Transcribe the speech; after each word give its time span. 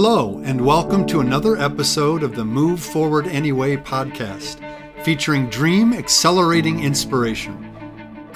Hello, 0.00 0.40
and 0.44 0.64
welcome 0.64 1.04
to 1.08 1.18
another 1.18 1.56
episode 1.56 2.22
of 2.22 2.36
the 2.36 2.44
Move 2.44 2.80
Forward 2.80 3.26
Anyway 3.26 3.76
podcast, 3.76 4.60
featuring 5.02 5.50
dream 5.50 5.92
accelerating 5.92 6.84
inspiration. 6.84 7.74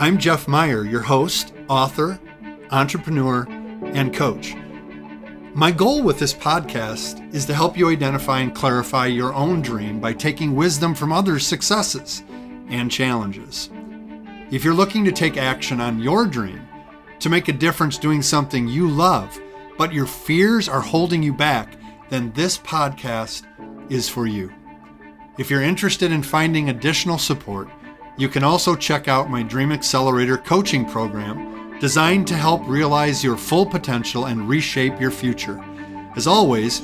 I'm 0.00 0.18
Jeff 0.18 0.48
Meyer, 0.48 0.84
your 0.84 1.02
host, 1.02 1.54
author, 1.68 2.18
entrepreneur, 2.72 3.46
and 3.94 4.12
coach. 4.12 4.56
My 5.54 5.70
goal 5.70 6.02
with 6.02 6.18
this 6.18 6.34
podcast 6.34 7.32
is 7.32 7.46
to 7.46 7.54
help 7.54 7.78
you 7.78 7.90
identify 7.90 8.40
and 8.40 8.52
clarify 8.52 9.06
your 9.06 9.32
own 9.32 9.62
dream 9.62 10.00
by 10.00 10.14
taking 10.14 10.56
wisdom 10.56 10.96
from 10.96 11.12
others' 11.12 11.46
successes 11.46 12.24
and 12.70 12.90
challenges. 12.90 13.70
If 14.50 14.64
you're 14.64 14.74
looking 14.74 15.04
to 15.04 15.12
take 15.12 15.36
action 15.36 15.80
on 15.80 16.00
your 16.00 16.26
dream, 16.26 16.66
to 17.20 17.30
make 17.30 17.46
a 17.46 17.52
difference 17.52 17.98
doing 17.98 18.20
something 18.20 18.66
you 18.66 18.88
love, 18.88 19.40
but 19.78 19.92
your 19.92 20.06
fears 20.06 20.68
are 20.68 20.80
holding 20.80 21.22
you 21.22 21.32
back, 21.32 21.76
then 22.10 22.32
this 22.32 22.58
podcast 22.58 23.44
is 23.90 24.08
for 24.08 24.26
you. 24.26 24.52
If 25.38 25.50
you're 25.50 25.62
interested 25.62 26.12
in 26.12 26.22
finding 26.22 26.68
additional 26.68 27.18
support, 27.18 27.68
you 28.18 28.28
can 28.28 28.44
also 28.44 28.76
check 28.76 29.08
out 29.08 29.30
my 29.30 29.42
Dream 29.42 29.72
Accelerator 29.72 30.36
coaching 30.36 30.84
program 30.84 31.78
designed 31.80 32.28
to 32.28 32.34
help 32.34 32.66
realize 32.68 33.24
your 33.24 33.36
full 33.36 33.66
potential 33.66 34.26
and 34.26 34.48
reshape 34.48 35.00
your 35.00 35.10
future. 35.10 35.62
As 36.14 36.26
always, 36.26 36.80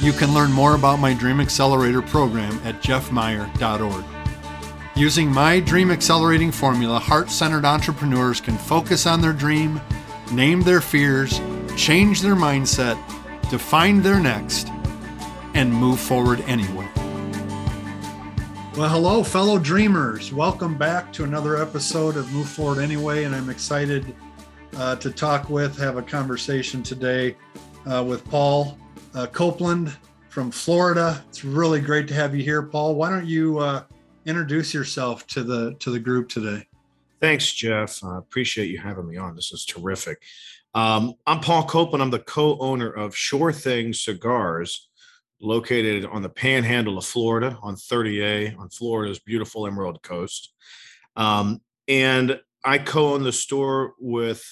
you 0.00 0.12
can 0.12 0.34
learn 0.34 0.52
more 0.52 0.74
about 0.74 1.00
my 1.00 1.14
Dream 1.14 1.40
Accelerator 1.40 2.02
program 2.02 2.60
at 2.64 2.82
jeffmeyer.org. 2.82 4.04
Using 4.94 5.32
my 5.32 5.58
Dream 5.58 5.90
Accelerating 5.90 6.52
formula, 6.52 6.98
heart 6.98 7.30
centered 7.30 7.64
entrepreneurs 7.64 8.40
can 8.40 8.56
focus 8.56 9.06
on 9.06 9.20
their 9.20 9.32
dream, 9.32 9.80
name 10.30 10.60
their 10.60 10.80
fears, 10.80 11.40
change 11.76 12.20
their 12.20 12.34
mindset, 12.34 12.98
define 13.50 14.02
their 14.02 14.20
next, 14.20 14.68
and 15.54 15.72
move 15.72 16.00
forward 16.00 16.40
anyway. 16.42 16.88
Well, 18.76 18.88
hello, 18.88 19.22
fellow 19.22 19.58
dreamers. 19.58 20.32
Welcome 20.32 20.76
back 20.76 21.12
to 21.12 21.24
another 21.24 21.60
episode 21.62 22.16
of 22.16 22.32
Move 22.32 22.48
Forward 22.48 22.82
Anyway. 22.82 23.22
And 23.24 23.34
I'm 23.34 23.48
excited 23.48 24.14
uh, 24.76 24.96
to 24.96 25.10
talk 25.10 25.48
with, 25.48 25.78
have 25.78 25.96
a 25.96 26.02
conversation 26.02 26.82
today 26.82 27.36
uh, 27.86 28.02
with 28.04 28.24
Paul 28.28 28.76
uh, 29.14 29.26
Copeland 29.26 29.96
from 30.28 30.50
Florida. 30.50 31.22
It's 31.28 31.44
really 31.44 31.80
great 31.80 32.08
to 32.08 32.14
have 32.14 32.34
you 32.34 32.42
here, 32.42 32.62
Paul. 32.62 32.96
Why 32.96 33.10
don't 33.10 33.26
you 33.26 33.58
uh, 33.60 33.84
introduce 34.26 34.74
yourself 34.74 35.24
to 35.28 35.44
the 35.44 35.74
to 35.74 35.90
the 35.90 36.00
group 36.00 36.28
today? 36.28 36.66
Thanks, 37.20 37.52
Jeff. 37.52 38.02
I 38.02 38.18
appreciate 38.18 38.70
you 38.70 38.78
having 38.78 39.08
me 39.08 39.16
on. 39.16 39.36
This 39.36 39.52
is 39.52 39.64
terrific. 39.64 40.22
Um, 40.74 41.14
I'm 41.24 41.38
Paul 41.38 41.64
Copeland. 41.66 42.02
I'm 42.02 42.10
the 42.10 42.18
co-owner 42.18 42.90
of 42.90 43.14
Shore 43.14 43.52
Thing 43.52 43.92
Cigars 43.92 44.88
located 45.40 46.04
on 46.04 46.22
the 46.22 46.28
panhandle 46.28 46.98
of 46.98 47.04
Florida 47.04 47.56
on 47.62 47.76
30A 47.76 48.58
on 48.58 48.70
Florida's 48.70 49.20
beautiful 49.20 49.68
Emerald 49.68 50.02
Coast. 50.02 50.52
Um, 51.14 51.60
and 51.86 52.40
I 52.64 52.78
co 52.78 53.14
own 53.14 53.22
the 53.22 53.30
store 53.30 53.94
with 54.00 54.44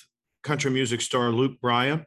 country 0.44 0.70
music 0.70 1.00
star 1.00 1.30
Luke 1.30 1.60
Bryan. 1.60 2.06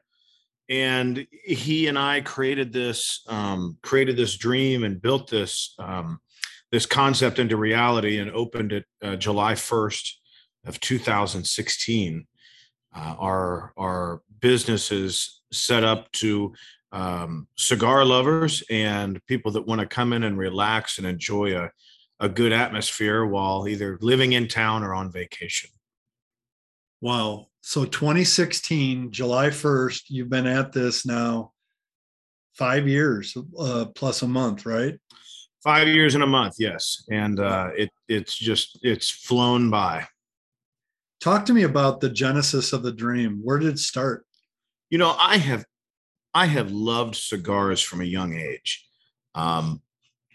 And 0.70 1.28
he 1.44 1.88
and 1.88 2.00
I 2.00 2.22
created 2.22 2.72
this, 2.72 3.22
um, 3.28 3.78
created 3.84 4.16
this 4.16 4.38
dream 4.38 4.86
and 4.86 5.02
built 5.02 5.30
this, 5.30 5.76
um, 5.78 6.22
this 6.72 6.86
concept 6.86 7.38
into 7.38 7.58
reality 7.58 8.18
and 8.18 8.32
opened 8.32 8.72
it 8.72 8.86
uh, 9.02 9.18
July 9.18 9.54
1st 9.54 10.10
of 10.66 10.80
2016. 10.80 12.26
Uh, 12.96 13.16
our 13.20 13.74
our 13.78 14.22
business 14.40 14.92
is 14.92 15.42
set 15.52 15.84
up 15.84 16.12
to 16.14 16.54
um, 16.92 17.48
cigar 17.58 18.06
lovers 18.06 18.64
and 18.70 19.24
people 19.26 19.52
that 19.52 19.68
want 19.68 19.82
to 19.82 19.88
come 19.88 20.14
in 20.14 20.24
and 20.24 20.38
relax 20.38 20.98
and 20.98 21.06
enjoy 21.06 21.58
a, 21.58 21.70
a 22.20 22.30
good 22.30 22.54
atmosphere 22.54 23.26
while 23.26 23.68
either 23.68 23.98
living 24.02 24.34
in 24.34 24.48
town 24.48 24.84
or 24.84 24.94
on 24.94 25.12
vacation. 25.12 25.70
Wow. 27.02 27.48
So 27.62 27.84
2016, 27.84 29.12
July 29.12 29.48
1st, 29.48 30.04
you've 30.08 30.30
been 30.30 30.48
at 30.48 30.72
this 30.72 31.06
now 31.06 31.52
five 32.54 32.88
years 32.88 33.36
uh, 33.60 33.86
plus 33.94 34.22
a 34.22 34.28
month, 34.28 34.66
right? 34.66 34.98
Five 35.64 35.88
years 35.88 36.16
and 36.16 36.24
a 36.24 36.28
month, 36.28 36.56
yes. 36.60 37.04
And 37.12 37.40
uh, 37.40 37.72
it 37.76 37.90
it's 38.08 38.38
just 38.38 38.80
it's 38.84 39.10
flown 39.10 39.70
by. 39.70 40.08
Talk 41.26 41.46
to 41.46 41.54
me 41.54 41.64
about 41.64 42.02
the 42.02 42.10
genesis 42.12 42.72
of 42.72 42.84
the 42.84 42.92
dream. 42.92 43.40
Where 43.42 43.58
did 43.58 43.70
it 43.70 43.80
start? 43.80 44.28
You 44.92 45.00
know, 45.00 45.16
I 45.18 45.38
have 45.38 45.66
I 46.36 46.46
have 46.46 46.72
loved 46.72 47.16
cigars 47.16 47.82
from 47.82 48.02
a 48.02 48.04
young 48.04 48.36
age. 48.36 48.86
Um, 49.34 49.82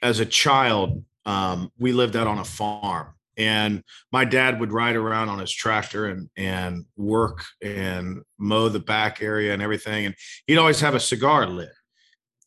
as 0.03 0.19
a 0.19 0.27
child, 0.27 1.05
um, 1.27 1.71
we 1.79 1.93
lived 1.93 2.17
out 2.17 2.27
on 2.27 2.39
a 2.39 2.45
farm, 2.45 3.15
and 3.37 3.85
my 4.11 4.25
dad 4.25 4.59
would 4.59 4.73
ride 4.73 4.97
around 4.97 5.29
on 5.29 5.39
his 5.39 5.53
tractor 5.53 6.07
and 6.07 6.29
and 6.37 6.87
work 6.97 7.45
and 7.63 8.23
mow 8.37 8.69
the 8.69 8.81
back 8.81 9.23
area 9.23 9.53
and 9.53 9.63
everything. 9.63 10.07
And 10.07 10.17
he'd 10.49 10.59
always 10.59 10.81
have 10.81 10.97
a 10.97 11.01
cigar 11.01 11.47
lit. 11.47 11.71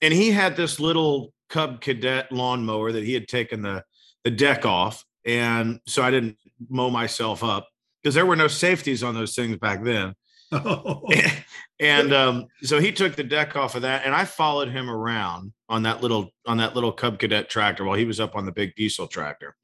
And 0.02 0.14
he 0.14 0.32
had 0.32 0.58
this 0.58 0.82
little 0.82 1.34
Cub 1.50 1.80
Cadet 1.80 2.30
lawnmower 2.30 2.92
that 2.92 3.06
he 3.06 3.14
had 3.14 3.30
taken 3.30 3.62
the 3.62 3.86
the 4.26 4.32
deck 4.32 4.66
off, 4.66 5.06
and 5.24 5.80
so 5.88 6.03
I 6.03 6.12
didn't 6.12 6.36
mow 6.68 6.90
myself 6.90 7.42
up 7.42 7.70
because 8.03 8.16
there 8.16 8.25
were 8.25 8.36
no 8.36 8.47
safeties 8.47 9.02
on 9.03 9.16
those 9.16 9.36
things 9.36 9.58
back 9.58 9.84
then. 9.84 10.14
Oh. 10.52 11.08
and 11.80 12.14
um, 12.14 12.47
so 12.62 12.80
he 12.80 12.91
took 12.91 13.16
the 13.16 13.24
deck 13.24 13.56
off 13.56 13.75
of 13.75 13.84
that, 13.84 14.06
and 14.06 14.14
I 14.14 14.25
followed 14.25 14.69
him 14.69 14.90
around 14.90 15.53
on 15.69 15.84
that 15.84 16.02
little 16.02 16.30
on 16.46 16.58
that 16.58 16.75
little 16.75 16.91
Cub 16.91 17.19
Cadet 17.19 17.50
tractor 17.50 17.84
while 17.84 17.97
he 17.97 18.06
was 18.06 18.19
up 18.19 18.36
on 18.36 18.46
the 18.46 18.52
big 18.52 18.75
diesel 18.75 19.08
tractor, 19.08 19.56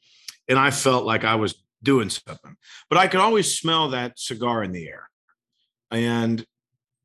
and 0.48 0.58
I 0.58 0.72
felt 0.72 1.06
like 1.06 1.24
I 1.24 1.36
was 1.36 1.62
doing 1.84 2.10
something, 2.10 2.56
but 2.90 2.98
I 2.98 3.08
could 3.08 3.22
always 3.22 3.58
smell 3.58 3.90
that 3.90 4.20
cigar 4.20 4.64
in 4.64 4.72
the 4.72 4.88
air, 4.88 5.10
and 5.92 6.46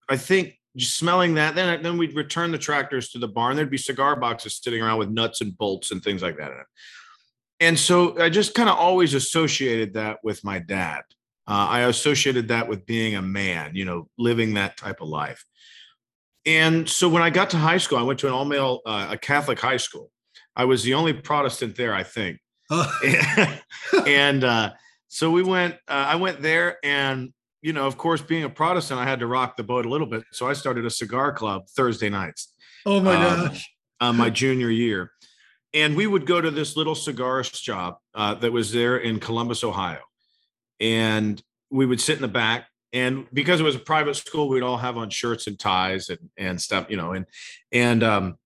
I 0.09 0.16
think 0.16 0.59
just 0.77 0.99
smelling 0.99 1.34
that, 1.34 1.55
then 1.55 1.83
then 1.83 1.99
we'd 1.99 2.16
return 2.16 2.51
the 2.51 2.59
tractors 2.59 3.11
to 3.11 3.19
the 3.19 3.28
barn. 3.28 3.56
There'd 3.56 3.71
be 3.71 3.78
cigar 3.78 4.16
boxes 4.16 4.61
sitting 4.62 4.83
around 4.83 4.99
with 4.99 5.11
nuts 5.11 5.41
and 5.41 5.56
bolts 5.56 5.91
and 5.91 6.03
things 6.03 6.22
like 6.22 6.37
that 6.39 6.51
in 6.51 6.59
it. 6.59 6.66
And 7.61 7.78
so 7.78 8.21
I 8.21 8.31
just 8.31 8.55
kind 8.55 8.69
of 8.69 8.77
always 8.77 9.15
associated 9.15 9.95
that 9.95 10.19
with 10.25 10.43
my 10.43 10.59
dad. 10.59 11.03
Uh, 11.47 11.66
I 11.69 11.81
associated 11.81 12.49
that 12.49 12.69
with 12.69 12.87
being 12.87 13.16
a 13.16 13.22
man, 13.22 13.72
you 13.75 13.84
know, 13.84 14.09
living 14.16 14.55
that 14.55 14.77
type 14.77 15.00
of 15.03 15.09
life. 15.09 15.44
And 16.47 16.88
so 16.88 17.09
when 17.09 17.22
I 17.22 17.31
got 17.31 17.50
to 17.50 17.59
high 17.59 17.78
school, 17.78 17.99
I 17.99 18.03
went 18.03 18.19
to 18.21 18.27
an 18.27 18.32
all 18.32 18.44
male, 18.44 18.81
uh, 18.87 19.09
a 19.10 19.19
Catholic 19.19 19.60
high 19.60 19.77
school. 19.77 20.10
I 20.56 20.65
was 20.65 20.83
the 20.83 20.94
only 20.94 21.12
Protestant 21.12 21.77
there, 21.77 21.94
I 21.94 22.03
think. 22.03 22.38
Oh. 22.71 22.91
and 24.06 24.44
uh, 24.44 24.72
so 25.09 25.31
we 25.31 25.43
went, 25.43 25.75
uh, 25.88 26.06
I 26.09 26.16
went 26.16 26.41
there 26.41 26.78
and, 26.83 27.33
you 27.60 27.72
know, 27.72 27.87
of 27.87 27.99
course, 27.99 28.22
being 28.22 28.44
a 28.44 28.50
Protestant, 28.50 29.00
I 29.00 29.04
had 29.04 29.21
to 29.21 29.27
rock 29.27 29.56
the 29.56 29.62
boat 29.62 29.84
a 29.84 29.88
little 29.88 30.06
bit. 30.06 30.25
So 30.33 30.49
I 30.49 30.54
started 30.54 30.87
a 30.87 30.91
cigar 30.91 31.33
club 31.33 31.65
Thursday 31.77 32.09
nights. 32.09 32.53
Oh 32.87 33.00
my 33.00 33.15
um, 33.16 33.47
gosh. 33.47 33.71
Uh, 34.00 34.12
my 34.12 34.31
junior 34.31 34.71
year. 34.71 35.12
And 35.72 35.97
we 35.97 36.06
would 36.06 36.27
go 36.27 36.41
to 36.41 36.50
this 36.50 36.77
little 36.77 36.94
cigar 36.94 37.43
shop 37.43 38.00
uh, 38.15 38.34
that 38.37 38.53
was 38.53 38.72
there 38.72 38.99
in 38.99 39.19
Columbus, 39.19 39.65
Ohio 39.65 40.00
and 40.81 41.43
we 41.71 41.87
would 41.87 42.01
sit 42.01 42.17
in 42.17 42.23
the 42.23 42.29
back 42.29 42.69
and 42.93 43.27
because 43.33 43.61
it 43.61 43.65
was 43.65 43.75
a 43.75 43.81
private 43.81 44.15
school 44.15 44.49
we'd 44.49 44.62
all 44.62 44.77
have 44.77 44.97
on 44.97 45.11
shirts 45.11 45.47
and 45.47 45.59
ties 45.59 46.09
and 46.09 46.31
and 46.39 46.61
stuff 46.61 46.87
you 46.89 46.97
know 46.97 47.12
and 47.12 47.27
and 47.73 48.03
um 48.03 48.37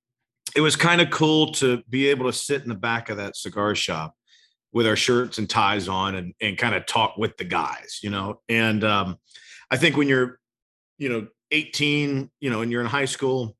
it 0.56 0.60
was 0.60 0.74
kind 0.74 1.00
of 1.00 1.10
cool 1.10 1.52
to 1.52 1.82
be 1.88 2.08
able 2.08 2.26
to 2.26 2.32
sit 2.32 2.62
in 2.62 2.68
the 2.68 2.74
back 2.74 3.10
of 3.10 3.18
that 3.18 3.36
cigar 3.36 3.74
shop 3.74 4.14
with 4.72 4.86
our 4.86 4.96
shirts 4.96 5.38
and 5.38 5.48
ties 5.48 5.88
on 5.88 6.14
and 6.14 6.34
and 6.40 6.58
kind 6.58 6.74
of 6.74 6.86
talk 6.86 7.16
with 7.16 7.36
the 7.36 7.44
guys 7.44 8.00
you 8.02 8.10
know? 8.10 8.40
And 8.48 8.82
um 8.82 9.18
i 9.70 9.76
think 9.76 9.96
when 9.96 10.08
you're 10.08 10.40
you 10.96 11.08
know 11.08 11.28
18 11.50 12.30
you 12.40 12.50
know 12.50 12.62
and 12.62 12.72
you're 12.72 12.80
in 12.80 12.86
high 12.86 13.04
school 13.04 13.56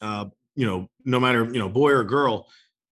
uh 0.00 0.26
you 0.56 0.66
know 0.66 0.88
no 1.04 1.20
matter 1.20 1.44
you 1.44 1.58
know 1.58 1.68
boy 1.68 1.90
or 1.92 2.04
girl 2.04 2.48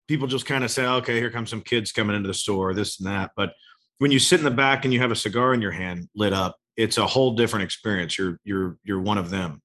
people 0.09 0.27
just 0.27 0.47
kind 0.47 0.65
of 0.65 0.71
say 0.71 0.87
okay 0.87 1.19
here 1.19 1.31
comes 1.31 1.51
some 1.51 1.61
kids 1.61 1.93
coming 1.93 2.15
into 2.15 2.29
the 2.29 2.35
store 2.35 2.75
this 2.75 3.01
and 3.01 3.09
that 3.09 3.31
but 3.37 3.53
when 3.99 4.11
you 4.11 4.19
sit 4.19 4.39
in 4.39 4.45
the 4.45 4.51
back 4.51 4.85
and 4.85 4.93
you 4.93 5.01
have 5.01 5.11
a 5.11 5.17
cigar 5.17 5.55
in 5.55 5.63
your 5.63 5.71
hand 5.71 6.09
lit 6.15 6.33
up, 6.33 6.57
it's 6.77 6.99
a 6.99 7.07
whole 7.07 7.35
different 7.35 7.65
experience. 7.65 8.19
You're 8.19 8.39
you're 8.45 8.77
you're 8.85 9.01
one 9.01 9.19
of 9.19 9.31
them. 9.31 9.63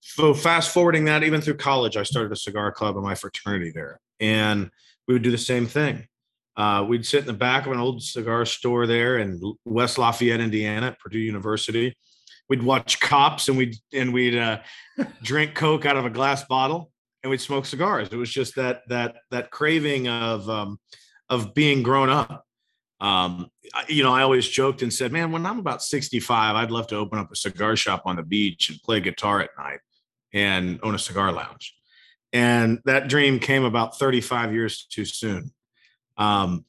So 0.00 0.34
fast 0.34 0.72
forwarding 0.72 1.04
that, 1.04 1.22
even 1.22 1.40
through 1.40 1.56
college, 1.56 1.96
I 1.96 2.02
started 2.02 2.32
a 2.32 2.36
cigar 2.36 2.72
club 2.72 2.96
in 2.96 3.02
my 3.02 3.14
fraternity 3.14 3.70
there, 3.74 4.00
and 4.20 4.70
we 5.06 5.14
would 5.14 5.22
do 5.22 5.30
the 5.30 5.38
same 5.38 5.66
thing. 5.66 6.06
Uh, 6.56 6.84
we'd 6.88 7.06
sit 7.06 7.20
in 7.20 7.26
the 7.26 7.32
back 7.32 7.66
of 7.66 7.72
an 7.72 7.78
old 7.78 8.02
cigar 8.02 8.44
store 8.44 8.86
there 8.86 9.18
in 9.18 9.40
West 9.64 9.96
Lafayette, 9.96 10.40
Indiana, 10.40 10.88
at 10.88 10.98
Purdue 10.98 11.20
University. 11.20 11.96
We'd 12.48 12.62
watch 12.62 12.98
cops 12.98 13.48
and 13.48 13.56
we'd 13.56 13.76
and 13.92 14.12
we'd 14.12 14.36
uh, 14.36 14.60
drink 15.22 15.54
Coke 15.54 15.86
out 15.86 15.96
of 15.96 16.04
a 16.04 16.10
glass 16.10 16.44
bottle 16.44 16.90
and 17.22 17.30
we'd 17.30 17.40
smoke 17.40 17.66
cigars. 17.66 18.08
It 18.10 18.16
was 18.16 18.30
just 18.30 18.56
that 18.56 18.82
that 18.88 19.16
that 19.30 19.52
craving 19.52 20.08
of 20.08 20.50
um, 20.50 20.80
of 21.28 21.54
being 21.54 21.84
grown 21.84 22.08
up 22.08 22.44
um, 23.00 23.50
you 23.88 24.02
know, 24.02 24.12
I 24.12 24.22
always 24.22 24.48
joked 24.48 24.82
and 24.82 24.92
said, 24.92 25.12
man, 25.12 25.30
when 25.30 25.46
I'm 25.46 25.58
about 25.58 25.82
65, 25.82 26.56
I'd 26.56 26.70
love 26.70 26.88
to 26.88 26.96
open 26.96 27.18
up 27.18 27.30
a 27.30 27.36
cigar 27.36 27.76
shop 27.76 28.02
on 28.06 28.16
the 28.16 28.22
beach 28.22 28.70
and 28.70 28.82
play 28.82 29.00
guitar 29.00 29.40
at 29.40 29.50
night. 29.56 29.80
and 30.32 30.78
own 30.82 30.94
a 30.94 30.98
cigar 30.98 31.32
lounge. 31.32 31.74
And 32.32 32.80
that 32.84 33.08
dream 33.08 33.38
came 33.38 33.64
about 33.64 33.98
35 33.98 34.52
years 34.52 34.84
too 34.84 35.04
soon. 35.04 35.52
Um, 36.16 36.64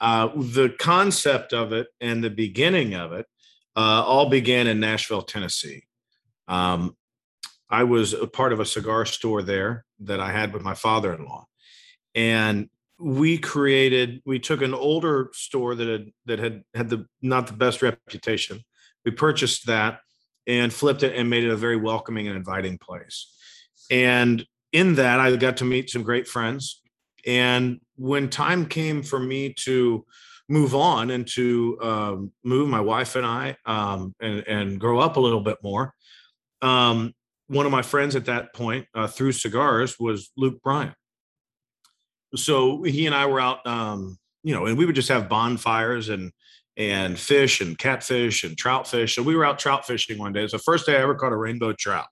uh, 0.00 0.28
the 0.36 0.74
concept 0.78 1.52
of 1.52 1.72
it 1.72 1.88
and 2.00 2.22
the 2.22 2.30
beginning 2.30 2.94
of 2.94 3.12
it 3.12 3.26
uh, 3.74 4.04
all 4.04 4.28
began 4.28 4.66
in 4.66 4.78
Nashville, 4.78 5.22
Tennessee. 5.22 5.84
Um, 6.46 6.96
I 7.70 7.84
was 7.84 8.12
a 8.12 8.26
part 8.26 8.52
of 8.52 8.60
a 8.60 8.66
cigar 8.66 9.06
store 9.06 9.42
there 9.42 9.84
that 10.00 10.20
I 10.20 10.30
had 10.30 10.52
with 10.52 10.62
my 10.62 10.74
father 10.74 11.12
in 11.12 11.24
law. 11.24 11.46
And 12.14 12.68
we 12.98 13.38
created, 13.38 14.22
we 14.24 14.38
took 14.38 14.62
an 14.62 14.74
older 14.74 15.30
store 15.32 15.74
that 15.74 15.88
had, 15.88 16.06
that 16.26 16.38
had 16.38 16.62
had 16.74 16.88
the 16.88 17.06
not 17.22 17.46
the 17.46 17.52
best 17.52 17.82
reputation. 17.82 18.60
We 19.04 19.10
purchased 19.10 19.66
that 19.66 20.00
and 20.46 20.72
flipped 20.72 21.02
it 21.02 21.14
and 21.16 21.28
made 21.28 21.44
it 21.44 21.50
a 21.50 21.56
very 21.56 21.76
welcoming 21.76 22.28
and 22.28 22.36
inviting 22.36 22.78
place. 22.78 23.32
And 23.90 24.44
in 24.72 24.96
that, 24.96 25.20
I 25.20 25.34
got 25.36 25.58
to 25.58 25.64
meet 25.64 25.90
some 25.90 26.02
great 26.02 26.28
friends. 26.28 26.82
And 27.26 27.80
when 27.96 28.28
time 28.28 28.66
came 28.66 29.02
for 29.02 29.18
me 29.18 29.54
to 29.60 30.04
move 30.48 30.74
on 30.74 31.10
and 31.10 31.26
to 31.26 31.78
um, 31.80 32.32
move 32.44 32.68
my 32.68 32.80
wife 32.80 33.16
and 33.16 33.24
I 33.24 33.56
um, 33.64 34.14
and, 34.20 34.46
and 34.46 34.80
grow 34.80 35.00
up 35.00 35.16
a 35.16 35.20
little 35.20 35.40
bit 35.40 35.58
more, 35.62 35.94
um, 36.60 37.14
one 37.46 37.66
of 37.66 37.72
my 37.72 37.82
friends 37.82 38.16
at 38.16 38.26
that 38.26 38.54
point 38.54 38.86
uh, 38.94 39.06
through 39.06 39.32
cigars 39.32 39.98
was 39.98 40.30
Luke 40.36 40.60
Bryan. 40.62 40.94
So 42.36 42.82
he 42.82 43.06
and 43.06 43.14
I 43.14 43.26
were 43.26 43.40
out, 43.40 43.66
um, 43.66 44.18
you 44.42 44.54
know, 44.54 44.66
and 44.66 44.76
we 44.76 44.86
would 44.86 44.94
just 44.94 45.08
have 45.08 45.28
bonfires 45.28 46.08
and 46.08 46.32
and 46.76 47.18
fish 47.18 47.60
and 47.60 47.78
catfish 47.78 48.42
and 48.42 48.58
trout 48.58 48.88
fish. 48.88 49.14
So 49.14 49.22
we 49.22 49.36
were 49.36 49.44
out 49.44 49.58
trout 49.58 49.86
fishing 49.86 50.18
one 50.18 50.32
day. 50.32 50.40
It 50.40 50.44
was 50.44 50.52
the 50.52 50.58
first 50.58 50.86
day 50.86 50.96
I 50.96 51.02
ever 51.02 51.14
caught 51.14 51.32
a 51.32 51.36
rainbow 51.36 51.72
trout. 51.72 52.06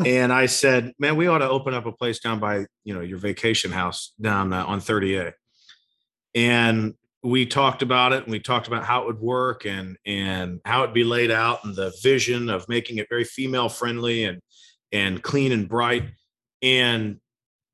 and 0.06 0.32
I 0.32 0.46
said, 0.46 0.92
"Man, 0.98 1.16
we 1.16 1.26
ought 1.26 1.38
to 1.38 1.48
open 1.48 1.74
up 1.74 1.86
a 1.86 1.92
place 1.92 2.20
down 2.20 2.40
by 2.40 2.66
you 2.84 2.94
know 2.94 3.00
your 3.00 3.18
vacation 3.18 3.70
house 3.70 4.12
down 4.20 4.52
uh, 4.52 4.64
on 4.64 4.80
30A." 4.80 5.32
And 6.34 6.94
we 7.22 7.44
talked 7.44 7.82
about 7.82 8.12
it, 8.12 8.22
and 8.22 8.32
we 8.32 8.40
talked 8.40 8.66
about 8.66 8.84
how 8.84 9.02
it 9.02 9.06
would 9.06 9.20
work, 9.20 9.66
and 9.66 9.96
and 10.06 10.60
how 10.64 10.82
it'd 10.82 10.94
be 10.94 11.04
laid 11.04 11.30
out, 11.30 11.64
and 11.64 11.76
the 11.76 11.92
vision 12.02 12.48
of 12.48 12.68
making 12.68 12.98
it 12.98 13.08
very 13.10 13.24
female 13.24 13.68
friendly 13.68 14.24
and 14.24 14.40
and 14.90 15.22
clean 15.22 15.52
and 15.52 15.68
bright. 15.68 16.04
And 16.62 17.20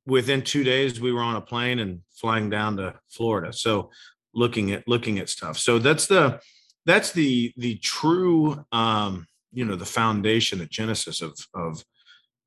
within 0.06 0.42
two 0.42 0.64
days, 0.64 1.00
we 1.00 1.12
were 1.12 1.20
on 1.20 1.36
a 1.36 1.40
plane 1.40 1.78
and 1.78 2.00
flying 2.10 2.48
down 2.48 2.76
to 2.76 2.94
Florida. 3.08 3.52
So 3.52 3.90
looking 4.34 4.72
at 4.72 4.86
looking 4.86 5.18
at 5.18 5.28
stuff. 5.28 5.58
So 5.58 5.78
that's 5.78 6.06
the 6.06 6.40
that's 6.84 7.12
the 7.12 7.52
the 7.56 7.76
true 7.78 8.64
um, 8.72 9.26
you 9.52 9.64
know 9.64 9.76
the 9.76 9.84
foundation, 9.84 10.58
the 10.58 10.66
genesis 10.66 11.20
of 11.20 11.36
of 11.54 11.84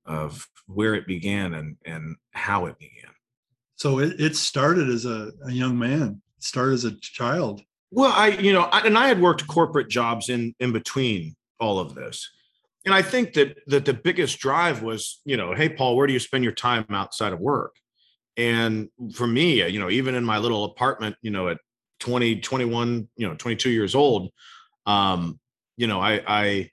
of 0.06 0.48
where 0.68 0.96
it 0.96 1.06
began 1.06 1.54
and 1.54 1.76
and 1.86 2.16
how 2.32 2.68
it 2.68 2.78
began. 2.80 3.12
So 3.76 4.00
it, 4.00 4.20
it 4.20 4.36
started 4.36 4.90
as 4.90 5.06
a, 5.06 5.32
a 5.46 5.52
young 5.52 5.78
man, 5.78 6.22
it 6.38 6.44
started 6.44 6.74
as 6.74 6.86
a 6.86 7.00
child. 7.00 7.62
Well, 7.92 8.12
I 8.12 8.30
you 8.30 8.54
know, 8.54 8.64
I, 8.64 8.82
and 8.82 8.98
I 8.98 9.08
had 9.08 9.22
worked 9.22 9.48
corporate 9.48 9.90
jobs 9.90 10.30
in 10.30 10.56
in 10.60 10.72
between 10.72 11.36
all 11.60 11.80
of 11.80 11.96
this. 11.96 12.30
And 12.86 12.94
I 12.94 13.02
think 13.02 13.34
that 13.34 13.58
that 13.68 13.86
the 13.86 13.94
biggest 13.94 14.40
drive 14.40 14.82
was, 14.82 15.22
you 15.26 15.38
know, 15.38 15.54
hey 15.54 15.70
Paul, 15.70 15.96
where 15.96 16.08
do 16.08 16.14
you 16.14 16.20
spend 16.20 16.44
your 16.44 16.54
time 16.54 16.86
outside 16.90 17.34
of 17.34 17.40
work? 17.40 17.76
And 18.38 18.90
for 19.14 19.28
me, 19.28 19.68
you 19.68 19.80
know, 19.80 19.90
even 19.90 20.16
in 20.16 20.24
my 20.24 20.38
little 20.38 20.64
apartment, 20.64 21.18
you 21.22 21.30
know, 21.30 21.50
at 21.50 21.58
20, 22.00 22.40
21, 22.40 23.10
you 23.18 23.28
know, 23.28 23.36
22 23.36 23.70
years 23.70 23.96
old, 23.96 24.30
um, 24.86 25.40
you 25.76 25.88
know, 25.88 26.00
I, 26.00 26.22
I 26.26 26.72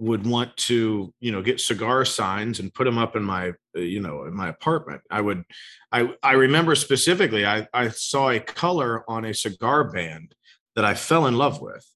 would 0.00 0.26
want 0.26 0.56
to, 0.56 1.14
you 1.20 1.32
know, 1.32 1.40
get 1.40 1.60
cigar 1.60 2.04
signs 2.04 2.58
and 2.58 2.74
put 2.74 2.84
them 2.84 2.98
up 2.98 3.14
in 3.14 3.22
my, 3.22 3.50
uh, 3.76 3.80
you 3.80 4.00
know, 4.00 4.24
in 4.24 4.34
my 4.34 4.48
apartment. 4.48 5.02
I 5.10 5.20
would, 5.20 5.44
I, 5.92 6.12
I 6.22 6.32
remember 6.32 6.74
specifically, 6.74 7.46
I, 7.46 7.68
I 7.72 7.88
saw 7.90 8.30
a 8.30 8.40
color 8.40 9.08
on 9.08 9.24
a 9.24 9.34
cigar 9.34 9.84
band 9.84 10.34
that 10.74 10.84
I 10.84 10.94
fell 10.94 11.26
in 11.26 11.36
love 11.36 11.60
with. 11.60 11.86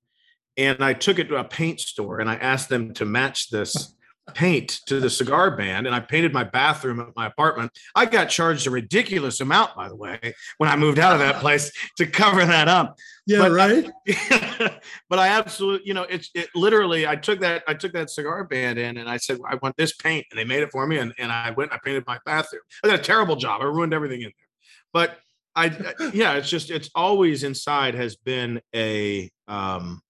And 0.58 0.82
I 0.82 0.92
took 0.92 1.18
it 1.18 1.28
to 1.28 1.36
a 1.36 1.44
paint 1.44 1.80
store 1.80 2.18
and 2.18 2.28
I 2.28 2.34
asked 2.34 2.68
them 2.68 2.92
to 2.94 3.04
match 3.04 3.48
this 3.48 3.94
paint 4.34 4.80
to 4.86 5.00
the 5.00 5.08
cigar 5.08 5.56
band 5.56 5.86
and 5.86 5.94
I 5.94 6.00
painted 6.00 6.32
my 6.32 6.44
bathroom 6.44 7.00
at 7.00 7.16
my 7.16 7.26
apartment. 7.26 7.72
I 7.94 8.04
got 8.04 8.28
charged 8.28 8.66
a 8.66 8.70
ridiculous 8.70 9.40
amount, 9.40 9.74
by 9.74 9.88
the 9.88 9.96
way, 9.96 10.34
when 10.58 10.68
I 10.68 10.76
moved 10.76 10.98
out 10.98 11.14
of 11.14 11.20
that 11.20 11.36
place 11.36 11.72
to 11.96 12.06
cover 12.06 12.44
that 12.44 12.68
up. 12.68 12.98
Yeah, 13.26 13.38
but 13.38 13.52
right. 13.52 13.90
I, 14.08 14.78
but 15.08 15.18
I 15.18 15.28
absolutely, 15.28 15.86
you 15.86 15.94
know, 15.94 16.02
it's 16.02 16.30
it 16.34 16.48
literally 16.54 17.06
I 17.06 17.16
took 17.16 17.40
that, 17.40 17.62
I 17.66 17.74
took 17.74 17.92
that 17.92 18.10
cigar 18.10 18.44
band 18.44 18.78
in 18.78 18.98
and 18.98 19.08
I 19.08 19.16
said, 19.16 19.38
I 19.48 19.56
want 19.62 19.76
this 19.76 19.94
paint. 19.94 20.26
And 20.30 20.38
they 20.38 20.44
made 20.44 20.62
it 20.62 20.72
for 20.72 20.86
me. 20.86 20.98
And, 20.98 21.14
and 21.18 21.32
I 21.32 21.52
went, 21.52 21.72
I 21.72 21.78
painted 21.82 22.04
my 22.06 22.18
bathroom. 22.26 22.62
I 22.84 22.88
did 22.88 23.00
a 23.00 23.02
terrible 23.02 23.36
job. 23.36 23.62
I 23.62 23.64
ruined 23.64 23.94
everything 23.94 24.22
in 24.22 24.32
there. 24.36 24.48
But 24.92 25.18
I 25.54 25.94
yeah, 26.12 26.34
it's 26.34 26.48
just 26.48 26.70
it's 26.70 26.90
always 26.94 27.42
inside 27.42 27.94
has 27.94 28.16
been 28.16 28.60
a 28.74 29.30
um 29.48 30.00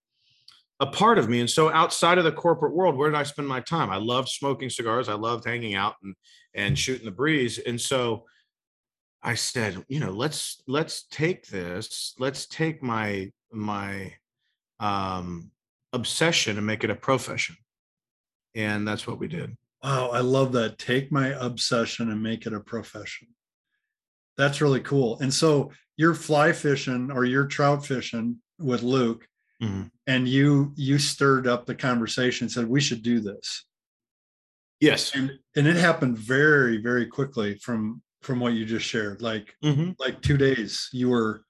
a 0.80 0.86
part 0.86 1.18
of 1.18 1.28
me. 1.28 1.40
And 1.40 1.50
so 1.50 1.70
outside 1.70 2.18
of 2.18 2.24
the 2.24 2.32
corporate 2.32 2.74
world, 2.74 2.96
where 2.96 3.10
did 3.10 3.18
I 3.18 3.24
spend 3.24 3.48
my 3.48 3.60
time? 3.60 3.90
I 3.90 3.96
loved 3.96 4.28
smoking 4.28 4.70
cigars. 4.70 5.08
I 5.08 5.14
loved 5.14 5.46
hanging 5.46 5.74
out 5.74 5.94
and 6.02 6.14
and 6.54 6.78
shooting 6.78 7.04
the 7.04 7.10
breeze. 7.10 7.58
And 7.58 7.80
so 7.80 8.24
I 9.22 9.34
said, 9.34 9.84
you 9.88 10.00
know, 10.00 10.10
let's 10.10 10.62
let's 10.66 11.06
take 11.10 11.46
this, 11.48 12.14
let's 12.18 12.46
take 12.46 12.82
my 12.82 13.32
my 13.52 14.14
um 14.80 15.50
obsession 15.92 16.56
and 16.56 16.66
make 16.66 16.84
it 16.84 16.90
a 16.90 16.94
profession. 16.94 17.56
And 18.54 18.86
that's 18.86 19.06
what 19.06 19.18
we 19.18 19.28
did. 19.28 19.56
Wow, 19.82 20.08
I 20.08 20.20
love 20.20 20.52
that. 20.52 20.78
Take 20.78 21.12
my 21.12 21.28
obsession 21.28 22.10
and 22.10 22.22
make 22.22 22.46
it 22.46 22.52
a 22.52 22.60
profession. 22.60 23.28
That's 24.36 24.60
really 24.60 24.80
cool. 24.80 25.18
And 25.20 25.32
so 25.32 25.72
you're 25.96 26.14
fly 26.14 26.52
fishing 26.52 27.10
or 27.10 27.24
you're 27.24 27.46
trout 27.46 27.84
fishing 27.84 28.36
with 28.58 28.82
Luke 28.82 29.26
mm-hmm. 29.62 29.82
and 30.06 30.28
you 30.28 30.72
you 30.76 30.98
stirred 30.98 31.46
up 31.46 31.66
the 31.66 31.74
conversation 31.74 32.44
and 32.44 32.52
said 32.52 32.68
we 32.68 32.80
should 32.80 33.02
do 33.02 33.20
this. 33.20 33.64
Yes. 34.80 35.12
And 35.14 35.32
and 35.56 35.66
it 35.66 35.76
happened 35.76 36.18
very 36.18 36.78
very 36.78 37.06
quickly 37.06 37.56
from 37.56 38.02
from 38.22 38.40
what 38.40 38.54
you 38.54 38.64
just 38.64 38.86
shared. 38.86 39.22
Like 39.22 39.54
mm-hmm. 39.64 39.92
like 39.98 40.20
two 40.22 40.36
days 40.36 40.88
you 40.92 41.08
were 41.08 41.42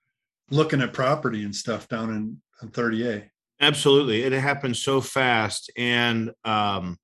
looking 0.51 0.81
at 0.81 0.93
property 0.93 1.45
and 1.45 1.55
stuff 1.55 1.89
down 1.89 2.11
in, 2.11 2.41
in 2.63 2.69
30a 2.71 3.29
absolutely. 3.61 4.23
It 4.23 4.33
happened 4.33 4.77
so 4.77 5.01
fast. 5.01 5.71
And 5.77 6.33
um 6.45 6.99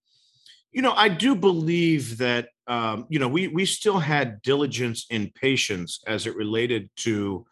you 0.75 0.83
know 0.83 0.93
i 0.93 1.09
do 1.09 1.35
believe 1.35 2.19
that 2.19 2.49
um 2.67 3.07
you 3.09 3.19
know 3.19 3.29
we 3.29 3.49
we 3.49 3.65
still 3.65 4.01
had 4.01 4.43
diligence 4.43 5.07
and 5.11 5.33
patience 5.35 6.01
as 6.07 6.27
it 6.27 6.37
related 6.37 6.91
to 6.97 7.47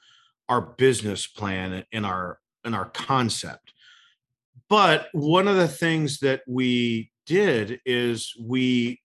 our 0.49 0.61
business 0.61 1.26
plan 1.26 1.85
and 1.92 2.04
our 2.04 2.38
in 2.64 2.75
our 2.75 2.87
concept. 2.87 3.73
But 4.69 5.09
one 5.12 5.49
of 5.49 5.57
the 5.57 5.69
things 5.69 6.21
that 6.21 6.42
we 6.47 7.11
did 7.26 7.81
is 7.85 8.35
we, 8.40 9.00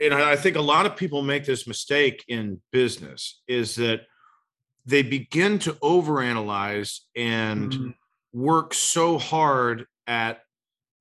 and 0.00 0.12
I 0.14 0.36
think 0.36 0.56
a 0.56 0.60
lot 0.60 0.86
of 0.86 0.96
people 0.96 1.22
make 1.22 1.44
this 1.44 1.66
mistake 1.66 2.24
in 2.28 2.60
business, 2.72 3.40
is 3.48 3.74
that 3.76 4.02
they 4.84 5.02
begin 5.02 5.58
to 5.60 5.72
overanalyze 5.74 7.00
and 7.16 7.72
mm-hmm. 7.72 7.90
work 8.32 8.74
so 8.74 9.18
hard 9.18 9.86
at 10.06 10.40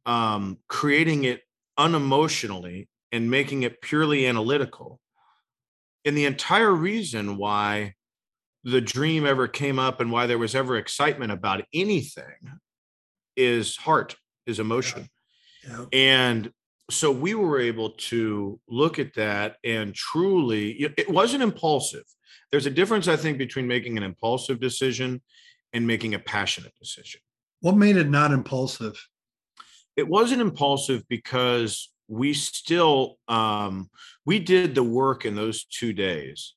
um, 0.06 0.58
creating 0.68 1.26
it 1.26 1.42
unemotionally 1.78 2.88
and 3.12 3.30
making 3.30 3.64
it 3.64 3.82
purely 3.82 4.26
analytical. 4.26 5.00
And 6.06 6.18
the 6.18 6.26
entire 6.26 6.72
reason 6.72 7.38
why 7.38 7.96
the 8.68 8.82
dream 8.82 9.26
ever 9.26 9.48
came 9.48 9.80
up 9.80 10.02
and 10.02 10.12
why 10.12 10.28
there 10.28 10.38
was 10.38 10.54
ever 10.54 10.76
excitement 10.76 11.32
about 11.32 11.64
anything 11.74 12.60
is 13.38 13.78
heart, 13.78 14.18
is 14.46 14.60
emotion. 14.60 15.08
Yeah. 15.66 15.70
Yeah. 15.70 15.86
And 15.94 16.52
so 16.92 17.10
we 17.10 17.34
were 17.34 17.62
able 17.62 17.92
to 17.92 18.60
look 18.68 19.00
at 19.00 19.14
that 19.14 19.56
and 19.64 19.96
truly, 19.96 20.72
it 20.98 21.10
wasn't 21.10 21.44
impulsive. 21.44 22.04
There's 22.52 22.66
a 22.66 22.70
difference, 22.72 23.08
I 23.08 23.16
think, 23.16 23.38
between 23.38 23.68
making 23.68 23.96
an 23.96 24.04
impulsive 24.04 24.60
decision 24.60 25.22
and 25.72 25.88
making 25.88 26.14
a 26.14 26.20
passionate 26.20 26.74
decision. 26.78 27.22
What 27.62 27.78
made 27.78 27.96
it 27.96 28.10
not 28.10 28.34
impulsive? 28.34 29.02
It 29.96 30.10
wasn't 30.10 30.42
impulsive 30.42 31.08
because 31.08 31.90
we 32.10 32.34
still 32.34 33.18
um, 33.30 33.90
we 34.26 34.40
did 34.40 34.76
the 34.76 34.84
work 34.84 35.26
in 35.26 35.36
those 35.36 35.64
two 35.64 35.94
days 35.94 36.54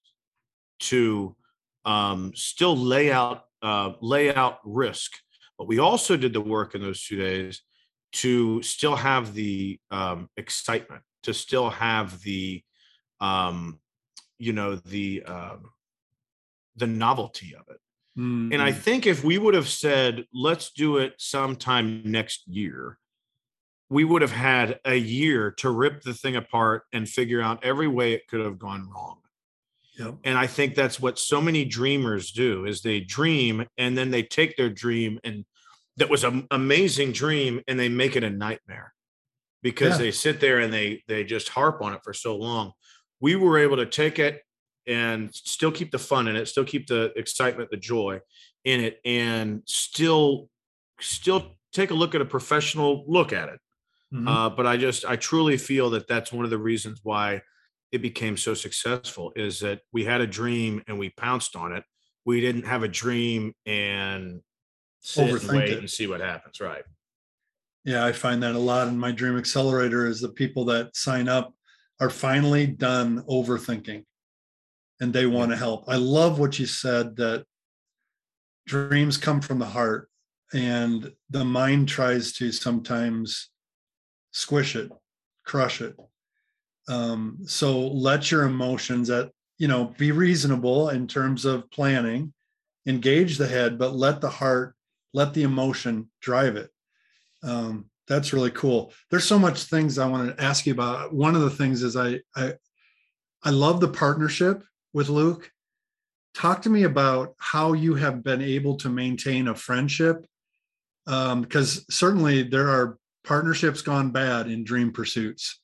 to 0.80 1.36
um, 1.84 2.32
still 2.34 2.76
lay 2.76 3.10
out 3.10 3.44
uh, 3.62 3.92
lay 4.00 4.34
out 4.34 4.58
risk. 4.64 5.12
But 5.58 5.68
we 5.68 5.78
also 5.78 6.16
did 6.16 6.32
the 6.32 6.40
work 6.40 6.74
in 6.74 6.80
those 6.80 7.02
two 7.04 7.16
days 7.16 7.62
to 8.12 8.62
still 8.62 8.96
have 8.96 9.34
the 9.34 9.78
um, 9.90 10.28
excitement, 10.36 11.02
to 11.24 11.34
still 11.34 11.70
have 11.70 12.20
the 12.22 12.62
um, 13.20 13.78
you 14.38 14.52
know 14.52 14.76
the 14.76 15.22
uh, 15.26 15.56
the 16.76 16.86
novelty 16.86 17.54
of 17.54 17.64
it. 17.68 17.80
Mm-hmm. 18.18 18.52
And 18.52 18.62
I 18.62 18.70
mm-hmm. 18.70 18.80
think 18.80 19.06
if 19.06 19.22
we 19.22 19.38
would 19.38 19.54
have 19.54 19.68
said, 19.68 20.24
let's 20.32 20.72
do 20.72 20.96
it 20.96 21.14
sometime 21.18 22.02
next 22.04 22.46
year, 22.48 22.98
we 23.88 24.04
would 24.04 24.22
have 24.22 24.32
had 24.32 24.80
a 24.84 24.96
year 24.96 25.52
to 25.58 25.70
rip 25.70 26.02
the 26.02 26.14
thing 26.14 26.36
apart 26.36 26.84
and 26.92 27.08
figure 27.08 27.40
out 27.40 27.64
every 27.64 27.88
way 27.88 28.12
it 28.12 28.26
could 28.28 28.40
have 28.40 28.58
gone 28.58 28.88
wrong. 28.88 29.19
Yep. 29.98 30.14
And 30.24 30.38
I 30.38 30.46
think 30.46 30.74
that's 30.74 31.00
what 31.00 31.18
so 31.18 31.40
many 31.40 31.64
dreamers 31.64 32.32
do 32.32 32.64
is 32.64 32.80
they 32.82 33.00
dream 33.00 33.66
and 33.76 33.96
then 33.98 34.10
they 34.10 34.22
take 34.22 34.56
their 34.56 34.70
dream 34.70 35.18
and 35.24 35.44
that 35.96 36.08
was 36.08 36.24
an 36.24 36.46
amazing 36.50 37.12
dream 37.12 37.60
and 37.68 37.78
they 37.78 37.88
make 37.88 38.16
it 38.16 38.24
a 38.24 38.30
nightmare 38.30 38.94
because 39.62 39.92
Yeah. 39.98 40.04
they 40.04 40.10
sit 40.12 40.40
there 40.40 40.60
and 40.60 40.72
they 40.72 41.02
they 41.08 41.24
just 41.24 41.48
harp 41.50 41.82
on 41.82 41.92
it 41.92 42.00
for 42.04 42.14
so 42.14 42.36
long. 42.36 42.72
We 43.20 43.36
were 43.36 43.58
able 43.58 43.76
to 43.76 43.86
take 43.86 44.18
it 44.18 44.42
and 44.86 45.34
still 45.34 45.70
keep 45.72 45.90
the 45.90 45.98
fun 45.98 46.28
in 46.28 46.36
it, 46.36 46.46
still 46.46 46.64
keep 46.64 46.86
the 46.86 47.12
excitement, 47.16 47.70
the 47.70 47.76
joy 47.76 48.20
in 48.64 48.80
it, 48.80 49.00
and 49.04 49.62
still 49.66 50.48
still 51.00 51.56
take 51.72 51.90
a 51.90 51.94
look 51.94 52.14
at 52.14 52.20
a 52.20 52.24
professional 52.26 53.04
look 53.06 53.32
at 53.32 53.48
it. 53.50 53.60
Mhm. 54.14 54.28
Uh, 54.28 54.50
but 54.50 54.66
I 54.66 54.76
just 54.76 55.04
I 55.04 55.16
truly 55.16 55.58
feel 55.58 55.90
that 55.90 56.06
that's 56.08 56.32
one 56.32 56.44
of 56.44 56.50
the 56.50 56.58
reasons 56.58 57.00
why 57.02 57.42
it 57.92 58.02
became 58.02 58.36
so 58.36 58.54
successful 58.54 59.32
is 59.36 59.60
that 59.60 59.80
we 59.92 60.04
had 60.04 60.20
a 60.20 60.26
dream 60.26 60.82
and 60.86 60.98
we 60.98 61.10
pounced 61.10 61.56
on 61.56 61.72
it. 61.72 61.84
We 62.24 62.40
didn't 62.40 62.66
have 62.66 62.82
a 62.82 62.88
dream 62.88 63.54
and 63.66 64.40
sit 65.00 65.28
and 65.28 65.38
Overthink 65.38 65.56
wait 65.56 65.70
it. 65.70 65.78
and 65.78 65.90
see 65.90 66.06
what 66.06 66.20
happens. 66.20 66.60
Right. 66.60 66.84
Yeah, 67.84 68.04
I 68.04 68.12
find 68.12 68.42
that 68.42 68.54
a 68.54 68.58
lot 68.58 68.88
in 68.88 68.98
my 68.98 69.10
Dream 69.10 69.38
Accelerator 69.38 70.06
is 70.06 70.20
the 70.20 70.28
people 70.28 70.66
that 70.66 70.94
sign 70.94 71.28
up 71.28 71.54
are 71.98 72.10
finally 72.10 72.66
done 72.66 73.22
overthinking 73.22 74.04
and 75.00 75.12
they 75.12 75.26
want 75.26 75.50
to 75.50 75.56
help. 75.56 75.84
I 75.88 75.96
love 75.96 76.38
what 76.38 76.58
you 76.58 76.66
said 76.66 77.16
that 77.16 77.44
dreams 78.66 79.16
come 79.16 79.40
from 79.40 79.58
the 79.58 79.66
heart 79.66 80.08
and 80.52 81.10
the 81.30 81.44
mind 81.44 81.88
tries 81.88 82.32
to 82.34 82.52
sometimes 82.52 83.50
squish 84.32 84.76
it, 84.76 84.90
crush 85.44 85.80
it. 85.80 85.96
Um, 86.88 87.38
so 87.46 87.88
let 87.88 88.30
your 88.30 88.44
emotions 88.44 89.10
at, 89.10 89.30
you 89.58 89.68
know, 89.68 89.94
be 89.98 90.12
reasonable 90.12 90.88
in 90.90 91.06
terms 91.06 91.44
of 91.44 91.70
planning, 91.70 92.32
engage 92.86 93.38
the 93.38 93.46
head, 93.46 93.78
but 93.78 93.94
let 93.94 94.20
the 94.20 94.30
heart, 94.30 94.74
let 95.12 95.34
the 95.34 95.42
emotion 95.42 96.10
drive 96.20 96.56
it. 96.56 96.70
Um, 97.42 97.90
that's 98.10 98.32
really 98.32 98.50
cool. 98.50 98.92
There's 99.10 99.24
so 99.24 99.38
much 99.38 99.64
things 99.64 99.96
i 99.96 100.06
want 100.06 100.36
to 100.36 100.42
ask 100.42 100.66
you 100.66 100.72
about. 100.72 101.14
One 101.14 101.36
of 101.36 101.42
the 101.42 101.50
things 101.50 101.82
is 101.82 101.96
i 101.96 102.20
i 102.34 102.54
i 103.44 103.50
love 103.50 103.80
the 103.80 103.88
partnership 103.88 104.64
with 104.92 105.08
luke. 105.08 105.50
Talk 106.34 106.62
to 106.62 106.70
me 106.70 106.82
about 106.82 107.34
how 107.38 107.72
you 107.72 107.94
have 107.94 108.24
been 108.24 108.42
able 108.42 108.76
to 108.78 108.88
maintain 108.88 109.48
a 109.48 109.54
friendship 109.54 110.26
um, 111.06 111.42
because 111.42 111.84
certainly 111.88 112.42
there 112.42 112.68
are 112.68 112.98
partnerships 113.24 113.82
gone 113.82 114.10
bad 114.10 114.48
in 114.48 114.64
dream 114.64 114.92
pursuits 114.92 115.59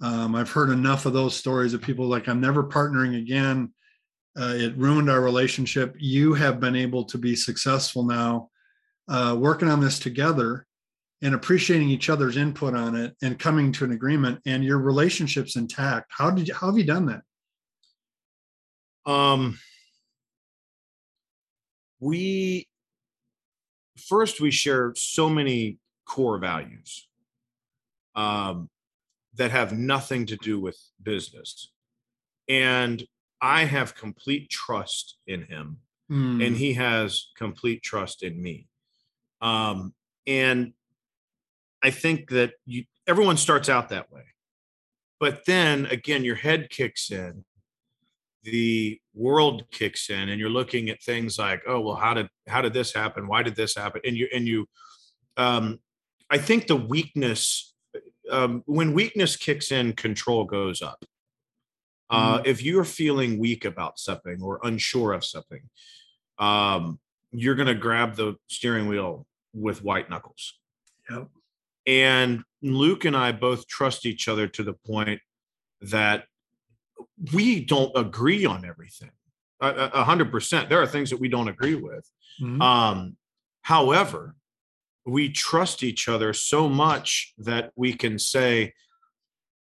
um, 0.00 0.34
i've 0.34 0.50
heard 0.50 0.70
enough 0.70 1.06
of 1.06 1.12
those 1.12 1.36
stories 1.36 1.74
of 1.74 1.82
people 1.82 2.06
like 2.06 2.28
i'm 2.28 2.40
never 2.40 2.64
partnering 2.64 3.18
again. 3.18 3.72
Uh, 4.38 4.54
it 4.54 4.76
ruined 4.76 5.10
our 5.10 5.20
relationship. 5.20 5.94
You 5.98 6.34
have 6.34 6.60
been 6.60 6.76
able 6.76 7.04
to 7.04 7.18
be 7.18 7.34
successful 7.34 8.04
now 8.04 8.48
uh, 9.08 9.36
working 9.38 9.68
on 9.68 9.80
this 9.80 9.98
together 9.98 10.66
and 11.20 11.34
appreciating 11.34 11.90
each 11.90 12.08
other's 12.08 12.36
input 12.36 12.74
on 12.74 12.94
it 12.94 13.16
and 13.22 13.38
coming 13.38 13.72
to 13.72 13.84
an 13.84 13.92
agreement 13.92 14.40
and 14.46 14.64
your 14.64 14.78
relationship's 14.78 15.56
intact. 15.56 16.12
How 16.16 16.30
did 16.30 16.48
you 16.48 16.54
how 16.54 16.68
have 16.68 16.78
you 16.78 16.84
done 16.84 17.06
that? 17.06 19.10
Um, 19.10 19.58
we 21.98 22.68
first 23.98 24.40
we 24.40 24.52
share 24.52 24.94
so 24.96 25.28
many 25.28 25.78
core 26.06 26.38
values. 26.38 27.08
Um, 28.14 28.70
that 29.40 29.50
have 29.50 29.72
nothing 29.72 30.26
to 30.26 30.36
do 30.36 30.60
with 30.60 30.78
business, 31.02 31.72
and 32.46 33.02
I 33.40 33.64
have 33.64 33.94
complete 33.94 34.50
trust 34.50 35.16
in 35.26 35.44
him, 35.46 35.78
Hmm, 36.08 36.42
and 36.42 36.54
he 36.54 36.74
has 36.74 37.28
complete 37.38 37.82
trust 37.82 38.22
in 38.22 38.40
me. 38.42 38.68
Um, 39.40 39.94
and 40.26 40.74
I 41.82 41.90
think 41.90 42.28
that 42.30 42.52
you, 42.66 42.84
everyone 43.06 43.38
starts 43.38 43.70
out 43.70 43.88
that 43.88 44.12
way, 44.12 44.24
but 45.18 45.46
then 45.46 45.86
again, 45.86 46.22
your 46.22 46.36
head 46.36 46.68
kicks 46.68 47.10
in 47.10 47.44
the 48.42 49.00
world 49.14 49.64
kicks 49.70 50.10
in 50.10 50.28
and 50.28 50.38
you're 50.38 50.48
looking 50.48 50.88
at 50.88 51.02
things 51.02 51.38
like 51.38 51.62
oh 51.66 51.78
well 51.78 51.96
how 51.96 52.14
did 52.14 52.28
how 52.46 52.60
did 52.60 52.72
this 52.74 52.92
happen? 52.92 53.26
Why 53.26 53.42
did 53.42 53.56
this 53.56 53.74
happen? 53.74 54.02
And 54.04 54.16
you 54.16 54.28
and 54.34 54.46
you 54.46 54.66
um 55.36 55.78
i 56.30 56.38
think 56.38 56.66
the 56.66 56.76
weakness 56.76 57.69
um 58.30 58.62
when 58.66 58.92
weakness 58.94 59.36
kicks 59.36 59.70
in 59.72 59.92
control 59.92 60.44
goes 60.44 60.82
up. 60.82 61.04
Uh 62.10 62.42
if 62.44 62.62
you're 62.62 62.84
feeling 62.84 63.38
weak 63.38 63.64
about 63.64 63.98
something 63.98 64.40
or 64.42 64.60
unsure 64.64 65.12
of 65.12 65.24
something 65.24 65.62
um 66.38 66.98
you're 67.32 67.54
going 67.54 67.68
to 67.68 67.74
grab 67.74 68.16
the 68.16 68.34
steering 68.48 68.88
wheel 68.88 69.26
with 69.54 69.84
white 69.84 70.10
knuckles. 70.10 70.58
Yep. 71.10 71.28
and 71.86 72.42
luke 72.62 73.04
and 73.04 73.16
i 73.16 73.32
both 73.32 73.66
trust 73.68 74.06
each 74.06 74.28
other 74.28 74.46
to 74.48 74.62
the 74.62 74.74
point 74.74 75.20
that 75.80 76.24
we 77.32 77.64
don't 77.64 77.90
agree 77.96 78.44
on 78.46 78.64
everything. 78.64 79.10
A 79.62 80.04
hundred 80.04 80.30
percent. 80.30 80.68
There 80.68 80.80
are 80.80 80.86
things 80.86 81.10
that 81.10 81.20
we 81.20 81.28
don't 81.28 81.48
agree 81.48 81.74
with. 81.74 82.04
Mhm. 82.40 82.60
um 82.62 83.16
however 83.62 84.34
we 85.06 85.30
trust 85.30 85.82
each 85.82 86.08
other 86.08 86.32
so 86.32 86.68
much 86.68 87.32
that 87.38 87.72
we 87.76 87.92
can 87.92 88.18
say 88.18 88.72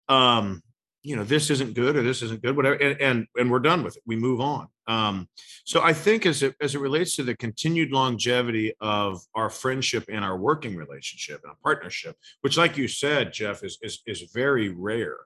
um 0.09 0.61
you 1.03 1.15
know 1.15 1.23
this 1.23 1.49
isn't 1.49 1.73
good 1.73 1.95
or 1.95 2.03
this 2.03 2.21
isn't 2.21 2.41
good 2.41 2.55
whatever 2.55 2.75
and 2.75 2.99
and, 3.01 3.27
and 3.37 3.51
we're 3.51 3.59
done 3.59 3.83
with 3.83 3.95
it 3.97 4.03
we 4.05 4.15
move 4.15 4.41
on 4.41 4.67
um 4.87 5.27
so 5.65 5.81
i 5.81 5.93
think 5.93 6.25
as 6.25 6.43
it 6.43 6.55
as 6.61 6.75
it 6.75 6.79
relates 6.81 7.15
to 7.15 7.23
the 7.23 7.35
continued 7.35 7.91
longevity 7.91 8.73
of 8.81 9.21
our 9.35 9.49
friendship 9.49 10.05
and 10.09 10.23
our 10.25 10.37
working 10.37 10.75
relationship 10.75 11.41
and 11.43 11.51
our 11.51 11.57
partnership 11.63 12.15
which 12.41 12.57
like 12.57 12.77
you 12.77 12.87
said 12.87 13.31
jeff 13.33 13.63
is 13.63 13.77
is 13.81 14.01
is 14.07 14.21
very 14.33 14.69
rare 14.69 15.17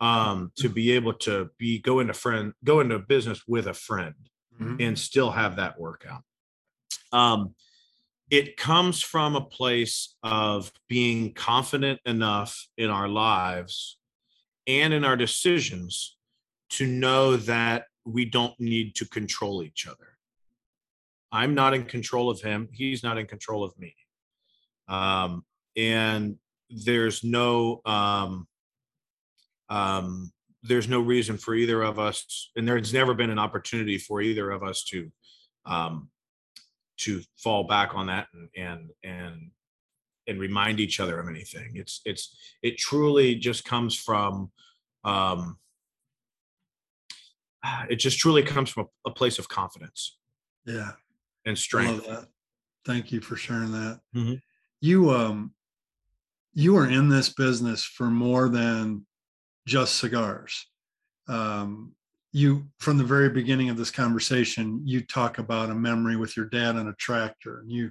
um 0.00 0.50
to 0.56 0.68
be 0.68 0.92
able 0.92 1.12
to 1.12 1.50
be 1.58 1.78
go 1.78 2.00
into 2.00 2.14
friend 2.14 2.52
go 2.64 2.80
into 2.80 2.98
business 2.98 3.42
with 3.46 3.66
a 3.66 3.74
friend 3.74 4.14
Mhm. 4.60 4.86
and 4.86 4.98
still 4.98 5.30
have 5.30 5.56
that 5.56 5.80
work 5.80 6.06
out. 6.08 6.22
Um, 7.10 7.54
it 8.30 8.56
comes 8.56 9.02
from 9.02 9.36
a 9.36 9.44
place 9.44 10.16
of 10.22 10.72
being 10.88 11.34
confident 11.34 12.00
enough 12.06 12.66
in 12.78 12.90
our 12.90 13.08
lives 13.08 13.98
and 14.66 14.94
in 14.94 15.04
our 15.04 15.16
decisions 15.16 16.16
to 16.70 16.86
know 16.86 17.36
that 17.36 17.84
we 18.04 18.24
don't 18.24 18.58
need 18.58 18.94
to 18.96 19.04
control 19.06 19.62
each 19.62 19.86
other. 19.86 20.16
I'm 21.30 21.54
not 21.54 21.74
in 21.74 21.84
control 21.84 22.30
of 22.30 22.40
him. 22.40 22.68
He's 22.72 23.02
not 23.02 23.18
in 23.18 23.26
control 23.26 23.64
of 23.64 23.78
me. 23.78 23.94
Um, 24.88 25.44
and 25.76 26.36
there's 26.70 27.24
no 27.24 27.80
um, 27.84 28.46
um, 29.68 30.32
there's 30.62 30.88
no 30.88 31.00
reason 31.00 31.38
for 31.38 31.54
either 31.54 31.82
of 31.82 31.98
us, 31.98 32.50
and 32.56 32.68
there's 32.68 32.92
never 32.92 33.14
been 33.14 33.30
an 33.30 33.38
opportunity 33.38 33.98
for 33.98 34.20
either 34.20 34.50
of 34.50 34.62
us 34.62 34.84
to 34.84 35.10
um, 35.66 36.10
to 37.02 37.22
fall 37.36 37.64
back 37.64 37.94
on 37.94 38.06
that 38.06 38.28
and 38.32 38.48
and 38.56 38.90
and 39.02 39.50
and 40.26 40.40
remind 40.40 40.78
each 40.80 41.00
other 41.00 41.18
of 41.18 41.28
anything. 41.28 41.72
It's 41.74 42.00
it's 42.04 42.36
it 42.62 42.78
truly 42.78 43.34
just 43.34 43.64
comes 43.64 43.96
from 43.96 44.50
um, 45.04 45.58
it 47.90 47.96
just 47.96 48.18
truly 48.18 48.42
comes 48.42 48.70
from 48.70 48.86
a, 49.06 49.10
a 49.10 49.12
place 49.12 49.38
of 49.38 49.48
confidence 49.48 50.18
yeah 50.66 50.92
and 51.44 51.58
strength. 51.58 52.06
Thank 52.84 53.12
you 53.12 53.20
for 53.20 53.36
sharing 53.36 53.72
that. 53.72 54.00
Mhm. 54.14 54.40
You 54.80 55.10
um 55.10 55.54
you 56.54 56.76
are 56.76 56.88
in 56.88 57.08
this 57.08 57.30
business 57.30 57.84
for 57.84 58.10
more 58.10 58.48
than 58.48 59.06
just 59.66 59.96
cigars. 59.96 60.66
Um 61.28 61.94
you 62.32 62.66
from 62.78 62.96
the 62.96 63.04
very 63.04 63.28
beginning 63.28 63.68
of 63.68 63.76
this 63.76 63.90
conversation, 63.90 64.80
you 64.84 65.02
talk 65.02 65.38
about 65.38 65.70
a 65.70 65.74
memory 65.74 66.16
with 66.16 66.36
your 66.36 66.46
dad 66.46 66.76
on 66.76 66.88
a 66.88 66.94
tractor. 66.94 67.60
And 67.60 67.70
you 67.70 67.90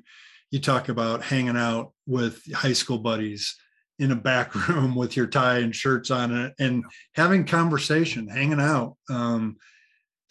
you 0.49 0.59
talk 0.59 0.89
about 0.89 1.23
hanging 1.23 1.55
out 1.55 1.93
with 2.05 2.41
high 2.53 2.73
school 2.73 2.97
buddies 2.97 3.55
in 3.99 4.11
a 4.11 4.15
back 4.15 4.53
room 4.67 4.95
with 4.95 5.15
your 5.15 5.27
tie 5.27 5.59
and 5.59 5.75
shirts 5.75 6.11
on 6.11 6.35
it 6.35 6.53
and 6.59 6.83
having 7.13 7.45
conversation, 7.45 8.27
hanging 8.27 8.59
out. 8.61 8.97
Um 9.09 9.57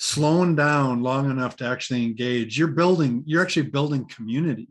slowing 0.00 0.56
down 0.56 1.02
long 1.02 1.30
enough 1.30 1.56
to 1.56 1.64
actually 1.66 2.02
engage 2.02 2.58
you're 2.58 2.68
building 2.68 3.22
you're 3.26 3.42
actually 3.42 3.68
building 3.68 4.02
community 4.08 4.66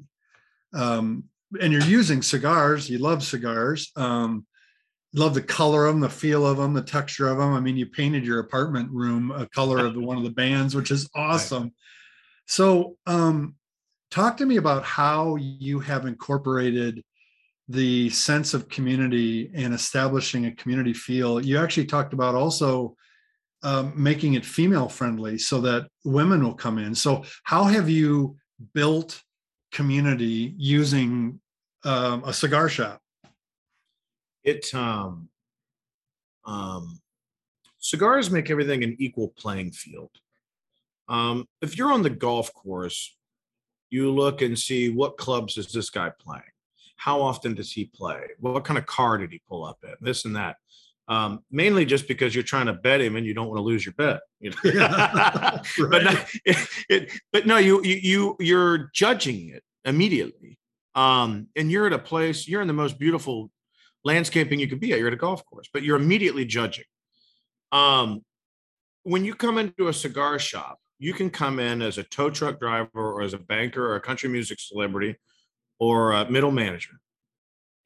um, 0.73 1.23
and 1.61 1.71
you're 1.71 1.83
using 1.83 2.23
cigars 2.23 2.89
you 2.89 2.97
love 2.97 3.23
cigars 3.23 3.91
um, 3.95 4.43
love 5.13 5.33
the 5.33 5.41
color 5.41 5.85
of 5.85 5.93
them 5.93 6.01
the 6.01 6.09
feel 6.09 6.45
of 6.45 6.57
them 6.57 6.73
the 6.73 6.81
texture 6.81 7.27
of 7.27 7.37
them 7.37 7.53
i 7.53 7.59
mean 7.59 7.75
you 7.75 7.85
painted 7.85 8.25
your 8.25 8.39
apartment 8.39 8.89
room 8.91 9.31
a 9.31 9.47
color 9.47 9.85
of 9.85 9.95
one 9.95 10.17
of 10.17 10.23
the 10.23 10.29
bands 10.29 10.75
which 10.75 10.91
is 10.91 11.09
awesome 11.15 11.73
so 12.49 12.97
um, 13.05 13.55
talk 14.09 14.37
to 14.37 14.45
me 14.45 14.57
about 14.57 14.83
how 14.83 15.35
you 15.35 15.79
have 15.79 16.07
incorporated 16.07 17.03
the 17.67 18.09
sense 18.09 18.55
of 18.55 18.67
community 18.67 19.51
and 19.53 19.73
establishing 19.73 20.47
a 20.47 20.51
community 20.55 20.93
feel. 20.93 21.39
You 21.39 21.59
actually 21.59 21.85
talked 21.85 22.13
about 22.13 22.33
also 22.33 22.95
um, 23.61 23.93
making 23.95 24.33
it 24.33 24.43
female 24.43 24.89
friendly 24.89 25.37
so 25.37 25.61
that 25.61 25.87
women 26.03 26.43
will 26.43 26.55
come 26.55 26.79
in. 26.79 26.95
So, 26.95 27.23
how 27.43 27.65
have 27.65 27.87
you 27.87 28.37
built 28.73 29.21
community 29.71 30.55
using 30.57 31.39
um, 31.83 32.23
a 32.25 32.33
cigar 32.33 32.67
shop? 32.67 32.99
It 34.43 34.73
um, 34.73 35.29
um, 36.45 36.99
cigars 37.79 38.31
make 38.31 38.49
everything 38.49 38.83
an 38.83 38.95
equal 38.99 39.29
playing 39.29 39.71
field. 39.71 40.11
Um, 41.07 41.47
if 41.61 41.77
you're 41.77 41.91
on 41.91 42.03
the 42.03 42.09
golf 42.09 42.53
course, 42.53 43.15
you 43.89 44.11
look 44.11 44.41
and 44.41 44.57
see 44.57 44.89
what 44.89 45.17
clubs 45.17 45.57
is 45.57 45.71
this 45.71 45.89
guy 45.89 46.11
playing 46.19 46.43
how 46.99 47.21
often 47.21 47.53
does 47.53 47.71
he 47.71 47.85
play? 47.85 48.19
What 48.39 48.65
kind 48.65 48.77
of 48.77 48.85
car 48.85 49.17
did 49.17 49.31
he 49.31 49.41
pull 49.47 49.63
up 49.63 49.79
in? 49.83 49.93
This 50.01 50.25
and 50.25 50.35
that. 50.35 50.57
Um, 51.07 51.43
mainly 51.49 51.85
just 51.85 52.09
because 52.09 52.35
you're 52.35 52.43
trying 52.43 52.65
to 52.65 52.73
bet 52.73 52.99
him 52.99 53.15
and 53.15 53.25
you 53.25 53.33
don't 53.33 53.47
want 53.47 53.57
to 53.57 53.63
lose 53.63 53.85
your 53.85 53.93
bet. 53.93 54.19
You 54.41 54.51
know? 54.51 54.57
right. 54.65 55.61
but, 55.89 56.03
no, 56.03 56.21
it, 56.43 56.67
it, 56.89 57.11
but 57.31 57.47
no, 57.47 57.57
you 57.57 57.81
you 57.83 57.95
you 57.95 58.35
you're 58.39 58.91
judging 58.93 59.49
it 59.49 59.63
immediately. 59.85 60.59
Um, 60.93 61.47
and 61.55 61.71
you're 61.71 61.87
at 61.87 61.93
a 61.93 61.99
place, 61.99 62.49
you're 62.49 62.61
in 62.61 62.67
the 62.67 62.73
most 62.73 62.99
beautiful 62.99 63.49
landscaping 64.03 64.59
you 64.59 64.67
could 64.67 64.79
be 64.79 64.93
at. 64.93 64.99
You're 64.99 65.07
at 65.07 65.13
a 65.13 65.17
golf 65.17 65.45
course, 65.45 65.67
but 65.73 65.83
you're 65.83 65.97
immediately 65.97 66.45
judging. 66.45 66.85
Um, 67.71 68.23
when 69.03 69.25
you 69.25 69.33
come 69.33 69.57
into 69.57 69.87
a 69.87 69.93
cigar 69.93 70.39
shop, 70.39 70.79
you 70.97 71.13
can 71.13 71.29
come 71.29 71.59
in 71.59 71.81
as 71.81 71.97
a 71.97 72.03
tow 72.03 72.29
truck 72.29 72.59
driver 72.59 72.89
or 72.93 73.21
as 73.21 73.33
a 73.33 73.37
banker 73.37 73.85
or 73.85 73.95
a 73.95 74.01
country 74.01 74.29
music 74.29 74.59
celebrity 74.59 75.15
or 75.79 76.11
a 76.11 76.29
middle 76.29 76.51
manager 76.51 76.99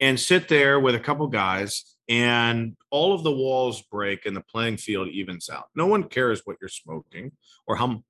and 0.00 0.18
sit 0.18 0.48
there 0.48 0.80
with 0.80 0.94
a 0.94 1.00
couple 1.00 1.26
guys 1.28 1.96
and 2.08 2.76
all 2.90 3.14
of 3.14 3.22
the 3.22 3.30
walls 3.30 3.82
break 3.82 4.26
and 4.26 4.36
the 4.36 4.42
playing 4.42 4.76
field 4.76 5.08
evens 5.08 5.48
out. 5.48 5.66
No 5.74 5.86
one 5.86 6.04
cares 6.04 6.42
what 6.44 6.56
you're 6.60 6.68
smoking 6.68 7.32
or 7.66 7.76
how 7.76 8.02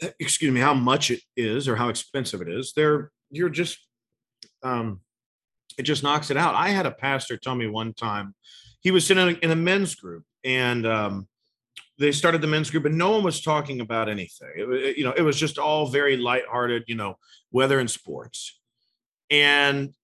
excuse 0.18 0.52
me 0.52 0.60
how 0.60 0.74
much 0.74 1.10
it 1.10 1.20
is 1.36 1.68
or 1.68 1.76
how 1.76 1.88
expensive 1.88 2.42
it 2.42 2.48
is. 2.48 2.72
They're 2.74 3.10
you're 3.30 3.48
just 3.48 3.78
um 4.62 5.00
it 5.78 5.82
just 5.82 6.02
knocks 6.02 6.30
it 6.30 6.36
out. 6.36 6.54
I 6.54 6.68
had 6.68 6.86
a 6.86 6.90
pastor 6.90 7.36
tell 7.36 7.54
me 7.54 7.66
one 7.66 7.92
time 7.94 8.34
he 8.80 8.90
was 8.90 9.06
sitting 9.06 9.36
in 9.42 9.50
a 9.50 9.56
men's 9.56 9.94
group 9.94 10.24
and 10.44 10.86
um 10.86 11.28
they 11.98 12.12
started 12.12 12.40
the 12.40 12.46
men's 12.46 12.70
group 12.70 12.86
and 12.86 12.96
no 12.96 13.10
one 13.10 13.22
was 13.22 13.42
talking 13.42 13.80
about 13.80 14.08
anything. 14.08 14.48
It, 14.56 14.96
you 14.96 15.04
know, 15.04 15.12
it 15.12 15.20
was 15.20 15.38
just 15.38 15.58
all 15.58 15.86
very 15.86 16.16
lighthearted, 16.16 16.84
you 16.86 16.94
know, 16.94 17.18
weather 17.52 17.78
and 17.78 17.90
sports 17.90 18.58
and 19.30 19.94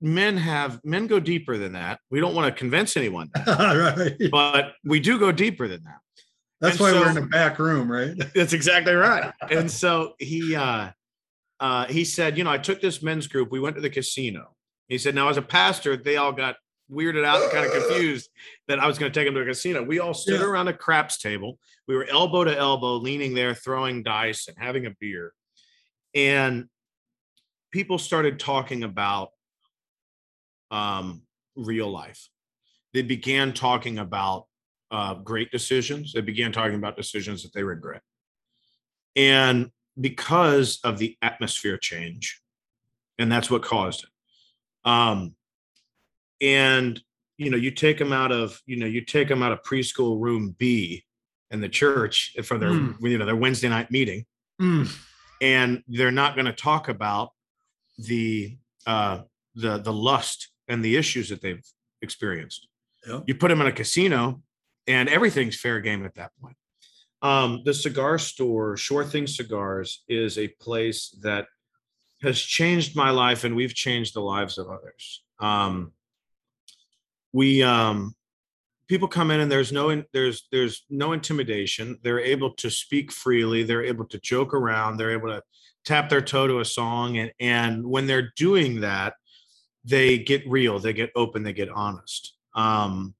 men 0.00 0.36
have 0.36 0.84
men 0.84 1.06
go 1.06 1.18
deeper 1.18 1.56
than 1.56 1.72
that. 1.72 2.00
We 2.10 2.20
don't 2.20 2.34
want 2.34 2.54
to 2.54 2.58
convince 2.58 2.96
anyone, 2.96 3.30
right. 3.46 4.16
but 4.30 4.74
we 4.84 5.00
do 5.00 5.18
go 5.18 5.32
deeper 5.32 5.66
than 5.66 5.82
that. 5.84 5.98
That's 6.60 6.76
and 6.76 6.80
why 6.80 6.92
so, 6.92 7.00
we're 7.00 7.08
in 7.08 7.14
the 7.14 7.22
back 7.22 7.58
room, 7.58 7.90
right? 7.90 8.14
That's 8.34 8.52
exactly 8.52 8.94
right. 8.94 9.32
and 9.50 9.70
so 9.70 10.14
he 10.18 10.54
uh, 10.54 10.90
uh, 11.60 11.86
he 11.86 12.04
said, 12.04 12.38
you 12.38 12.44
know, 12.44 12.50
I 12.50 12.58
took 12.58 12.80
this 12.80 13.02
men's 13.02 13.26
group. 13.26 13.50
We 13.50 13.60
went 13.60 13.76
to 13.76 13.82
the 13.82 13.90
casino. 13.90 14.53
He 14.88 14.98
said, 14.98 15.14
now 15.14 15.28
as 15.28 15.36
a 15.36 15.42
pastor, 15.42 15.96
they 15.96 16.16
all 16.16 16.32
got 16.32 16.56
weirded 16.90 17.24
out 17.24 17.42
and 17.42 17.50
kind 17.50 17.66
of 17.66 17.72
confused 17.72 18.28
that 18.68 18.78
I 18.78 18.86
was 18.86 18.98
going 18.98 19.10
to 19.10 19.18
take 19.18 19.26
them 19.26 19.34
to 19.34 19.40
a 19.40 19.46
casino. 19.46 19.82
We 19.82 20.00
all 20.00 20.14
stood 20.14 20.40
yeah. 20.40 20.46
around 20.46 20.68
a 20.68 20.74
craps 20.74 21.18
table. 21.18 21.58
We 21.88 21.96
were 21.96 22.06
elbow 22.10 22.44
to 22.44 22.56
elbow, 22.56 22.96
leaning 22.96 23.34
there, 23.34 23.54
throwing 23.54 24.02
dice 24.02 24.48
and 24.48 24.56
having 24.58 24.86
a 24.86 24.90
beer. 25.00 25.32
And 26.14 26.66
people 27.72 27.98
started 27.98 28.38
talking 28.38 28.84
about 28.84 29.30
um, 30.70 31.22
real 31.56 31.90
life. 31.90 32.28
They 32.92 33.02
began 33.02 33.52
talking 33.52 33.98
about 33.98 34.46
uh, 34.90 35.14
great 35.14 35.50
decisions. 35.50 36.12
They 36.12 36.20
began 36.20 36.52
talking 36.52 36.76
about 36.76 36.96
decisions 36.96 37.42
that 37.42 37.52
they 37.52 37.64
regret. 37.64 38.02
And 39.16 39.70
because 40.00 40.80
of 40.84 40.98
the 40.98 41.16
atmosphere 41.22 41.78
change, 41.78 42.40
and 43.18 43.30
that's 43.30 43.50
what 43.50 43.62
caused 43.62 44.04
it. 44.04 44.10
Um, 44.84 45.34
and 46.40 47.00
you 47.36 47.50
know, 47.50 47.56
you 47.56 47.70
take 47.70 47.98
them 47.98 48.12
out 48.12 48.32
of 48.32 48.60
you 48.66 48.76
know, 48.76 48.86
you 48.86 49.00
take 49.00 49.28
them 49.28 49.42
out 49.42 49.52
of 49.52 49.62
preschool 49.62 50.20
room 50.20 50.54
B 50.58 51.04
in 51.50 51.60
the 51.60 51.68
church 51.68 52.36
for 52.44 52.58
their 52.58 52.70
mm. 52.70 52.96
you 53.00 53.18
know 53.18 53.26
their 53.26 53.36
Wednesday 53.36 53.68
night 53.68 53.90
meeting, 53.90 54.24
mm. 54.60 54.90
and 55.40 55.82
they're 55.88 56.10
not 56.10 56.34
going 56.34 56.46
to 56.46 56.52
talk 56.52 56.88
about 56.88 57.30
the 57.98 58.56
uh, 58.86 59.20
the 59.54 59.78
the 59.78 59.92
lust 59.92 60.50
and 60.68 60.84
the 60.84 60.96
issues 60.96 61.28
that 61.28 61.40
they've 61.40 61.64
experienced. 62.02 62.68
Yep. 63.06 63.24
You 63.26 63.34
put 63.34 63.48
them 63.48 63.60
in 63.60 63.66
a 63.66 63.72
casino, 63.72 64.42
and 64.86 65.08
everything's 65.08 65.58
fair 65.58 65.80
game 65.80 66.04
at 66.04 66.14
that 66.14 66.32
point. 66.40 66.56
Um, 67.22 67.62
the 67.64 67.72
cigar 67.72 68.18
store, 68.18 68.76
Shore 68.76 69.04
Thing 69.04 69.26
Cigars, 69.26 70.04
is 70.08 70.38
a 70.38 70.48
place 70.48 71.16
that 71.22 71.46
has 72.24 72.40
changed 72.40 72.96
my 72.96 73.10
life, 73.10 73.44
and 73.44 73.54
we've 73.54 73.74
changed 73.74 74.14
the 74.14 74.20
lives 74.20 74.58
of 74.58 74.68
others. 74.68 75.22
Um, 75.40 75.92
we 77.32 77.62
um, 77.62 78.14
people 78.88 79.08
come 79.08 79.30
in, 79.30 79.40
and 79.40 79.50
there's 79.50 79.72
no 79.72 80.02
there's 80.12 80.48
there's 80.50 80.84
no 80.90 81.12
intimidation. 81.12 81.98
They're 82.02 82.20
able 82.20 82.54
to 82.54 82.70
speak 82.70 83.12
freely. 83.12 83.62
They're 83.62 83.84
able 83.84 84.06
to 84.06 84.18
joke 84.18 84.54
around. 84.54 84.96
They're 84.96 85.12
able 85.12 85.28
to 85.28 85.42
tap 85.84 86.08
their 86.08 86.20
toe 86.20 86.46
to 86.46 86.60
a 86.60 86.64
song 86.64 87.18
and 87.18 87.32
and 87.38 87.84
when 87.84 88.06
they're 88.06 88.32
doing 88.36 88.80
that 88.80 89.14
they 89.84 90.18
get 90.18 90.42
real 90.48 90.78
they 90.78 90.92
get 90.92 91.10
open 91.14 91.42
they 91.42 91.52
get 91.52 91.68
honest 91.68 92.34
um, 92.54 93.14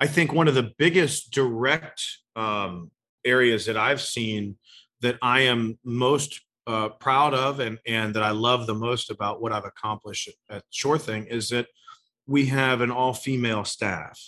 i 0.00 0.06
think 0.06 0.32
one 0.32 0.48
of 0.48 0.54
the 0.54 0.72
biggest 0.78 1.30
direct 1.30 2.04
um, 2.36 2.90
areas 3.24 3.66
that 3.66 3.76
i've 3.76 4.00
seen 4.00 4.56
that 5.00 5.16
i 5.22 5.40
am 5.40 5.78
most 5.84 6.40
uh, 6.68 6.88
proud 7.00 7.34
of 7.34 7.60
and 7.60 7.78
and 7.86 8.14
that 8.14 8.22
i 8.22 8.30
love 8.30 8.66
the 8.66 8.74
most 8.74 9.10
about 9.10 9.40
what 9.40 9.52
i've 9.52 9.64
accomplished 9.64 10.30
at 10.50 10.62
Shore 10.70 10.98
Thing 10.98 11.26
is 11.26 11.48
that 11.48 11.66
we 12.26 12.46
have 12.46 12.80
an 12.80 12.90
all 12.90 13.14
female 13.14 13.64
staff 13.64 14.20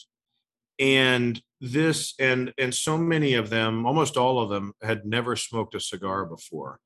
and 0.79 1.41
this 1.61 2.15
and 2.19 2.53
and 2.57 2.75
so 2.75 2.97
many 2.97 3.35
of 3.35 3.51
them 3.51 3.87
almost 3.87 4.17
all 4.17 4.41
of 4.41 4.49
them 4.49 4.73
had 4.83 5.05
never 5.05 5.37
smoked 5.37 5.75
a 5.75 5.81
cigar 5.81 6.25
before 6.25 6.81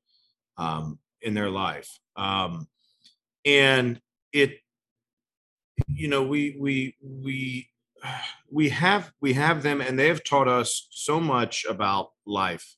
um, 0.56 0.98
in 1.22 1.34
their 1.34 1.50
life. 1.50 1.98
Um, 2.16 2.68
and 3.44 4.00
it, 4.32 4.58
you 5.88 6.08
know, 6.08 6.22
we 6.22 6.56
we 6.58 6.96
we 7.02 7.68
we 8.50 8.68
have 8.70 9.12
we 9.20 9.32
have 9.32 9.62
them, 9.62 9.80
and 9.80 9.98
they 9.98 10.08
have 10.08 10.24
taught 10.24 10.48
us 10.48 10.86
so 10.90 11.20
much 11.20 11.64
about 11.68 12.10
life. 12.26 12.76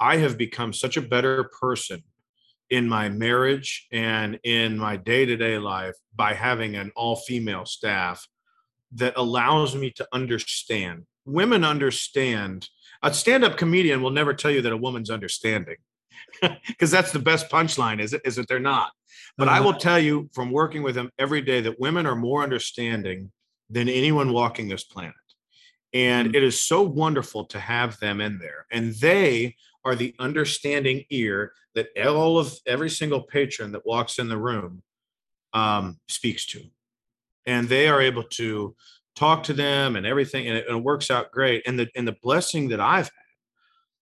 I 0.00 0.18
have 0.18 0.38
become 0.38 0.72
such 0.72 0.96
a 0.96 1.02
better 1.02 1.50
person 1.60 2.02
in 2.70 2.88
my 2.88 3.08
marriage 3.08 3.86
and 3.92 4.38
in 4.44 4.78
my 4.78 4.96
day-to-day 4.96 5.58
life 5.58 5.94
by 6.14 6.34
having 6.34 6.76
an 6.76 6.90
all-female 6.94 7.66
staff 7.66 8.26
that 8.92 9.14
allows 9.16 9.74
me 9.74 9.90
to 9.90 10.06
understand. 10.12 11.04
Women 11.24 11.64
understand. 11.64 12.68
A 13.02 13.12
stand-up 13.12 13.56
comedian 13.56 14.02
will 14.02 14.10
never 14.10 14.34
tell 14.34 14.50
you 14.50 14.62
that 14.62 14.72
a 14.72 14.76
woman's 14.76 15.10
understanding 15.10 15.76
because 16.66 16.90
that's 16.90 17.12
the 17.12 17.18
best 17.18 17.48
punchline 17.50 18.00
is 18.00 18.12
it 18.12 18.22
is 18.24 18.36
that 18.36 18.48
they're 18.48 18.58
not. 18.58 18.92
But 19.36 19.48
uh-huh. 19.48 19.56
i 19.56 19.60
will 19.60 19.74
tell 19.74 19.98
you 19.98 20.28
from 20.32 20.50
working 20.50 20.82
with 20.82 20.94
them 20.94 21.10
every 21.18 21.40
day 21.42 21.60
that 21.60 21.80
women 21.80 22.06
are 22.06 22.16
more 22.16 22.42
understanding 22.42 23.30
than 23.70 23.88
anyone 23.88 24.32
walking 24.32 24.68
this 24.68 24.84
planet. 24.84 25.14
And 25.92 26.28
mm-hmm. 26.28 26.36
it 26.36 26.42
is 26.42 26.60
so 26.60 26.82
wonderful 26.82 27.44
to 27.46 27.60
have 27.60 27.98
them 28.00 28.20
in 28.20 28.38
there. 28.38 28.66
And 28.70 28.94
they 28.94 29.56
are 29.88 29.96
the 29.96 30.14
understanding 30.18 31.04
ear 31.10 31.52
that 31.74 31.88
all 32.06 32.38
of 32.38 32.52
every 32.66 32.90
single 32.90 33.22
patron 33.22 33.72
that 33.72 33.86
walks 33.86 34.18
in 34.18 34.28
the 34.28 34.36
room 34.36 34.82
um, 35.54 35.98
speaks 36.08 36.44
to. 36.46 36.62
And 37.46 37.68
they 37.68 37.88
are 37.88 38.02
able 38.02 38.24
to 38.24 38.76
talk 39.16 39.42
to 39.44 39.52
them 39.52 39.96
and 39.96 40.06
everything 40.06 40.46
and 40.46 40.58
it, 40.58 40.66
and 40.68 40.78
it 40.78 40.84
works 40.84 41.10
out 41.10 41.32
great. 41.32 41.66
And 41.66 41.78
the 41.78 41.88
and 41.96 42.06
the 42.06 42.16
blessing 42.22 42.68
that 42.68 42.80
i've 42.80 43.06
had 43.06 43.28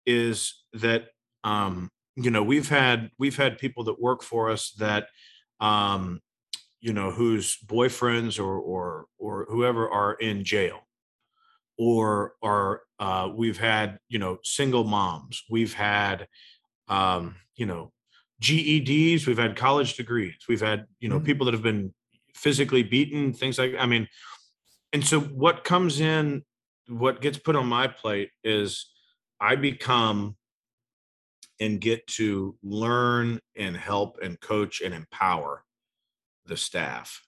is 0.07 0.64
that 0.72 1.09
um, 1.44 1.90
you 2.16 2.31
know 2.31 2.42
we've 2.42 2.68
had 2.68 3.11
we've 3.18 3.37
had 3.37 3.59
people 3.59 3.85
that 3.85 4.00
work 4.00 4.22
for 4.22 4.50
us 4.50 4.72
that 4.78 5.09
um 5.61 6.20
you 6.81 6.92
know 6.92 7.11
whose 7.11 7.59
boyfriends 7.66 8.40
or 8.40 8.59
or 8.59 9.07
or 9.18 9.46
whoever 9.48 9.88
are 9.88 10.14
in 10.14 10.44
jail 10.44 10.88
or 11.79 12.35
are 12.43 12.83
uh 12.99 13.29
we've 13.35 13.59
had 13.59 13.99
you 14.09 14.19
know 14.19 14.38
single 14.43 14.85
moms 14.85 15.45
we've 15.49 15.75
had 15.75 16.27
um 16.88 17.37
you 17.57 17.67
know 17.67 17.93
GEDs 18.43 19.27
we've 19.27 19.38
had 19.38 19.57
college 19.57 19.97
degrees 19.97 20.35
we've 20.49 20.61
had 20.61 20.87
you 21.01 21.09
know 21.09 21.17
mm-hmm. 21.17 21.25
people 21.25 21.45
that 21.47 21.55
have 21.55 21.62
been 21.62 21.95
physically 22.35 22.83
beaten 22.83 23.33
things 23.33 23.59
like 23.59 23.75
I 23.79 23.87
mean 23.87 24.09
and 24.93 25.05
so 25.05 25.21
what 25.21 25.64
comes 25.64 26.01
in 26.01 26.45
what 26.88 27.21
gets 27.21 27.38
put 27.38 27.57
on 27.57 27.67
my 27.67 27.87
plate 27.87 28.31
is 28.43 28.91
I 29.41 29.57
become 29.57 30.37
and 31.61 31.81
get 31.81 32.07
to 32.07 32.57
learn 32.62 33.41
and 33.57 33.77
help 33.77 34.19
and 34.23 34.41
coach 34.41 34.81
and 34.81 34.95
empower 34.95 35.64
the 36.47 36.57
staff. 36.57 37.23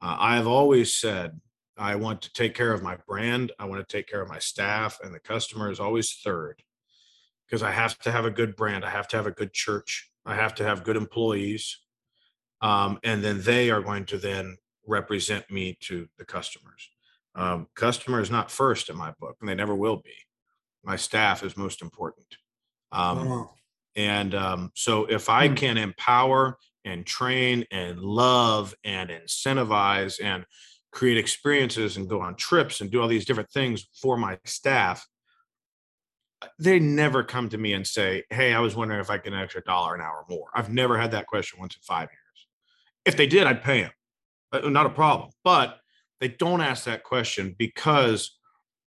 Uh, 0.00 0.16
I 0.18 0.36
have 0.36 0.46
always 0.46 0.94
said 0.94 1.40
I 1.78 1.96
want 1.96 2.22
to 2.22 2.32
take 2.32 2.54
care 2.54 2.72
of 2.72 2.82
my 2.82 2.96
brand. 3.08 3.52
I 3.58 3.64
want 3.64 3.86
to 3.86 3.96
take 3.96 4.08
care 4.08 4.20
of 4.20 4.28
my 4.28 4.38
staff, 4.38 4.98
and 5.02 5.14
the 5.14 5.20
customer 5.20 5.70
is 5.70 5.80
always 5.80 6.12
third 6.12 6.62
because 7.46 7.62
I 7.62 7.70
have 7.70 7.98
to 8.00 8.12
have 8.12 8.24
a 8.24 8.30
good 8.30 8.56
brand. 8.56 8.84
I 8.84 8.90
have 8.90 9.08
to 9.08 9.16
have 9.16 9.26
a 9.26 9.32
good 9.32 9.52
church. 9.52 10.10
I 10.24 10.34
have 10.34 10.54
to 10.56 10.64
have 10.64 10.84
good 10.84 10.96
employees. 10.96 11.78
Um, 12.60 12.98
and 13.02 13.22
then 13.22 13.42
they 13.42 13.70
are 13.70 13.80
going 13.80 14.06
to 14.06 14.18
then 14.18 14.56
represent 14.86 15.50
me 15.50 15.76
to 15.80 16.08
the 16.18 16.24
customers. 16.24 16.88
Um, 17.34 17.66
customer 17.74 18.20
is 18.20 18.30
not 18.30 18.50
first 18.50 18.88
in 18.88 18.96
my 18.96 19.12
book, 19.18 19.36
and 19.40 19.48
they 19.48 19.54
never 19.54 19.74
will 19.74 19.96
be. 19.96 20.14
My 20.84 20.96
staff 20.96 21.42
is 21.42 21.56
most 21.56 21.82
important. 21.82 22.26
Um, 22.92 23.28
wow. 23.28 23.50
And 23.96 24.34
um, 24.34 24.70
so 24.74 25.04
if 25.06 25.28
I 25.28 25.48
hmm. 25.48 25.54
can 25.54 25.76
empower 25.76 26.58
and 26.84 27.06
train 27.06 27.64
and 27.70 28.00
love 28.00 28.74
and 28.84 29.10
incentivize 29.10 30.22
and 30.22 30.44
create 30.92 31.16
experiences 31.16 31.96
and 31.96 32.08
go 32.08 32.20
on 32.20 32.36
trips 32.36 32.80
and 32.80 32.90
do 32.90 33.00
all 33.00 33.08
these 33.08 33.24
different 33.24 33.50
things 33.50 33.88
for 34.00 34.16
my 34.16 34.38
staff, 34.44 35.06
they 36.58 36.78
never 36.78 37.22
come 37.22 37.48
to 37.48 37.58
me 37.58 37.72
and 37.72 37.86
say, 37.86 38.24
Hey, 38.30 38.52
I 38.52 38.60
was 38.60 38.76
wondering 38.76 39.00
if 39.00 39.10
I 39.10 39.18
can 39.18 39.32
an 39.32 39.40
extra 39.40 39.62
dollar 39.62 39.94
an 39.94 40.00
hour 40.00 40.24
more. 40.28 40.48
I've 40.54 40.70
never 40.70 40.98
had 40.98 41.12
that 41.12 41.26
question 41.26 41.58
once 41.58 41.74
in 41.76 41.82
five 41.82 42.08
years. 42.10 42.46
If 43.04 43.16
they 43.16 43.26
did, 43.26 43.46
I'd 43.46 43.62
pay 43.62 43.82
them. 43.82 43.92
Uh, 44.52 44.68
not 44.68 44.86
a 44.86 44.90
problem. 44.90 45.30
But 45.44 45.78
they 46.20 46.28
don't 46.28 46.60
ask 46.60 46.84
that 46.84 47.04
question 47.04 47.54
because 47.58 48.38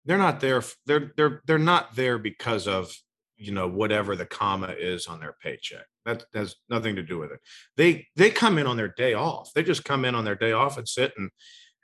they're 0.05 0.19
not 0.19 0.41
there. 0.41 0.63
They're 0.87 1.13
they're 1.17 1.43
they're 1.47 1.59
not 1.59 1.97
there 1.97 2.19
because 2.19 2.69
of 2.69 2.95
you 3.37 3.53
know 3.53 3.69
whatever 3.69 4.15
the 4.15 4.27
comma 4.27 4.75
is 4.79 5.07
on 5.07 5.21
their 5.21 5.35
paycheck. 5.43 5.87
That 6.05 6.25
has 6.35 6.57
nothing 6.69 6.97
to 6.97 7.03
do 7.03 7.19
with 7.19 7.33
it. 7.33 7.41
They 7.77 8.07
they 8.15 8.31
come 8.31 8.59
in 8.59 8.67
on 8.67 8.77
their 8.77 8.93
day 8.97 9.15
off. 9.15 9.53
They 9.55 9.63
just 9.63 9.85
come 9.85 10.05
in 10.05 10.15
on 10.15 10.25
their 10.25 10.35
day 10.35 10.53
off 10.53 10.77
and 10.77 10.89
sit 10.89 11.13
and 11.17 11.31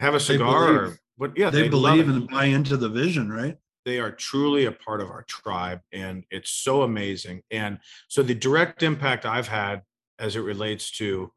have 0.01 0.15
a 0.15 0.21
cigar. 0.21 0.75
Or, 0.75 0.99
but 1.19 1.37
yeah, 1.37 1.51
they, 1.51 1.63
they 1.63 1.69
believe 1.69 2.09
and 2.09 2.29
buy 2.29 2.47
into 2.47 2.77
the 2.77 2.89
vision, 2.89 3.31
right? 3.31 3.57
They 3.85 3.99
are 3.99 4.11
truly 4.11 4.67
a 4.67 4.73
part 4.73 5.01
of 5.01 5.11
our 5.11 5.23
tribe, 5.23 5.81
and 5.93 6.25
it's 6.31 6.51
so 6.51 6.83
amazing. 6.83 7.43
And 7.51 7.79
so 8.09 8.23
the 8.23 8.35
direct 8.35 8.83
impact 8.83 9.25
I've 9.25 9.49
had 9.49 9.83
as 10.19 10.37
it 10.37 10.41
relates 10.41 10.91
to 10.93 11.33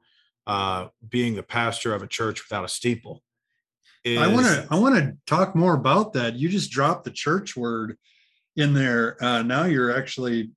uh, 0.48 0.88
being 1.08 1.36
the 1.36 1.44
pastor 1.44 1.94
of 1.94 2.02
a 2.02 2.08
church 2.08 2.44
without 2.44 2.66
a 2.66 2.70
steeple. 2.70 3.22
Is, 4.04 4.20
I 4.20 4.28
want 4.28 4.46
to 4.46 4.68
I 4.70 4.76
want 4.78 4.96
to 4.96 5.16
talk 5.26 5.56
more 5.56 5.74
about 5.74 6.14
that. 6.14 6.36
You 6.36 6.50
just 6.50 6.72
dropped 6.72 7.06
the 7.06 7.12
church 7.12 7.56
word 7.56 7.98
in 8.58 8.74
there. 8.74 9.22
Uh, 9.24 9.44
now 9.44 9.64
you're 9.64 9.96
actually 9.96 10.52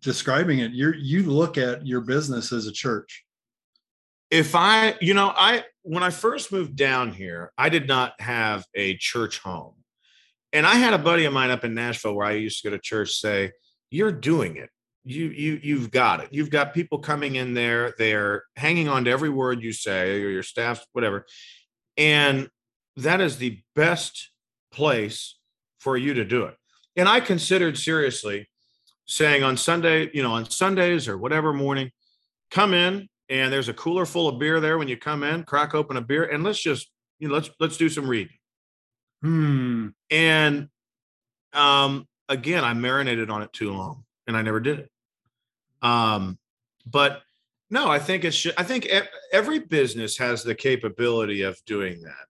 describing 0.00 0.58
it. 0.58 0.72
You 0.72 0.92
you 0.98 1.22
look 1.22 1.56
at 1.56 1.86
your 1.86 2.02
business 2.02 2.52
as 2.52 2.66
a 2.66 2.72
church. 2.72 3.24
If 4.30 4.54
I, 4.54 4.94
you 5.00 5.14
know, 5.14 5.32
I 5.34 5.64
when 5.82 6.02
I 6.02 6.10
first 6.10 6.52
moved 6.52 6.76
down 6.76 7.12
here, 7.12 7.52
I 7.58 7.68
did 7.68 7.88
not 7.88 8.20
have 8.20 8.64
a 8.74 8.96
church 8.96 9.38
home. 9.38 9.74
And 10.52 10.66
I 10.66 10.74
had 10.74 10.94
a 10.94 10.98
buddy 10.98 11.24
of 11.24 11.32
mine 11.32 11.50
up 11.50 11.64
in 11.64 11.74
Nashville 11.74 12.14
where 12.14 12.26
I 12.26 12.32
used 12.32 12.62
to 12.62 12.70
go 12.70 12.76
to 12.76 12.82
church 12.82 13.12
say, 13.12 13.52
You're 13.90 14.12
doing 14.12 14.56
it. 14.56 14.70
You 15.04 15.26
you 15.26 15.60
you've 15.62 15.90
got 15.90 16.20
it. 16.20 16.28
You've 16.30 16.50
got 16.50 16.74
people 16.74 16.98
coming 16.98 17.34
in 17.34 17.54
there. 17.54 17.94
They're 17.98 18.44
hanging 18.56 18.88
on 18.88 19.04
to 19.04 19.10
every 19.10 19.30
word 19.30 19.62
you 19.62 19.72
say 19.72 20.22
or 20.22 20.28
your 20.28 20.44
staff 20.44 20.84
whatever. 20.92 21.26
And 21.96 22.48
that 22.96 23.20
is 23.20 23.38
the 23.38 23.60
best 23.74 24.30
place 24.70 25.38
for 25.80 25.96
you 25.96 26.14
to 26.14 26.24
do 26.24 26.44
it. 26.44 26.56
And 26.96 27.08
i 27.08 27.20
considered 27.20 27.78
seriously 27.78 28.48
saying 29.06 29.42
on 29.42 29.56
sunday 29.56 30.10
you 30.14 30.22
know 30.22 30.32
on 30.32 30.48
sundays 30.48 31.08
or 31.08 31.18
whatever 31.18 31.52
morning 31.52 31.90
come 32.50 32.72
in 32.72 33.08
and 33.32 33.52
there's 33.52 33.68
a 33.68 33.74
cooler 33.74 34.06
full 34.06 34.28
of 34.28 34.38
beer 34.38 34.60
there 34.60 34.78
when 34.78 34.88
you 34.88 34.96
come 34.96 35.24
in 35.24 35.42
crack 35.42 35.74
open 35.74 35.96
a 35.96 36.00
beer 36.00 36.24
and 36.24 36.44
let's 36.44 36.62
just 36.62 36.90
you 37.18 37.26
know 37.26 37.34
let's 37.34 37.50
let's 37.58 37.76
do 37.76 37.88
some 37.88 38.06
reading 38.06 38.36
hmm. 39.22 39.88
and 40.10 40.68
um 41.52 42.06
again 42.28 42.62
i 42.62 42.72
marinated 42.72 43.28
on 43.30 43.42
it 43.42 43.52
too 43.52 43.72
long 43.72 44.04
and 44.26 44.36
i 44.36 44.42
never 44.42 44.60
did 44.60 44.78
it 44.78 44.92
um, 45.82 46.38
but 46.86 47.22
no, 47.70 47.90
I 47.90 47.98
think 47.98 48.24
it's. 48.24 48.46
I 48.56 48.62
think 48.62 48.88
every 49.32 49.58
business 49.58 50.16
has 50.18 50.42
the 50.42 50.54
capability 50.54 51.42
of 51.42 51.62
doing 51.66 52.02
that. 52.02 52.26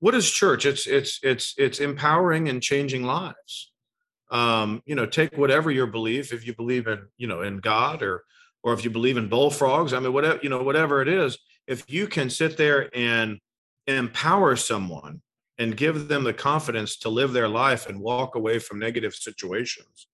What 0.00 0.14
is 0.14 0.30
church? 0.30 0.66
It's 0.66 0.86
it's 0.86 1.20
it's 1.22 1.54
it's 1.56 1.80
empowering 1.80 2.48
and 2.48 2.62
changing 2.62 3.04
lives. 3.04 3.72
Um, 4.30 4.82
you 4.86 4.94
know, 4.94 5.06
take 5.06 5.36
whatever 5.36 5.70
your 5.70 5.86
belief. 5.86 6.32
If 6.32 6.46
you 6.46 6.54
believe 6.54 6.86
in 6.86 7.06
you 7.16 7.26
know 7.26 7.42
in 7.42 7.58
God 7.58 8.02
or 8.02 8.24
or 8.62 8.72
if 8.72 8.84
you 8.84 8.90
believe 8.90 9.16
in 9.16 9.28
bullfrogs, 9.28 9.92
I 9.92 10.00
mean, 10.00 10.12
whatever 10.12 10.40
you 10.42 10.48
know, 10.48 10.62
whatever 10.62 11.02
it 11.02 11.08
is, 11.08 11.38
if 11.66 11.90
you 11.90 12.06
can 12.06 12.30
sit 12.30 12.56
there 12.56 12.90
and 12.94 13.38
empower 13.86 14.56
someone 14.56 15.22
and 15.58 15.76
give 15.76 16.08
them 16.08 16.24
the 16.24 16.32
confidence 16.32 16.96
to 16.98 17.08
live 17.08 17.32
their 17.32 17.48
life 17.48 17.88
and 17.88 18.00
walk 18.00 18.34
away 18.34 18.58
from 18.58 18.78
negative 18.78 19.14
situations 19.14 20.06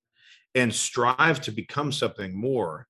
and 0.55 0.75
strive 0.75 1.41
to 1.43 1.53
become 1.53 1.93
something 1.93 2.39
more, 2.39 2.89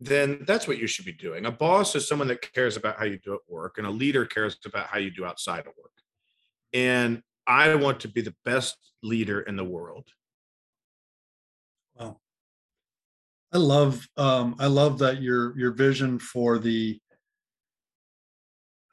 then 0.00 0.44
that's 0.46 0.66
what 0.66 0.78
you 0.78 0.86
should 0.86 1.04
be 1.04 1.12
doing. 1.12 1.46
A 1.46 1.50
boss 1.50 1.94
is 1.94 2.08
someone 2.08 2.28
that 2.28 2.52
cares 2.52 2.76
about 2.76 2.98
how 2.98 3.04
you 3.04 3.18
do 3.18 3.34
at 3.34 3.40
work, 3.48 3.78
and 3.78 3.86
a 3.86 3.90
leader 3.90 4.26
cares 4.26 4.58
about 4.64 4.88
how 4.88 4.98
you 4.98 5.10
do 5.10 5.24
outside 5.24 5.60
of 5.60 5.72
work. 5.80 5.92
And 6.72 7.22
I 7.46 7.74
want 7.76 8.00
to 8.00 8.08
be 8.08 8.20
the 8.20 8.34
best 8.44 8.76
leader 9.02 9.40
in 9.40 9.56
the 9.56 9.64
world. 9.64 10.08
Wow. 11.94 12.18
I 13.54 13.58
love 13.58 14.06
um, 14.16 14.56
I 14.58 14.66
love 14.66 14.98
that 14.98 15.22
your 15.22 15.56
your 15.56 15.70
vision 15.70 16.18
for 16.18 16.58
the 16.58 16.98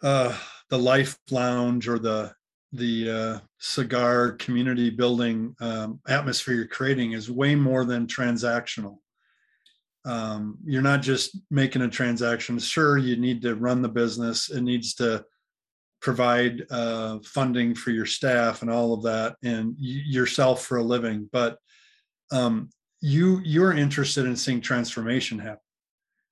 uh, 0.04 0.38
the 0.70 0.78
life 0.78 1.18
lounge 1.32 1.88
or 1.88 1.98
the 1.98 2.32
the 2.72 3.10
uh, 3.12 3.40
cigar 3.58 4.34
community 4.34 4.92
building 4.92 5.56
um, 5.60 6.00
atmosphere 6.08 6.54
you're 6.54 6.68
creating 6.68 7.14
is 7.14 7.30
way 7.30 7.56
more 7.56 7.86
than 7.86 8.06
transactional. 8.06 8.98
Um, 10.06 10.58
you're 10.64 10.82
not 10.82 11.02
just 11.02 11.38
making 11.50 11.82
a 11.82 11.90
transaction. 11.90 12.60
Sure, 12.60 12.98
you 13.00 13.18
need 13.18 13.42
to 13.42 13.56
run 13.56 13.82
the 13.82 13.90
business. 13.90 14.50
It 14.50 14.62
needs 14.62 14.94
to 14.96 15.26
provide 16.02 16.64
uh, 16.70 17.20
funding 17.26 17.76
for 17.76 17.90
your 17.90 18.06
staff 18.06 18.62
and 18.62 18.70
all 18.70 18.94
of 18.94 19.04
that, 19.04 19.36
and 19.44 19.76
y- 19.80 20.04
yourself 20.06 20.66
for 20.66 20.78
a 20.78 20.84
living. 20.84 21.28
But 21.32 21.58
um, 22.32 22.70
you 23.02 23.42
you're 23.44 23.74
interested 23.74 24.26
in 24.26 24.36
seeing 24.36 24.62
transformation 24.62 25.40
happen, 25.40 25.60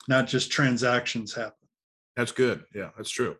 not 0.08 0.27
just 0.27 0.51
transactions 0.51 1.34
happen. 1.34 1.53
That's 2.15 2.32
good. 2.32 2.63
Yeah, 2.73 2.89
that's 2.95 3.10
true. 3.10 3.36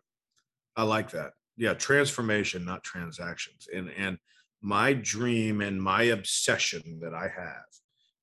I 0.76 0.82
like 0.82 1.10
that 1.10 1.32
yeah 1.60 1.74
transformation 1.74 2.64
not 2.64 2.82
transactions 2.82 3.68
and 3.72 3.90
and 3.96 4.18
my 4.62 4.92
dream 4.94 5.60
and 5.60 5.80
my 5.80 6.04
obsession 6.04 6.98
that 7.00 7.14
i 7.14 7.28
have 7.28 7.68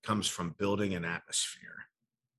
comes 0.03 0.27
from 0.27 0.55
building 0.57 0.95
an 0.95 1.05
atmosphere 1.05 1.85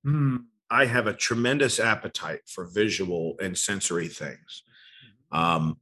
mm. 0.05 0.43
i 0.69 0.85
have 0.85 1.07
a 1.07 1.13
tremendous 1.13 1.79
appetite 1.79 2.41
for 2.45 2.65
visual 2.65 3.35
and 3.41 3.57
sensory 3.57 4.09
things 4.09 4.63
um, 5.31 5.77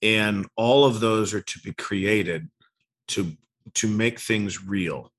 and 0.00 0.46
all 0.56 0.84
of 0.84 1.00
those 1.00 1.34
are 1.34 1.42
to 1.42 1.58
be 1.60 1.72
created 1.72 2.48
to 3.08 3.32
to 3.74 3.86
make 3.86 4.18
things 4.18 4.64
real 4.64 5.11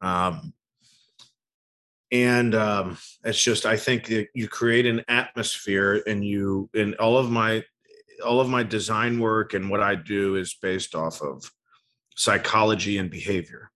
um, 0.00 0.52
and 2.12 2.54
um, 2.54 2.98
it's 3.24 3.42
just 3.42 3.66
i 3.66 3.76
think 3.76 4.06
that 4.06 4.28
you 4.34 4.48
create 4.48 4.86
an 4.86 5.02
atmosphere 5.08 6.02
and 6.06 6.24
you 6.24 6.68
in 6.74 6.94
all 6.94 7.16
of 7.18 7.30
my 7.30 7.62
all 8.20 8.40
of 8.40 8.48
my 8.48 8.62
design 8.62 9.18
work 9.18 9.54
and 9.54 9.70
what 9.70 9.82
I 9.82 9.94
do 9.94 10.36
is 10.36 10.54
based 10.54 10.94
off 10.94 11.22
of 11.22 11.50
psychology 12.16 12.98
and 12.98 13.10
behavior, 13.10 13.70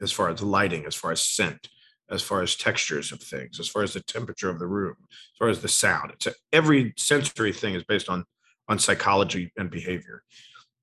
as 0.00 0.12
far 0.12 0.28
as 0.28 0.42
lighting, 0.42 0.84
as 0.86 0.94
far 0.94 1.12
as 1.12 1.22
scent, 1.22 1.68
as 2.10 2.22
far 2.22 2.42
as 2.42 2.56
textures 2.56 3.12
of 3.12 3.20
things, 3.20 3.60
as 3.60 3.68
far 3.68 3.82
as 3.82 3.92
the 3.92 4.00
temperature 4.00 4.50
of 4.50 4.58
the 4.58 4.66
room, 4.66 4.96
as 5.00 5.38
far 5.38 5.48
as 5.48 5.62
the 5.62 5.68
sound. 5.68 6.12
It's 6.12 6.26
a, 6.26 6.34
every 6.52 6.94
sensory 6.96 7.52
thing 7.52 7.74
is 7.74 7.84
based 7.84 8.08
on 8.08 8.24
on 8.68 8.78
psychology 8.80 9.52
and 9.56 9.70
behavior. 9.70 10.24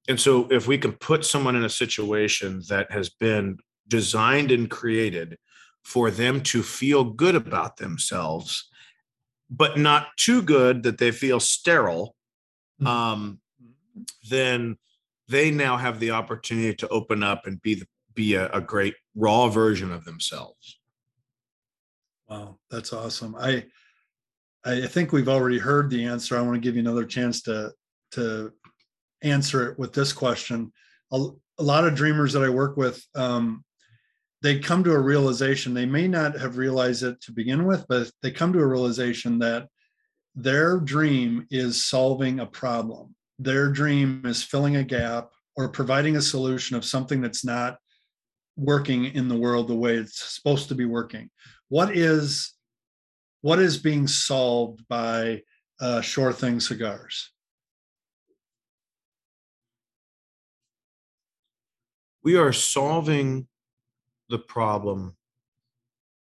And 0.08 0.19
so, 0.19 0.48
if 0.50 0.67
we 0.67 0.78
can 0.78 0.93
put 0.93 1.26
someone 1.26 1.56
in 1.56 1.65
a 1.65 1.69
situation 1.69 2.62
that 2.69 2.91
has 2.91 3.10
been 3.10 3.58
designed 3.88 4.52
and 4.52 4.69
created 4.69 5.38
for 5.84 6.12
them 6.12 6.41
to 6.41 6.63
feel 6.63 7.04
good 7.04 7.36
about 7.36 7.78
themselves, 7.78 8.69
but 9.50 9.78
not 9.78 10.08
too 10.17 10.41
good 10.41 10.84
that 10.84 10.98
they 10.98 11.12
feel 11.12 11.39
sterile 11.39 12.15
Mm-hmm. 12.82 12.88
um, 12.88 13.39
then 14.30 14.78
they 15.28 15.52
now 15.52 15.78
have 15.78 16.00
the 16.00 16.12
opportunity 16.12 16.76
to 16.76 16.88
open 16.89 17.24
up 17.24 17.46
and 17.46 17.62
be 17.62 17.76
the, 17.76 17.88
be 18.13 18.36
a, 18.36 18.50
a 18.52 18.62
great 18.62 18.96
raw 19.15 19.48
version 19.48 19.91
of 19.91 20.06
themselves. 20.06 20.80
Wow, 22.28 22.58
that's 22.72 22.93
awesome. 22.93 23.36
I 23.36 23.65
I 24.65 24.88
think 24.88 25.12
we've 25.12 25.28
already 25.28 25.60
heard 25.60 25.89
the 25.89 26.06
answer. 26.06 26.38
I 26.38 26.41
want 26.41 26.56
to 26.56 26.60
give 26.62 26.76
you 26.76 26.82
another 26.82 27.06
chance 27.06 27.41
to 27.43 27.72
to 28.12 28.52
answer 29.22 29.69
it 29.69 29.78
with 29.78 29.93
this 29.93 30.13
question. 30.13 30.72
A, 31.12 31.28
a 31.60 31.63
lot 31.63 31.86
of 31.86 31.96
dreamers 31.96 32.34
that 32.34 32.43
I 32.43 32.50
work 32.50 32.78
with, 32.78 33.04
um, 33.15 33.63
they 34.44 34.60
come 34.60 34.84
to 34.84 34.92
a 34.92 35.00
realization. 35.00 35.74
They 35.74 35.86
may 35.86 36.06
not 36.06 36.38
have 36.38 36.58
realized 36.58 37.02
it 37.02 37.22
to 37.22 37.32
begin 37.32 37.66
with, 37.66 37.86
but 37.88 38.12
they 38.22 38.30
come 38.30 38.52
to 38.54 38.60
a 38.60 38.68
realization 38.68 39.40
that 39.40 39.70
their 40.36 40.80
dream 40.80 41.48
is 41.50 41.86
solving 41.86 42.42
a 42.42 42.46
problem. 42.46 43.16
Their 43.40 43.72
dream 43.72 44.22
is 44.26 44.44
filling 44.44 44.76
a 44.76 44.84
gap 44.84 45.30
or 45.56 45.70
providing 45.70 46.18
a 46.18 46.22
solution 46.22 46.76
of 46.76 46.84
something 46.84 47.22
that's 47.22 47.46
not 47.46 47.78
working 48.58 49.06
in 49.06 49.30
the 49.30 49.38
world 49.38 49.70
the 49.70 49.76
way 49.76 49.96
it's 49.96 50.36
supposed 50.36 50.68
to 50.68 50.76
be 50.76 50.86
working. 50.86 51.30
What 51.70 51.96
is 51.96 52.54
what 53.42 53.60
is 53.60 53.78
being 53.78 54.08
solved 54.08 54.86
by 54.90 55.42
uh, 55.80 56.02
Thing 56.02 56.60
cigars? 56.60 57.32
We 62.24 62.38
are 62.38 62.54
solving 62.54 63.48
the 64.30 64.40
problem. 64.40 65.16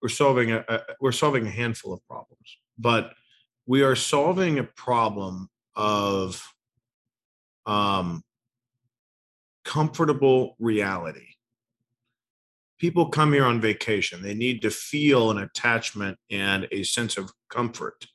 We're 0.02 0.08
solving 0.08 0.52
a, 0.52 0.64
a 0.68 0.80
we're 1.00 1.12
solving 1.12 1.46
a 1.46 1.50
handful 1.50 1.92
of 1.92 2.06
problems, 2.06 2.58
but 2.78 3.12
we 3.66 3.82
are 3.82 3.96
solving 3.96 4.58
a 4.58 4.64
problem 4.64 5.48
of 5.76 6.42
um, 7.66 8.22
comfortable 9.64 10.56
reality. 10.58 11.26
People 12.78 13.10
come 13.10 13.32
here 13.32 13.44
on 13.44 13.60
vacation. 13.60 14.22
They 14.22 14.34
need 14.34 14.62
to 14.62 14.70
feel 14.70 15.30
an 15.30 15.38
attachment 15.38 16.18
and 16.30 16.66
a 16.72 16.82
sense 16.82 17.18
of 17.18 17.30
comfort. 17.50 18.06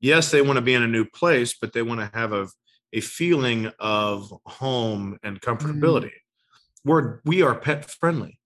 Yes, 0.00 0.30
they 0.30 0.42
want 0.42 0.58
to 0.58 0.62
be 0.62 0.74
in 0.74 0.82
a 0.82 0.88
new 0.88 1.06
place, 1.06 1.56
but 1.58 1.72
they 1.72 1.82
want 1.82 2.00
to 2.00 2.10
have 2.12 2.32
a, 2.32 2.46
a 2.92 3.00
feeling 3.00 3.72
of 3.78 4.32
home 4.44 5.18
and 5.22 5.40
comfortability. 5.40 6.04
Mm. 6.04 6.84
We're, 6.84 7.20
we 7.24 7.42
are 7.42 7.54
pet 7.54 7.90
friendly. 7.90 8.38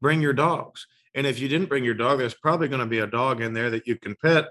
Bring 0.00 0.20
your 0.20 0.32
dogs. 0.32 0.86
And 1.14 1.26
if 1.26 1.40
you 1.40 1.48
didn't 1.48 1.68
bring 1.68 1.84
your 1.84 1.94
dog, 1.94 2.18
there's 2.18 2.34
probably 2.34 2.68
going 2.68 2.80
to 2.80 2.86
be 2.86 3.00
a 3.00 3.06
dog 3.06 3.40
in 3.40 3.52
there 3.52 3.70
that 3.70 3.86
you 3.86 3.96
can 3.96 4.14
pet 4.22 4.48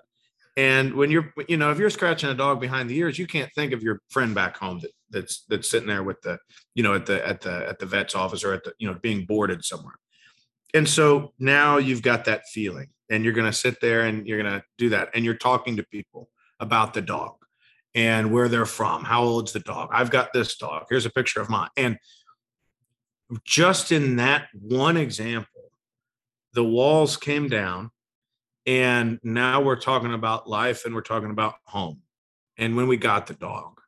and 0.58 0.96
when 0.96 1.12
you're, 1.12 1.32
you 1.48 1.56
know, 1.56 1.70
if 1.70 1.78
you're 1.78 1.92
scratching 1.92 2.32
a 2.32 2.34
dog 2.34 2.60
behind 2.60 2.90
the 2.90 2.98
ears, 2.98 3.20
you 3.20 3.28
can't 3.28 3.54
think 3.54 3.74
of 3.74 3.84
your 3.84 4.02
friend 4.10 4.34
back 4.34 4.58
home 4.58 4.80
that 4.80 4.92
that's 5.12 5.46
that's 5.48 5.70
sitting 5.70 5.88
there 5.88 6.04
with 6.04 6.20
the, 6.24 6.40
you 6.74 6.82
know, 6.82 6.96
at 6.96 7.06
the 7.06 7.26
at 7.26 7.42
the 7.42 7.70
at 7.70 7.78
the 7.78 7.86
vet's 7.86 8.16
office 8.16 8.44
or 8.44 8.54
at 8.54 8.64
the, 8.64 8.74
you 8.80 8.88
know, 8.88 8.98
being 9.04 9.24
boarded 9.26 9.64
somewhere. 9.64 10.00
And 10.74 10.90
so 10.90 11.32
now 11.38 11.78
you've 11.78 12.02
got 12.02 12.26
that 12.26 12.48
feeling, 12.48 12.90
and 13.12 13.24
you're 13.24 13.34
going 13.34 13.50
to 13.50 13.56
sit 13.56 13.80
there 13.82 14.02
and 14.02 14.28
you're 14.28 14.42
going 14.42 14.52
to 14.52 14.64
do 14.80 14.90
that, 14.90 15.10
and 15.14 15.24
you're 15.24 15.36
talking 15.36 15.78
to 15.78 15.84
people 15.84 16.28
about 16.60 16.96
the 16.96 17.04
dog 17.04 17.36
and 17.94 18.32
where 18.32 18.50
they're 18.50 18.66
from. 18.66 19.04
How 19.04 19.22
old's 19.22 19.54
the 19.54 19.60
dog? 19.60 19.90
I've 19.94 20.10
got 20.10 20.34
this 20.34 20.58
dog. 20.58 20.88
Here's 20.90 21.06
a 21.06 21.12
picture 21.12 21.40
of 21.40 21.50
mine. 21.50 21.70
And 21.78 22.00
just 23.44 23.92
in 23.92 24.18
that 24.18 24.48
one 24.54 24.98
example, 24.98 25.72
the 26.54 26.64
walls 26.64 27.18
came 27.18 27.50
down 27.50 27.92
and 28.66 29.20
now 29.24 29.62
we're 29.62 29.80
talking 29.80 30.14
about 30.14 30.50
life 30.50 30.86
and 30.86 30.94
we're 30.94 31.02
talking 31.02 31.32
about 31.32 31.56
home. 31.64 32.02
And 32.58 32.76
when 32.76 32.88
we 32.88 32.98
got 32.98 33.28
the 33.28 33.34
dog 33.34 33.80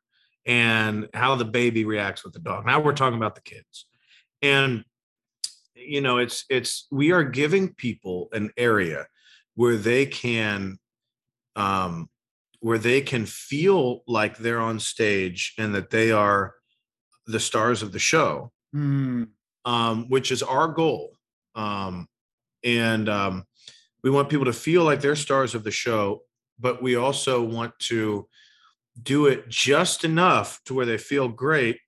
and 0.46 1.08
how 1.12 1.36
the 1.36 1.44
baby 1.44 1.84
reacts 1.84 2.24
with 2.24 2.32
the 2.32 2.38
dog. 2.38 2.66
Now 2.66 2.80
we're 2.80 2.94
talking 2.94 3.16
about 3.16 3.34
the 3.34 3.42
kids. 3.42 3.86
And 4.42 4.84
you 5.74 6.00
know, 6.00 6.18
it's 6.18 6.44
it's 6.48 6.86
we 6.90 7.12
are 7.12 7.24
giving 7.24 7.74
people 7.74 8.28
an 8.32 8.50
area 8.56 9.06
where 9.54 9.76
they 9.76 10.06
can 10.06 10.78
um 11.56 12.08
where 12.60 12.78
they 12.78 13.00
can 13.00 13.26
feel 13.26 14.02
like 14.06 14.36
they're 14.36 14.60
on 14.60 14.78
stage 14.78 15.54
and 15.58 15.74
that 15.74 15.90
they 15.90 16.10
are 16.12 16.54
the 17.26 17.40
stars 17.40 17.82
of 17.82 17.92
the 17.92 17.98
show. 17.98 18.52
Mm. 18.74 19.28
Um, 19.64 20.08
which 20.08 20.30
is 20.32 20.42
our 20.42 20.68
goal. 20.68 21.12
Um, 21.54 22.08
and 22.64 23.08
um, 23.08 23.44
we 24.02 24.10
want 24.10 24.30
people 24.30 24.46
to 24.46 24.52
feel 24.52 24.84
like 24.84 25.00
they're 25.00 25.16
stars 25.16 25.54
of 25.54 25.64
the 25.64 25.70
show 25.70 26.22
but 26.60 26.82
we 26.82 26.94
also 26.94 27.42
want 27.42 27.76
to 27.78 28.28
do 29.02 29.26
it 29.26 29.48
just 29.48 30.04
enough 30.04 30.60
to 30.66 30.74
where 30.74 30.86
they 30.86 30.98
feel 30.98 31.28
great 31.28 31.78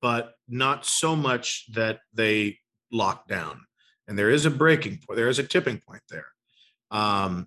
but 0.00 0.34
not 0.48 0.84
so 0.84 1.14
much 1.14 1.66
that 1.72 2.00
they 2.14 2.58
lock 2.90 3.28
down 3.28 3.60
and 4.08 4.18
there 4.18 4.30
is 4.30 4.46
a 4.46 4.50
breaking 4.50 4.98
point 5.06 5.16
there 5.16 5.28
is 5.28 5.38
a 5.38 5.44
tipping 5.44 5.80
point 5.86 6.02
there 6.08 6.26
um, 6.90 7.46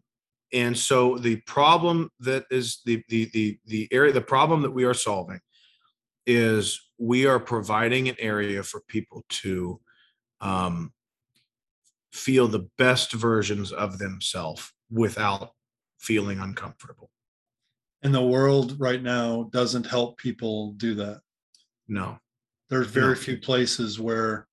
and 0.54 0.78
so 0.78 1.17
the 1.17 1.38
problem 1.47 2.10
that 2.19 2.45
is 2.52 2.82
the 2.86 3.04
the 3.10 3.26
the 3.34 3.60
the 3.65 3.88
area 3.91 4.13
the 4.13 4.21
problem 4.21 4.62
that 4.62 4.71
we 4.71 4.84
are 4.84 4.93
solving 4.93 5.39
is 6.26 6.83
we 7.04 7.26
are 7.26 7.39
providing 7.39 8.08
an 8.08 8.16
area 8.18 8.63
for 8.63 8.80
people 8.88 9.26
to 9.28 9.78
um, 10.39 10.94
feel 12.13 12.48
the 12.48 12.70
best 12.78 13.12
versions 13.12 13.74
of 13.74 14.00
themselves 14.00 14.72
without 14.89 15.52
feeling 16.00 16.39
uncomfortable. 16.39 17.10
And 18.04 18.16
the 18.16 18.24
world 18.24 18.80
right 18.80 19.04
now 19.04 19.50
doesn't 19.52 19.86
help 19.86 20.18
people 20.18 20.74
do 20.74 20.96
that. 20.96 21.20
No. 21.89 22.20
There's 22.70 22.88
very 22.88 23.16
no. 23.16 23.16
few 23.16 23.38
places 23.38 24.00
where 24.00 24.48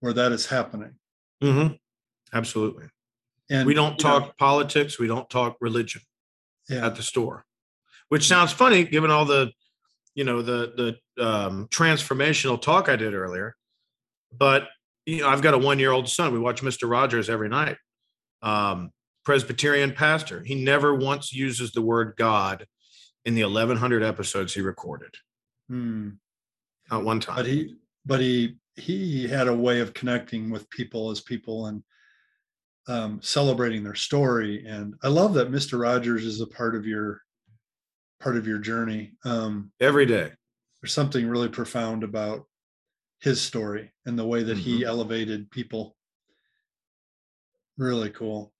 where 0.00 0.12
that 0.12 0.32
is 0.32 0.46
happening. 0.46 0.96
Mm-hmm. 1.42 1.74
Absolutely. 2.32 2.86
And 3.48 3.64
we 3.64 3.74
don't 3.74 3.96
talk 3.96 4.22
know, 4.24 4.32
politics, 4.38 4.98
we 4.98 5.06
don't 5.06 5.30
talk 5.30 5.56
religion 5.60 6.02
yeah. 6.68 6.84
at 6.84 6.96
the 6.96 7.02
store. 7.02 7.44
Which 8.08 8.26
sounds 8.26 8.52
funny 8.52 8.84
given 8.84 9.10
all 9.12 9.24
the 9.24 9.52
you 10.14 10.24
know 10.24 10.42
the 10.42 10.96
the 11.16 11.24
um, 11.24 11.68
transformational 11.68 12.60
talk 12.60 12.88
I 12.88 12.96
did 12.96 13.14
earlier. 13.14 13.54
But 14.36 14.68
you 15.06 15.20
know, 15.20 15.28
I've 15.28 15.42
got 15.42 15.54
a 15.54 15.58
one 15.58 15.78
year 15.78 15.92
old 15.92 16.08
son. 16.08 16.32
We 16.32 16.38
watch 16.38 16.62
Mr. 16.62 16.90
Rogers 16.90 17.28
every 17.28 17.48
night. 17.48 17.76
Um, 18.42 18.90
Presbyterian 19.24 19.92
pastor. 19.92 20.42
He 20.42 20.54
never 20.54 20.94
once 20.94 21.32
uses 21.32 21.72
the 21.72 21.82
word 21.82 22.14
God 22.16 22.66
in 23.24 23.34
the 23.34 23.44
1100 23.44 24.02
episodes 24.02 24.54
he 24.54 24.60
recorded. 24.60 25.14
Hmm. 25.68 26.10
Not 26.90 27.04
one 27.04 27.20
time. 27.20 27.36
But 27.36 27.46
he, 27.46 27.74
but 28.04 28.20
he, 28.20 28.56
he 28.76 29.26
had 29.26 29.48
a 29.48 29.54
way 29.54 29.80
of 29.80 29.94
connecting 29.94 30.50
with 30.50 30.68
people 30.68 31.10
as 31.10 31.20
people 31.20 31.66
and 31.66 31.82
um, 32.86 33.20
celebrating 33.22 33.82
their 33.82 33.94
story. 33.94 34.66
And 34.66 34.94
I 35.02 35.08
love 35.08 35.32
that 35.34 35.50
Mr. 35.50 35.80
Rogers 35.80 36.26
is 36.26 36.42
a 36.42 36.46
part 36.46 36.76
of 36.76 36.86
your, 36.86 37.22
part 38.24 38.36
of 38.38 38.46
your 38.46 38.58
journey. 38.58 39.12
Um, 39.26 39.70
every 39.80 40.06
day. 40.06 40.32
There's 40.80 40.94
something 40.94 41.28
really 41.28 41.50
profound 41.50 42.02
about 42.02 42.46
his 43.20 43.40
story 43.40 43.92
and 44.06 44.18
the 44.18 44.26
way 44.26 44.42
that 44.42 44.56
mm-hmm. 44.56 44.78
he 44.78 44.84
elevated 44.84 45.50
people. 45.50 45.94
Really 47.76 48.08
cool. 48.10 48.52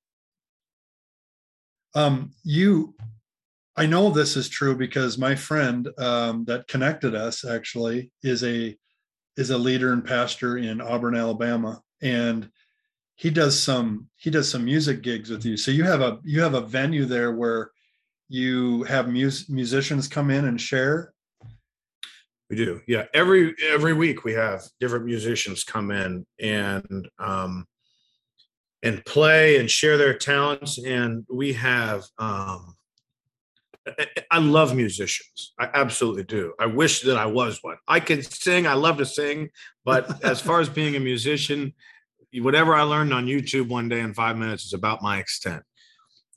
Um, 1.95 2.33
you, 2.45 2.95
I 3.75 3.87
know 3.87 4.11
this 4.11 4.37
is 4.37 4.49
true 4.51 4.77
because 4.77 5.17
my 5.17 5.35
friend 5.35 5.89
um, 5.99 6.45
that 6.45 6.69
connected 6.69 7.15
us 7.15 7.45
actually 7.45 8.13
is 8.23 8.45
a 8.45 8.77
is 9.37 9.51
a 9.51 9.59
leader 9.59 9.93
and 9.93 10.05
pastor 10.05 10.59
in 10.59 10.81
Auburn, 10.81 11.17
Alabama, 11.17 11.81
and 12.03 12.51
he 13.17 13.31
does 13.31 13.61
some 13.61 14.09
he 14.17 14.31
does 14.31 14.49
some 14.51 14.65
music 14.65 15.03
gigs 15.03 15.31
with 15.31 15.45
you. 15.45 15.57
So 15.57 15.71
you 15.71 15.85
have 15.85 16.03
a 16.03 16.19
you 16.23 16.43
have 16.43 16.55
a 16.55 16.61
venue 16.61 17.07
there 17.07 17.33
where 17.33 17.71
you 18.35 18.83
have 18.85 19.09
mus- 19.09 19.49
musicians 19.49 20.09
come 20.09 20.31
in 20.31 20.45
and 20.47 20.61
share 20.61 21.15
we 22.51 22.57
do. 22.57 22.81
Yeah. 22.87 23.07
Every 23.15 23.55
every 23.71 23.95
week 23.95 24.25
we 24.25 24.33
have 24.35 24.63
different 24.79 25.07
musicians 25.07 25.65
come 25.65 25.91
in 25.91 26.27
and 26.41 27.09
um 27.19 27.67
and 28.83 29.05
play 29.05 29.59
and 29.59 29.71
share 29.71 29.97
their 29.97 30.17
talents. 30.17 30.79
And 30.79 31.25
we 31.33 31.55
have 31.55 32.05
um 32.19 32.75
I 34.31 34.39
love 34.39 34.75
musicians. 34.75 35.53
I 35.59 35.69
absolutely 35.73 36.25
do. 36.25 36.55
I 36.59 36.67
wish 36.67 37.01
that 37.03 37.17
I 37.17 37.27
was 37.27 37.59
one. 37.63 37.77
I 37.89 38.01
can 38.01 38.23
sing. 38.23 38.67
I 38.67 38.75
love 38.75 38.99
to 38.99 39.07
sing, 39.07 39.51
but 39.85 40.25
as 40.25 40.41
far 40.41 40.61
as 40.61 40.69
being 40.69 40.97
a 40.97 41.01
musician, 41.01 41.75
whatever 42.35 42.75
I 42.75 42.83
learned 42.83 43.13
on 43.13 43.27
YouTube 43.27 43.69
one 43.69 43.89
day 43.89 44.01
in 44.01 44.15
five 44.15 44.37
minutes 44.37 44.67
is 44.67 44.73
about 44.75 45.03
my 45.03 45.19
extent. 45.19 45.63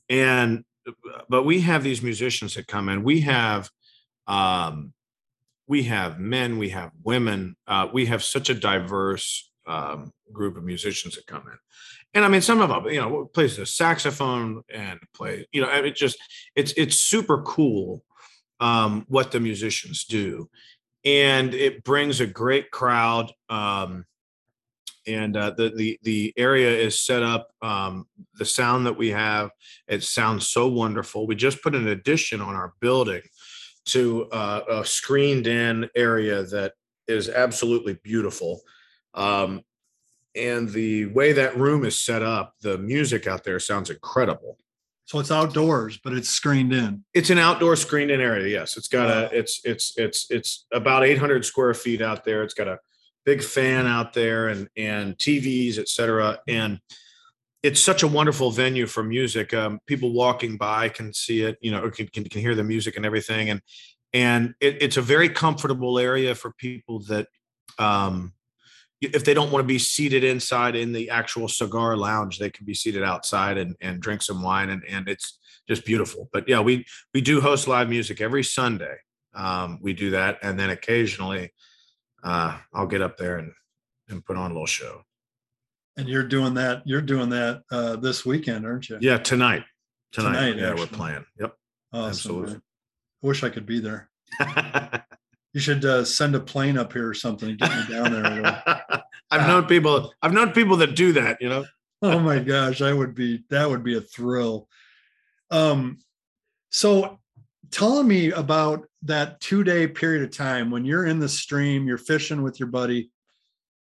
And 0.10 0.64
but 1.30 1.43
we 1.43 1.62
have 1.62 1.84
these 1.84 2.02
musicians 2.02 2.56
that 2.56 2.67
come 2.67 2.89
in. 2.89 3.04
We 3.04 3.21
have 3.21 3.69
um, 4.28 4.93
we 5.67 5.84
have 5.84 6.19
men, 6.19 6.58
we 6.58 6.69
have 6.69 6.91
women, 7.04 7.56
uh, 7.67 7.88
we 7.91 8.06
have 8.06 8.23
such 8.23 8.50
a 8.50 8.54
diverse 8.54 9.52
um, 9.67 10.13
group 10.32 10.58
of 10.58 10.63
musicians 10.63 11.15
that 11.15 11.28
come 11.28 11.43
in. 11.45 11.58
And 12.13 12.26
I 12.26 12.30
mean, 12.30 12.41
some 12.41 12.62
of 12.62 12.69
them, 12.69 12.86
you 12.91 13.02
know, 13.02 13.26
plays 13.26 13.58
the 13.58 13.65
saxophone 13.65 14.63
and 14.69 15.00
play, 15.13 15.45
you 15.52 15.62
know, 15.62 15.69
it 15.69 15.95
just, 15.95 16.17
it's, 16.56 16.73
it's 16.78 16.97
super 16.97 17.41
cool 17.43 18.04
um, 18.60 19.06
what 19.10 19.32
the 19.32 19.41
musicians 19.41 20.06
do. 20.06 20.50
And 21.04 21.54
it 21.54 21.84
brings 21.84 22.21
a 22.21 22.28
great 22.28 22.71
crowd. 22.71 23.32
Um, 23.50 24.06
and 25.08 25.38
uh, 25.38 25.52
the, 25.52 25.70
the, 25.70 26.00
the 26.04 26.34
area 26.38 26.70
is 26.70 27.04
set 27.04 27.24
up, 27.24 27.50
um, 27.62 28.06
the 28.36 28.46
sound 28.46 28.86
that 28.86 28.98
we 28.98 29.10
have, 29.10 29.52
it 29.88 30.04
sounds 30.04 30.48
so 30.50 30.67
wonderful. 30.67 31.26
We 31.26 31.36
just 31.36 31.63
put 31.63 31.76
an 31.76 31.88
addition 31.88 32.41
on 32.41 32.56
our 32.56 32.74
building 32.82 33.22
to 33.86 34.26
uh, 34.32 34.62
a 34.70 34.86
screened 34.86 35.48
in 35.48 35.89
area 35.96 36.43
that 36.43 36.74
is 37.08 37.30
absolutely 37.30 37.98
beautiful. 38.04 38.62
Um, 39.13 39.63
and 40.36 40.70
the 40.70 41.06
way 41.08 41.32
that 41.32 41.58
room 41.58 41.86
is 41.86 42.00
set 42.00 42.22
up, 42.22 42.54
the 42.62 42.78
music 42.78 43.28
out 43.28 43.43
there 43.43 43.60
sounds 43.60 43.89
incredible. 43.89 44.58
So 45.06 45.20
it's 45.20 45.32
outdoors, 45.32 45.98
but 46.04 46.12
it's 46.12 46.28
screened 46.28 46.74
in. 46.74 47.06
It's 47.13 47.30
an 47.30 47.38
outdoor 47.38 47.78
screened 47.78 48.12
in 48.12 48.20
area. 48.20 48.48
Yes, 48.48 48.76
it's 48.76 48.89
got 48.89 49.10
a. 49.10 49.30
It's 49.32 49.62
it's 49.63 49.98
it's 49.98 50.30
it's 50.30 50.65
about 50.74 51.06
800 51.06 51.46
square 51.46 51.74
feet 51.74 52.02
out 52.02 52.26
there. 52.26 52.43
It's 52.43 52.54
got 52.54 52.67
a 52.67 52.78
big 53.28 53.44
fan 53.44 53.86
out 53.86 54.13
there 54.13 54.48
and 54.48 54.70
and 54.78 55.18
TVs, 55.18 55.78
et 55.78 55.90
cetera. 55.90 56.40
And 56.48 56.80
it's 57.62 57.82
such 57.82 58.02
a 58.02 58.08
wonderful 58.08 58.52
venue 58.52 58.88
for 58.88 59.04
music. 59.04 59.54
Um, 59.54 59.82
people 59.86 60.13
walking 60.13 60.56
by 60.56 60.88
can 60.88 61.13
see 61.13 61.42
it, 61.42 61.58
you 61.60 61.70
know, 61.70 61.90
can, 61.92 62.08
can, 62.08 62.24
can 62.24 62.40
hear 62.40 62.56
the 62.56 62.63
music 62.63 62.96
and 62.96 63.06
everything. 63.06 63.50
And 63.50 63.62
and 64.13 64.56
it, 64.62 64.82
it's 64.82 64.96
a 64.96 65.02
very 65.02 65.28
comfortable 65.28 66.00
area 66.00 66.34
for 66.36 66.54
people 66.54 67.00
that 67.10 67.28
um, 67.78 68.32
if 69.02 69.26
they 69.26 69.34
don't 69.34 69.52
want 69.52 69.62
to 69.62 69.68
be 69.68 69.78
seated 69.78 70.24
inside 70.24 70.78
in 70.78 70.94
the 70.94 71.10
actual 71.10 71.50
cigar 71.50 71.98
lounge, 71.98 72.40
they 72.40 72.50
can 72.50 72.66
be 72.66 72.74
seated 72.74 73.04
outside 73.04 73.58
and, 73.58 73.76
and 73.82 74.00
drink 74.00 74.22
some 74.22 74.42
wine 74.42 74.70
and, 74.70 74.84
and 74.88 75.10
it's 75.10 75.38
just 75.68 75.86
beautiful. 75.86 76.30
But 76.32 76.48
yeah, 76.48 76.62
we, 76.62 76.86
we 77.13 77.20
do 77.20 77.42
host 77.42 77.68
live 77.68 77.90
music 77.90 78.22
every 78.22 78.44
Sunday. 78.44 78.96
Um, 79.36 79.80
we 79.82 79.94
do 79.94 80.12
that. 80.12 80.40
And 80.42 80.58
then 80.58 80.70
occasionally 80.70 81.52
uh, 82.28 82.58
I'll 82.74 82.88
get 82.88 83.02
up 83.02 83.18
there 83.18 83.38
and, 83.38 83.52
and 84.10 84.24
put 84.26 84.38
on 84.38 84.52
a 84.52 84.54
little 84.54 84.66
show. 84.66 85.04
And 85.98 86.08
you're 86.08 86.28
doing 86.28 86.54
that. 86.56 86.84
You're 86.86 87.02
doing 87.02 87.30
that 87.30 87.63
uh, 87.72 87.96
this 87.96 88.26
weekend, 88.26 88.66
aren't 88.66 88.90
you? 88.90 88.98
Yeah. 89.02 89.18
Tonight, 89.18 89.63
tonight. 90.12 90.34
tonight 90.34 90.58
yeah. 90.58 90.70
Actually. 90.70 90.82
We're 90.82 90.98
playing. 90.98 91.26
Yep. 91.40 91.54
Awesome, 91.94 92.10
Absolutely. 92.10 92.52
Man. 92.52 92.62
I 93.24 93.28
wish 93.28 93.44
I 93.44 93.50
could 93.50 93.66
be 93.66 93.80
there. 93.80 94.10
You 95.58 95.62
should 95.62 95.86
uh, 95.86 96.06
send 96.06 96.36
a 96.36 96.40
plane 96.40 96.78
up 96.78 96.94
here 96.94 97.10
or 97.10 97.16
something 97.16 97.50
and 97.50 97.58
get 97.58 97.72
me 97.72 97.96
down 97.96 98.12
there. 98.12 98.46
I've 99.32 99.42
ah. 99.42 99.48
known 99.48 99.66
people. 99.66 100.13
I've 100.22 100.32
known 100.32 100.52
people 100.52 100.78
that 100.78 100.96
do 100.96 101.13
that. 101.13 101.42
You 101.42 101.50
know. 101.50 101.66
oh 102.04 102.20
my 102.20 102.38
gosh, 102.38 102.84
I 102.84 102.94
would 102.94 103.16
be. 103.16 103.44
That 103.50 103.68
would 103.68 103.84
be 103.84 103.98
a 103.98 104.02
thrill. 104.02 104.68
Um, 105.50 105.98
so 106.70 107.18
telling 107.71 108.08
me 108.08 108.32
about 108.32 108.88
that 109.03 109.39
two 109.39 109.63
day 109.63 109.88
period 109.88 110.23
of 110.23 110.36
time 110.36 110.71
when 110.71 110.86
you're 110.86 111.06
in 111.06 111.19
the 111.19 111.30
stream, 111.30 111.88
you're 111.88 111.97
fishing 111.97 112.41
with 112.41 112.60
your 112.60 112.69
buddy, 112.69 113.12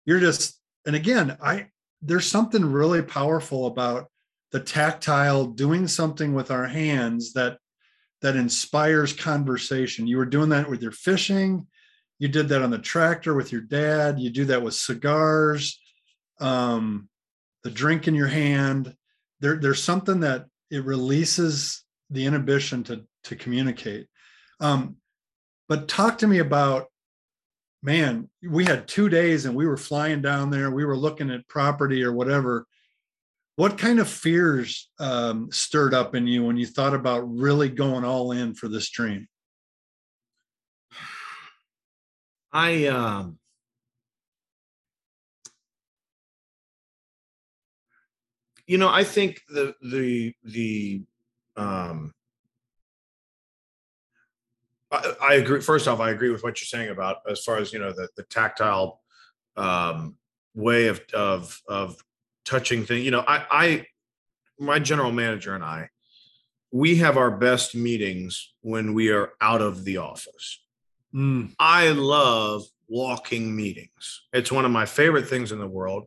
you're 0.04 0.20
just, 0.20 0.60
and 0.86 0.96
again, 0.96 1.36
I 1.42 1.68
there's 2.02 2.26
something 2.26 2.64
really 2.64 3.00
powerful 3.00 3.66
about 3.66 4.10
the 4.52 4.60
tactile 4.60 5.46
doing 5.46 5.88
something 5.88 6.34
with 6.34 6.50
our 6.50 6.66
hands 6.66 7.32
that 7.32 7.58
that 8.20 8.36
inspires 8.36 9.12
conversation. 9.12 10.06
You 10.06 10.18
were 10.18 10.26
doing 10.26 10.50
that 10.50 10.68
with 10.68 10.82
your 10.82 10.92
fishing. 10.92 11.66
You 12.18 12.28
did 12.28 12.48
that 12.48 12.62
on 12.62 12.70
the 12.70 12.78
tractor 12.78 13.34
with 13.34 13.52
your 13.52 13.60
dad. 13.60 14.18
You 14.18 14.30
do 14.30 14.44
that 14.46 14.62
with 14.62 14.74
cigars, 14.74 15.80
um, 16.40 17.08
the 17.64 17.70
drink 17.70 18.06
in 18.08 18.14
your 18.14 18.28
hand. 18.28 18.94
There, 19.40 19.56
there's 19.56 19.82
something 19.82 20.20
that 20.20 20.46
it 20.70 20.84
releases 20.84 21.84
the 22.10 22.24
inhibition 22.24 22.84
to 22.84 23.04
to 23.24 23.36
communicate. 23.36 24.06
Um, 24.60 24.96
but 25.68 25.88
talk 25.88 26.18
to 26.18 26.26
me 26.26 26.38
about, 26.38 26.86
man, 27.82 28.28
we 28.42 28.64
had 28.64 28.88
two 28.88 29.08
days 29.08 29.44
and 29.46 29.54
we 29.54 29.66
were 29.66 29.76
flying 29.76 30.22
down 30.22 30.50
there. 30.50 30.70
We 30.70 30.84
were 30.84 30.96
looking 30.96 31.30
at 31.30 31.48
property 31.48 32.02
or 32.02 32.12
whatever 32.12 32.66
what 33.56 33.78
kind 33.78 34.00
of 34.00 34.08
fears 34.08 34.90
um, 34.98 35.48
stirred 35.52 35.94
up 35.94 36.14
in 36.14 36.26
you 36.26 36.44
when 36.44 36.56
you 36.56 36.66
thought 36.66 36.94
about 36.94 37.20
really 37.20 37.68
going 37.68 38.04
all 38.04 38.32
in 38.32 38.54
for 38.54 38.68
this 38.68 38.90
dream? 38.90 39.28
I 42.52 42.86
um, 42.86 43.38
you 48.66 48.78
know, 48.78 48.88
I 48.88 49.04
think 49.04 49.40
the 49.48 49.74
the 49.82 50.34
the 50.44 51.02
um, 51.56 52.12
I, 54.94 55.14
I, 55.20 55.34
agree. 55.34 55.60
First 55.60 55.88
off, 55.88 56.00
I 56.00 56.10
agree 56.10 56.30
with 56.30 56.42
what 56.42 56.60
you're 56.60 56.66
saying 56.66 56.90
about 56.90 57.18
as 57.28 57.42
far 57.42 57.58
as 57.58 57.72
you 57.72 57.78
know 57.78 57.92
the 57.92 58.08
the 58.16 58.22
tactile 58.24 59.00
um, 59.56 60.16
way 60.54 60.86
of 60.88 61.00
of 61.12 61.60
of 61.68 62.02
touching 62.44 62.84
things. 62.84 63.04
You 63.04 63.10
know, 63.10 63.24
I, 63.26 63.44
I, 63.50 63.86
my 64.58 64.78
general 64.78 65.12
manager 65.12 65.54
and 65.54 65.64
I, 65.64 65.88
we 66.70 66.96
have 66.96 67.16
our 67.16 67.30
best 67.30 67.74
meetings 67.74 68.52
when 68.60 68.94
we 68.94 69.10
are 69.10 69.32
out 69.40 69.62
of 69.62 69.84
the 69.84 69.98
office. 69.98 70.60
Mm. 71.14 71.54
I 71.58 71.90
love 71.90 72.64
walking 72.88 73.54
meetings. 73.54 74.22
It's 74.32 74.52
one 74.52 74.64
of 74.64 74.70
my 74.70 74.86
favorite 74.86 75.28
things 75.28 75.52
in 75.52 75.58
the 75.58 75.68
world. 75.68 76.06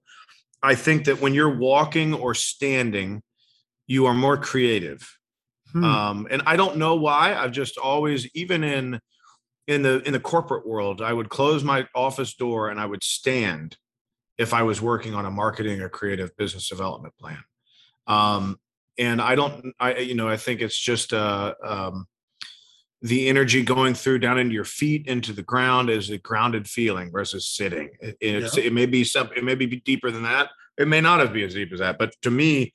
I 0.62 0.76
think 0.76 1.06
that 1.06 1.21
when 1.21 1.34
you're 1.34 1.58
walking 1.58 2.13
or 2.13 2.34
standing, 2.34 3.21
you 3.86 4.06
are 4.06 4.13
more 4.13 4.38
creative. 4.38 5.17
Hmm. 5.71 5.84
Um, 5.84 6.27
and 6.30 6.41
I 6.45 6.56
don't 6.56 6.77
know 6.77 6.95
why. 6.95 7.34
I've 7.36 7.51
just 7.51 7.77
always, 7.77 8.27
even 8.34 8.63
in 8.63 8.99
in 9.67 9.82
the 9.82 10.01
in 10.03 10.13
the 10.13 10.19
corporate 10.19 10.65
world, 10.65 11.01
I 11.01 11.12
would 11.12 11.30
close 11.30 11.63
my 11.63 11.88
office 11.93 12.34
door 12.36 12.69
and 12.69 12.80
I 12.80 12.86
would 12.86 13.03
stand 13.03 13.77
if 14.38 14.53
I 14.53 14.63
was 14.63 14.82
working 14.82 15.13
on 15.13 15.25
a 15.25 15.32
marketing 15.32 15.82
or 15.82 15.89
creative 15.89 16.36
business 16.38 16.69
development 16.69 17.13
plan. 17.19 17.43
Um, 18.06 18.60
and 18.97 19.21
I 19.21 19.36
don't, 19.36 19.73
I, 19.80 19.97
you 19.97 20.15
know, 20.15 20.27
I 20.27 20.38
think 20.38 20.62
it's 20.62 20.77
just 20.77 21.13
uh, 21.13 21.53
um, 21.63 22.08
the 23.01 23.27
energy 23.27 23.63
going 23.63 23.93
through 23.93 24.19
down 24.19 24.39
into 24.39 24.53
your 24.53 24.63
feet 24.63 25.08
into 25.08 25.34
the 25.34 25.43
ground 25.43 25.89
is 25.89 26.10
a 26.10 26.17
grounded 26.17 26.67
feeling 26.67 27.12
versus 27.12 27.45
sitting. 27.47 27.89
It, 28.01 28.17
yeah. 28.21 28.63
it 28.63 28.73
may 28.73 28.86
be 28.86 29.03
some, 29.03 29.30
it 29.36 29.43
may 29.43 29.56
be 29.56 29.67
deeper 29.67 30.10
than 30.10 30.23
that. 30.23 30.49
It 30.77 30.88
may 30.88 31.01
not 31.01 31.19
have 31.19 31.34
be 31.34 31.43
as 31.43 31.53
deep 31.53 31.73
as 31.73 31.80
that. 31.80 31.97
But 31.97 32.13
to 32.21 32.32
me, 32.32 32.73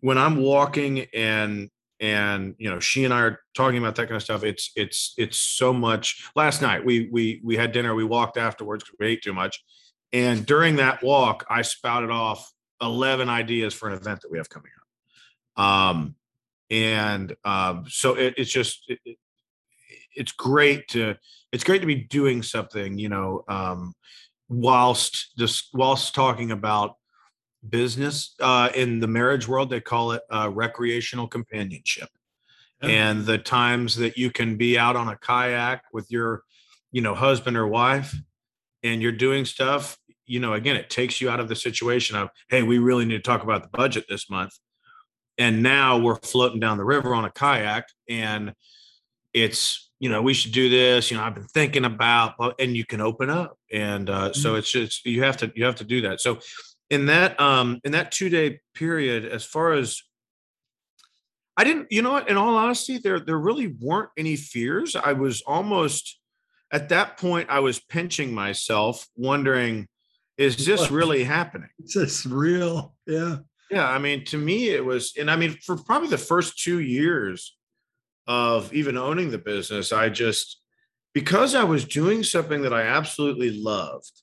when 0.00 0.18
I'm 0.18 0.36
walking 0.36 1.06
and 1.14 1.70
and 2.00 2.54
you 2.58 2.70
know 2.70 2.80
she 2.80 3.04
and 3.04 3.12
I 3.12 3.20
are 3.20 3.40
talking 3.54 3.78
about 3.78 3.96
that 3.96 4.06
kind 4.06 4.16
of 4.16 4.22
stuff. 4.22 4.44
It's 4.44 4.72
it's 4.76 5.14
it's 5.18 5.38
so 5.38 5.72
much. 5.72 6.30
Last 6.34 6.62
night 6.62 6.84
we 6.84 7.08
we 7.10 7.40
we 7.44 7.56
had 7.56 7.72
dinner. 7.72 7.94
We 7.94 8.04
walked 8.04 8.36
afterwards 8.36 8.84
because 8.84 8.96
we 8.98 9.06
ate 9.06 9.22
too 9.22 9.34
much, 9.34 9.62
and 10.12 10.44
during 10.44 10.76
that 10.76 11.02
walk, 11.02 11.44
I 11.48 11.62
spouted 11.62 12.10
off 12.10 12.50
11 12.80 13.28
ideas 13.28 13.74
for 13.74 13.88
an 13.88 13.94
event 13.94 14.20
that 14.22 14.30
we 14.30 14.38
have 14.38 14.48
coming 14.48 14.72
up. 15.56 15.62
Um, 15.62 16.14
and 16.70 17.34
um, 17.44 17.84
so 17.88 18.14
it, 18.14 18.34
it's 18.36 18.50
just, 18.50 18.84
it, 18.88 19.18
it's 20.14 20.32
great 20.32 20.88
to, 20.88 21.16
it's 21.52 21.64
great 21.64 21.80
to 21.80 21.86
be 21.86 21.96
doing 21.96 22.42
something, 22.42 22.98
you 22.98 23.08
know, 23.08 23.44
um, 23.48 23.94
whilst 24.48 25.36
just 25.38 25.68
whilst 25.72 26.14
talking 26.14 26.50
about 26.50 26.96
business 27.68 28.34
uh, 28.40 28.70
in 28.74 29.00
the 29.00 29.06
marriage 29.06 29.46
world, 29.46 29.70
they 29.70 29.80
call 29.80 30.12
it 30.12 30.22
uh, 30.30 30.50
recreational 30.52 31.28
companionship. 31.28 32.08
And 32.82 33.26
the 33.26 33.36
times 33.36 33.96
that 33.96 34.16
you 34.16 34.30
can 34.30 34.56
be 34.56 34.78
out 34.78 34.96
on 34.96 35.08
a 35.08 35.16
kayak 35.16 35.82
with 35.92 36.10
your, 36.10 36.44
you 36.92 37.02
know, 37.02 37.14
husband 37.14 37.56
or 37.56 37.66
wife 37.66 38.14
and 38.82 39.02
you're 39.02 39.12
doing 39.12 39.44
stuff, 39.44 39.98
you 40.24 40.40
know, 40.40 40.54
again, 40.54 40.76
it 40.76 40.88
takes 40.88 41.20
you 41.20 41.28
out 41.28 41.40
of 41.40 41.48
the 41.48 41.56
situation 41.56 42.16
of, 42.16 42.30
hey, 42.48 42.62
we 42.62 42.78
really 42.78 43.04
need 43.04 43.16
to 43.16 43.22
talk 43.22 43.42
about 43.42 43.62
the 43.62 43.68
budget 43.76 44.06
this 44.08 44.30
month. 44.30 44.58
And 45.36 45.62
now 45.62 45.98
we're 45.98 46.16
floating 46.16 46.58
down 46.58 46.78
the 46.78 46.84
river 46.84 47.14
on 47.14 47.26
a 47.26 47.30
kayak 47.30 47.84
and 48.08 48.54
it's, 49.34 49.90
you 49.98 50.08
know, 50.08 50.22
we 50.22 50.32
should 50.32 50.52
do 50.52 50.70
this, 50.70 51.10
you 51.10 51.18
know, 51.18 51.22
I've 51.22 51.34
been 51.34 51.48
thinking 51.48 51.84
about, 51.84 52.54
and 52.58 52.74
you 52.74 52.86
can 52.86 53.02
open 53.02 53.28
up. 53.28 53.58
And 53.70 54.08
uh, 54.08 54.32
so 54.32 54.50
mm-hmm. 54.50 54.58
it's 54.58 54.72
just, 54.72 55.04
you 55.04 55.22
have 55.22 55.36
to, 55.36 55.52
you 55.54 55.66
have 55.66 55.76
to 55.76 55.84
do 55.84 56.00
that. 56.00 56.22
So 56.22 56.38
in 56.90 57.06
that, 57.06 57.40
um, 57.40 57.80
in 57.84 57.92
that 57.92 58.12
two 58.12 58.28
day 58.28 58.60
period, 58.74 59.24
as 59.24 59.44
far 59.44 59.72
as 59.72 60.02
I 61.56 61.64
didn't, 61.64 61.88
you 61.90 62.02
know 62.02 62.12
what, 62.12 62.28
in 62.28 62.36
all 62.36 62.56
honesty, 62.56 62.98
there, 62.98 63.20
there 63.20 63.38
really 63.38 63.68
weren't 63.80 64.10
any 64.16 64.36
fears. 64.36 64.96
I 64.96 65.12
was 65.12 65.42
almost, 65.42 66.18
at 66.72 66.88
that 66.88 67.16
point, 67.18 67.50
I 67.50 67.60
was 67.60 67.80
pinching 67.80 68.32
myself, 68.32 69.06
wondering, 69.16 69.86
is 70.38 70.64
this 70.64 70.90
really 70.90 71.22
happening? 71.22 71.68
Is 71.84 71.92
this 71.92 72.24
real? 72.24 72.94
Yeah. 73.06 73.38
Yeah. 73.70 73.88
I 73.88 73.98
mean, 73.98 74.24
to 74.26 74.38
me, 74.38 74.70
it 74.70 74.82
was, 74.82 75.12
and 75.18 75.30
I 75.30 75.36
mean, 75.36 75.58
for 75.64 75.76
probably 75.76 76.08
the 76.08 76.16
first 76.18 76.58
two 76.58 76.80
years 76.80 77.56
of 78.26 78.72
even 78.72 78.96
owning 78.96 79.30
the 79.30 79.38
business, 79.38 79.92
I 79.92 80.08
just, 80.08 80.60
because 81.12 81.54
I 81.54 81.64
was 81.64 81.84
doing 81.84 82.22
something 82.22 82.62
that 82.62 82.72
I 82.72 82.82
absolutely 82.82 83.50
loved. 83.50 84.22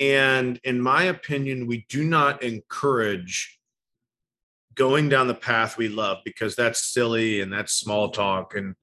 And 0.00 0.60
in 0.64 0.80
my 0.80 1.04
opinion, 1.04 1.66
we 1.66 1.86
do 1.88 2.04
not 2.04 2.42
encourage 2.42 3.56
going 4.76 5.08
down 5.08 5.26
the 5.26 5.34
path 5.34 5.76
we 5.76 5.88
love 5.88 6.18
because 6.24 6.54
that's 6.54 6.92
silly 6.92 7.40
and 7.40 7.52
that's 7.52 7.72
small 7.72 8.10
talk 8.10 8.54
and 8.54 8.76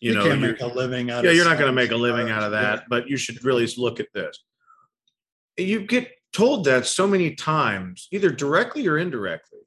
you, 0.00 0.10
you 0.10 0.18
know 0.18 0.24
can't 0.24 0.40
make 0.40 0.60
a 0.60 0.66
living 0.66 1.10
out 1.10 1.24
yeah 1.24 1.30
you're 1.30 1.44
not 1.44 1.58
going 1.58 1.68
to 1.68 1.72
make 1.72 1.90
a 1.90 1.96
living 1.96 2.28
out 2.28 2.42
of 2.42 2.50
that 2.50 2.80
yeah. 2.80 2.84
but 2.88 3.08
you 3.08 3.16
should 3.16 3.42
really 3.44 3.66
look 3.78 4.00
at 4.00 4.12
this 4.12 4.44
you 5.56 5.80
get 5.80 6.10
told 6.32 6.64
that 6.64 6.86
so 6.86 7.06
many 7.06 7.34
times 7.34 8.08
either 8.12 8.30
directly 8.30 8.86
or 8.86 8.98
indirectly 8.98 9.60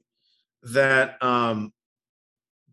that 0.62 1.22
um, 1.22 1.72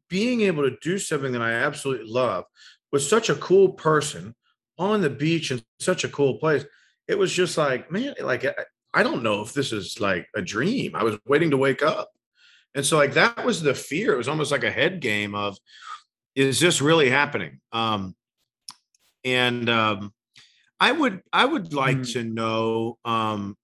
being 0.09 0.41
able 0.41 0.69
to 0.69 0.77
do 0.81 0.97
something 0.97 1.31
that 1.31 1.41
i 1.41 1.51
absolutely 1.51 2.09
love 2.09 2.43
with 2.91 3.01
such 3.01 3.29
a 3.29 3.35
cool 3.35 3.69
person 3.69 4.35
on 4.77 5.01
the 5.01 5.09
beach 5.09 5.51
in 5.51 5.61
such 5.79 6.03
a 6.03 6.09
cool 6.09 6.35
place 6.35 6.65
it 7.09 7.17
was 7.17 7.33
just 7.33 7.57
like 7.57 7.91
man 7.91 8.13
like 8.21 8.45
I, 8.45 8.53
I 8.93 9.03
don't 9.03 9.23
know 9.23 9.41
if 9.41 9.53
this 9.53 9.73
is 9.73 9.99
like 9.99 10.27
a 10.35 10.41
dream 10.41 10.95
i 10.95 11.03
was 11.03 11.17
waiting 11.25 11.51
to 11.51 11.57
wake 11.57 11.83
up 11.83 12.09
And 12.75 12.85
so 12.85 12.97
like 12.97 13.13
that 13.13 13.45
was 13.45 13.61
the 13.61 13.73
fear. 13.73 14.13
It 14.13 14.17
was 14.17 14.27
almost 14.27 14.51
like 14.51 14.63
a 14.63 14.71
head 14.71 15.01
game 15.01 15.35
of 15.35 15.57
is 16.35 16.59
this 16.59 16.81
really 16.81 17.09
happening? 17.09 17.59
Um 17.71 18.15
and 19.25 19.69
um 19.69 20.13
I 20.79 20.91
would 20.91 21.21
I 21.33 21.45
would 21.45 21.73
like 21.73 21.97
mm. 21.97 22.13
to 22.13 22.23
know 22.23 22.97
um 23.03 23.57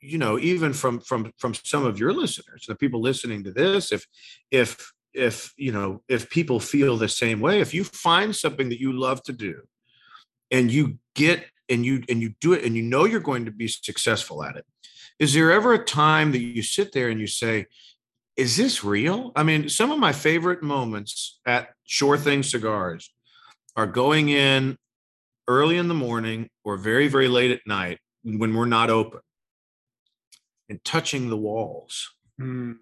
you 0.00 0.18
know 0.18 0.38
even 0.38 0.72
from 0.72 1.00
from 1.00 1.32
from 1.38 1.54
some 1.54 1.86
of 1.86 1.98
your 1.98 2.12
listeners 2.12 2.66
the 2.66 2.74
people 2.74 3.00
listening 3.00 3.44
to 3.44 3.52
this 3.52 3.92
if 3.92 4.06
if 4.50 4.92
if 5.14 5.52
you 5.56 5.72
know 5.72 6.02
if 6.08 6.28
people 6.30 6.60
feel 6.60 6.96
the 6.96 7.08
same 7.08 7.40
way 7.40 7.60
if 7.60 7.74
you 7.74 7.84
find 7.84 8.34
something 8.34 8.68
that 8.68 8.80
you 8.80 8.92
love 8.92 9.22
to 9.24 9.32
do 9.32 9.62
and 10.50 10.70
you 10.70 10.98
get 11.14 11.44
and 11.68 11.84
you 11.84 12.02
and 12.08 12.20
you 12.20 12.34
do 12.40 12.52
it 12.52 12.64
and 12.64 12.76
you 12.76 12.82
know 12.82 13.04
you're 13.04 13.20
going 13.20 13.44
to 13.44 13.50
be 13.50 13.68
successful 13.68 14.42
at 14.44 14.56
it 14.56 14.64
is 15.18 15.34
there 15.34 15.52
ever 15.52 15.72
a 15.72 15.84
time 15.84 16.32
that 16.32 16.40
you 16.40 16.62
sit 16.62 16.92
there 16.92 17.08
and 17.08 17.20
you 17.20 17.26
say 17.26 17.66
is 18.36 18.56
this 18.56 18.82
real 18.82 19.32
i 19.36 19.42
mean 19.42 19.68
some 19.68 19.90
of 19.90 19.98
my 19.98 20.12
favorite 20.12 20.62
moments 20.62 21.40
at 21.46 21.68
Shore 21.84 22.16
Thing 22.16 22.42
Cigars 22.42 23.12
are 23.76 23.86
going 23.86 24.28
in 24.28 24.76
early 25.48 25.76
in 25.76 25.88
the 25.88 25.94
morning 25.94 26.48
or 26.64 26.76
very 26.76 27.08
very 27.08 27.28
late 27.28 27.50
at 27.50 27.66
night 27.66 27.98
when 28.22 28.54
we're 28.54 28.66
not 28.66 28.90
open 28.90 29.20
and 30.68 30.82
touching 30.84 31.28
the 31.28 31.36
walls 31.36 32.14
mm. 32.40 32.76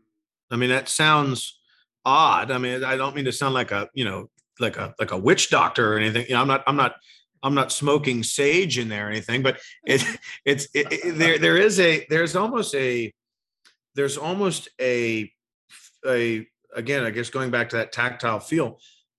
i 0.50 0.56
mean 0.56 0.70
that 0.70 0.88
sounds 0.88 1.60
odd. 2.04 2.50
I 2.50 2.58
mean, 2.58 2.84
I 2.84 2.96
don't 2.96 3.14
mean 3.14 3.24
to 3.26 3.32
sound 3.32 3.54
like 3.54 3.72
a, 3.72 3.88
you 3.94 4.04
know, 4.04 4.30
like 4.58 4.76
a 4.76 4.94
like 4.98 5.12
a 5.12 5.18
witch 5.18 5.50
doctor 5.50 5.94
or 5.94 5.98
anything. 5.98 6.26
You 6.28 6.34
know, 6.34 6.42
I'm 6.42 6.48
not 6.48 6.62
I'm 6.66 6.76
not 6.76 6.96
I'm 7.42 7.54
not 7.54 7.72
smoking 7.72 8.22
sage 8.22 8.78
in 8.78 8.88
there 8.88 9.08
or 9.08 9.10
anything, 9.10 9.42
but 9.42 9.58
it 9.84 10.04
it's 10.44 10.68
it, 10.74 10.86
it, 10.90 11.18
there 11.18 11.38
there 11.38 11.56
is 11.56 11.80
a 11.80 12.06
there's 12.10 12.36
almost 12.36 12.74
a 12.74 13.12
there's 13.94 14.16
almost 14.16 14.68
a 14.80 15.30
a 16.06 16.46
again, 16.74 17.04
I 17.04 17.10
guess 17.10 17.30
going 17.30 17.50
back 17.50 17.70
to 17.70 17.76
that 17.76 17.92
tactile 17.92 18.40
feel, 18.40 18.78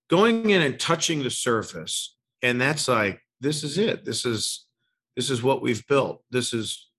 going 0.09 0.49
in 0.49 0.61
and 0.61 0.79
touching 0.79 1.23
the 1.23 1.29
surface 1.29 2.15
and 2.41 2.59
that's 2.59 2.87
like 2.87 3.21
this 3.39 3.63
is 3.63 3.77
it. 3.77 4.05
This 4.05 4.25
is 4.25 4.65
this 5.15 5.29
is 5.29 5.43
what 5.43 5.61
we've 5.61 5.85
built. 5.87 6.23
This 6.31 6.53
is 6.53 6.89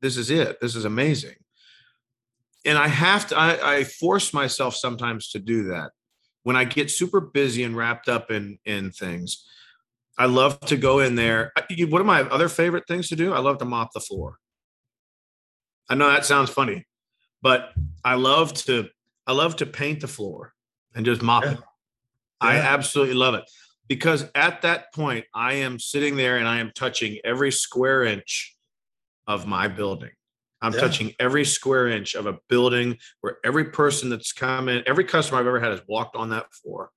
this 0.00 0.16
is 0.16 0.30
it. 0.30 0.60
This 0.60 0.76
is 0.76 0.84
amazing 0.84 1.36
and 2.64 2.78
I 2.78 2.88
have 2.88 3.28
to, 3.28 3.38
I, 3.38 3.76
I 3.76 3.84
force 3.84 4.34
myself 4.34 4.74
sometimes 4.74 5.30
to 5.30 5.38
do 5.38 5.64
that. 5.64 5.92
When 6.42 6.56
I 6.56 6.64
get 6.64 6.90
super 6.90 7.20
busy 7.20 7.62
and 7.62 7.76
wrapped 7.76 8.08
up 8.08 8.30
in 8.30 8.58
in 8.64 8.90
things, 8.90 9.46
I 10.18 10.26
love 10.26 10.58
to 10.60 10.76
go 10.76 10.98
in 10.98 11.14
there. 11.14 11.52
One 11.78 12.00
of 12.00 12.06
my 12.06 12.22
other 12.22 12.48
favorite 12.48 12.84
things 12.88 13.08
to 13.08 13.16
do, 13.16 13.32
I 13.32 13.38
love 13.38 13.58
to 13.58 13.64
mop 13.64 13.92
the 13.94 14.00
floor. 14.00 14.36
I 15.88 15.94
know 15.94 16.10
that 16.10 16.26
sounds 16.26 16.50
funny, 16.50 16.86
but 17.40 17.72
I 18.04 18.14
love 18.14 18.52
to 18.64 18.88
I 19.26 19.32
love 19.32 19.56
to 19.56 19.66
paint 19.66 20.00
the 20.00 20.08
floor 20.08 20.54
and 20.94 21.06
just 21.06 21.22
mop 21.22 21.44
yeah. 21.44 21.52
it. 21.52 21.58
Yeah. 21.58 21.64
I 22.40 22.56
absolutely 22.56 23.14
love 23.14 23.34
it 23.34 23.44
because 23.88 24.26
at 24.34 24.62
that 24.62 24.92
point 24.92 25.24
I 25.34 25.54
am 25.54 25.78
sitting 25.78 26.16
there 26.16 26.36
and 26.36 26.48
I 26.48 26.58
am 26.58 26.72
touching 26.74 27.18
every 27.24 27.52
square 27.52 28.04
inch 28.04 28.56
of 29.26 29.46
my 29.46 29.68
building. 29.68 30.10
I'm 30.60 30.72
yeah. 30.72 30.80
touching 30.80 31.14
every 31.20 31.44
square 31.44 31.88
inch 31.88 32.14
of 32.14 32.26
a 32.26 32.38
building 32.48 32.98
where 33.20 33.38
every 33.44 33.66
person 33.66 34.08
that's 34.08 34.32
come 34.32 34.68
in, 34.68 34.82
every 34.86 35.04
customer 35.04 35.38
I've 35.38 35.46
ever 35.46 35.60
had 35.60 35.70
has 35.70 35.82
walked 35.86 36.16
on 36.16 36.30
that 36.30 36.52
floor. 36.52 36.90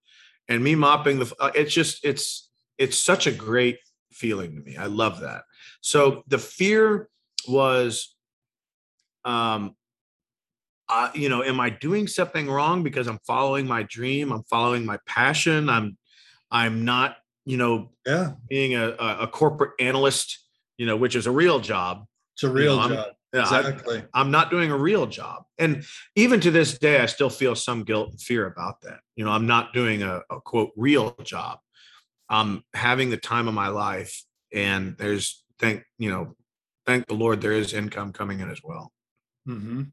And 0.48 0.64
me 0.64 0.74
mopping 0.76 1.20
the, 1.20 1.34
uh, 1.40 1.52
it's 1.54 1.74
just, 1.74 2.04
it's, 2.04 2.50
it's 2.82 3.00
such 3.00 3.28
a 3.28 3.32
great 3.32 3.78
feeling 4.12 4.56
to 4.56 4.62
me. 4.62 4.76
I 4.76 4.88
love 4.88 5.20
that. 5.20 5.44
So 5.82 6.24
the 6.28 6.40
fear 6.40 7.08
was, 7.48 8.16
um, 9.24 9.76
uh, 10.90 11.12
you 11.14 11.30
know, 11.30 11.44
am 11.44 11.60
I 11.60 11.70
doing 11.70 12.08
something 12.08 12.50
wrong 12.50 12.82
because 12.82 13.08
I'm 13.08 13.20
following 13.26 13.68
my 13.68 13.84
dream? 13.84 14.32
I'm 14.32 14.44
following 14.50 14.84
my 14.84 14.98
passion. 15.06 15.70
I'm, 15.70 15.96
I'm 16.50 16.84
not, 16.84 17.18
you 17.46 17.58
know, 17.58 17.92
yeah, 18.06 18.32
being 18.50 18.74
a, 18.74 18.90
a 18.90 19.28
corporate 19.28 19.74
analyst, 19.80 20.40
you 20.78 20.88
know, 20.88 20.98
which 20.98 21.16
is 21.16 21.28
a 21.28 21.32
real 21.32 21.60
job. 21.60 22.06
It's 22.34 22.44
a 22.44 22.50
real 22.50 22.82
you 22.82 22.90
know, 22.90 22.96
job. 22.96 23.08
Yeah, 23.34 23.42
exactly. 23.42 24.04
I, 24.14 24.22
am 24.22 24.32
not 24.32 24.50
doing 24.50 24.72
a 24.72 24.78
real 24.78 25.06
job. 25.06 25.44
And 25.60 25.86
even 26.16 26.42
to 26.42 26.52
this 26.52 26.78
day, 26.78 27.00
I 27.00 27.06
still 27.06 27.30
feel 27.30 27.56
some 27.56 27.84
guilt 27.84 28.10
and 28.10 28.20
fear 28.20 28.48
about 28.48 28.82
that. 28.82 29.00
You 29.16 29.24
know, 29.24 29.32
I'm 29.32 29.48
not 29.48 29.72
doing 29.72 30.04
a, 30.04 30.22
a 30.30 30.42
quote 30.42 30.72
real 30.76 31.16
job. 31.24 31.60
I'm 32.32 32.64
having 32.74 33.12
the 33.12 33.18
time 33.18 33.48
of 33.48 33.54
my 33.54 33.68
life. 33.68 34.24
And 34.52 34.98
there's 34.98 35.44
thank, 35.60 35.84
you 36.00 36.10
know, 36.10 36.36
thank 36.88 37.08
the 37.08 37.14
Lord 37.14 37.42
there 37.42 37.52
is 37.52 37.74
income 37.74 38.14
coming 38.14 38.40
in 38.40 38.50
as 38.50 38.62
well. 38.64 38.92
Mm-hmm. 39.48 39.84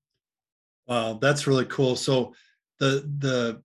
Wow, 0.86 1.18
that's 1.20 1.46
really 1.46 1.66
cool. 1.66 1.96
So 1.96 2.32
the 2.80 3.04
the 3.18 3.62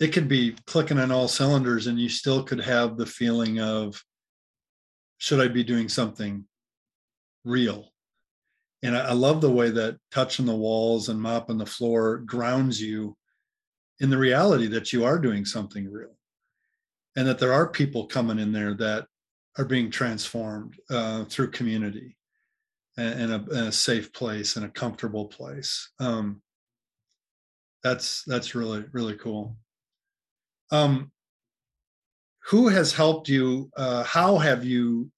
it 0.00 0.12
could 0.12 0.28
be 0.28 0.56
clicking 0.66 0.98
on 0.98 1.12
all 1.12 1.28
cylinders 1.28 1.86
and 1.86 2.00
you 2.00 2.08
still 2.08 2.42
could 2.42 2.60
have 2.60 2.96
the 2.96 3.06
feeling 3.06 3.60
of 3.60 4.02
should 5.18 5.40
I 5.40 5.48
be 5.48 5.62
doing 5.62 5.88
something 5.88 6.44
real? 7.44 7.92
and 8.84 8.96
I, 8.98 9.12
love 9.12 9.40
the 9.40 9.50
way 9.50 9.70
that 9.70 9.98
touching 10.12 10.44
the 10.44 10.54
walls 10.54 11.08
and 11.08 11.20
mopping 11.20 11.56
the 11.56 11.64
floor 11.64 12.18
grounds 12.18 12.80
you 12.80 13.16
in 14.00 14.10
the 14.10 14.18
reality 14.18 14.66
that 14.68 14.92
you 14.92 15.06
are 15.06 15.18
doing 15.18 15.46
something 15.46 15.90
real 15.90 16.14
and 17.16 17.26
that 17.26 17.38
there 17.38 17.52
are 17.52 17.68
people 17.68 18.06
coming 18.06 18.38
in 18.38 18.52
there 18.52 18.74
that 18.74 19.06
are 19.58 19.64
being 19.64 19.90
transformed 19.90 20.74
uh, 20.90 21.24
through 21.24 21.50
community 21.50 22.16
and, 22.96 23.32
a, 23.32 23.34
and, 23.36 23.68
a, 23.68 23.72
safe 23.72 24.12
place 24.12 24.56
and 24.56 24.64
a 24.64 24.70
comfortable 24.70 25.26
place 25.26 25.90
um, 26.00 26.40
that's 27.82 28.22
that's 28.26 28.54
really 28.54 28.84
really 28.92 29.16
cool 29.16 29.56
um, 30.70 31.10
who 32.44 32.68
has 32.68 32.92
helped 32.92 33.28
you 33.28 33.70
uh, 33.76 34.02
how 34.04 34.38
have 34.38 34.64
you 34.64 35.10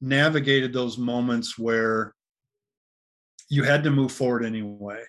navigated 0.00 0.72
those 0.72 0.96
moments 0.96 1.58
where 1.58 2.14
you 3.48 3.64
had 3.64 3.82
to 3.84 3.90
move 3.90 4.12
forward 4.12 4.44
anyway. 4.44 5.02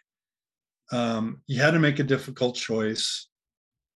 Um, 0.91 1.41
you 1.47 1.61
had 1.61 1.71
to 1.71 1.79
make 1.79 1.99
a 1.99 2.03
difficult 2.03 2.55
choice. 2.55 3.27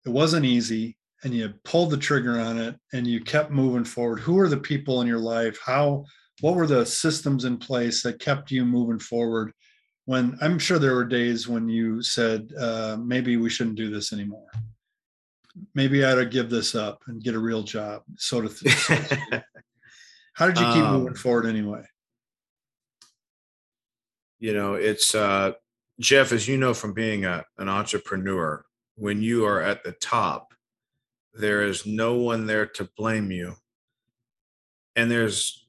It 0.05 0.11
wasn't 0.11 0.45
easy, 0.45 0.99
and 1.25 1.35
you 1.35 1.53
pulled 1.64 1.91
the 1.91 1.97
trigger 1.97 2.41
on 2.41 2.59
it, 2.59 2.77
and 2.93 3.07
you 3.07 3.20
kept 3.20 3.51
moving 3.51 3.85
forward. 3.85 4.20
Who 4.20 4.39
are 4.39 4.49
the 4.49 4.57
people 4.57 5.01
in 5.01 5.07
your 5.07 5.18
life? 5.18 5.59
How? 5.64 6.05
What 6.41 6.55
were 6.55 6.66
the 6.66 6.85
systems 6.85 7.45
in 7.45 7.59
place 7.59 8.03
that 8.03 8.18
kept 8.18 8.51
you 8.51 8.64
moving 8.64 8.99
forward? 8.99 9.53
When 10.07 10.37
I'm 10.41 10.59
sure 10.59 10.79
there 10.79 10.95
were 10.95 11.05
days 11.05 11.47
when 11.47 11.68
you 11.68 12.03
said, 12.03 12.53
uh, 12.59 12.97
maybe 13.01 13.37
we 13.37 13.49
shouldn't 13.49 13.77
do 13.77 13.91
this 13.91 14.12
anymore. 14.12 14.49
Maybe 15.75 16.05
I 16.05 16.12
ought 16.12 16.16
to 16.16 16.27
give 16.27 16.51
this 16.51 16.75
up 16.75 17.03
and 17.07 17.23
get 17.23 17.35
a 17.35 17.39
real 17.39 17.62
job. 17.62 18.03
So 18.16 18.41
to, 18.41 18.49
so 18.49 18.95
to 18.97 19.45
How 20.35 20.47
did 20.47 20.59
you 20.59 20.64
keep 20.73 20.83
um, 20.83 20.99
moving 20.99 21.14
forward 21.14 21.47
anyway? 21.47 21.85
you 24.43 24.53
know 24.53 24.75
it's 24.75 25.14
uh 25.14 25.53
jeff 26.01 26.33
as 26.33 26.47
you 26.47 26.59
know 26.59 26.75
from 26.75 26.93
being 26.93 27.25
a, 27.25 27.45
an 27.59 27.68
entrepreneur 27.68 28.62
when 28.97 29.23
you 29.23 29.47
are 29.47 29.62
at 29.62 29.83
the 29.85 29.93
top 29.93 30.52
there 31.35 31.62
is 31.62 31.87
no 31.87 32.14
one 32.14 32.47
there 32.47 32.66
to 32.66 32.89
blame 32.97 33.30
you 33.30 33.55
and 34.97 35.11
there's 35.11 35.66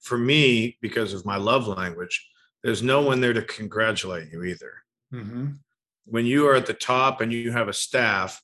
for 0.00 0.18
me 0.18 0.76
because 0.80 1.12
of 1.12 1.24
my 1.24 1.36
love 1.36 1.66
language 1.68 2.28
there's 2.64 2.82
no 2.82 3.02
one 3.02 3.20
there 3.20 3.32
to 3.32 3.42
congratulate 3.42 4.30
you 4.32 4.44
either 4.44 4.72
mm-hmm. 5.12 5.48
when 6.04 6.26
you 6.26 6.46
are 6.46 6.54
at 6.54 6.66
the 6.66 6.74
top 6.74 7.20
and 7.20 7.32
you 7.32 7.52
have 7.52 7.68
a 7.68 7.72
staff 7.72 8.42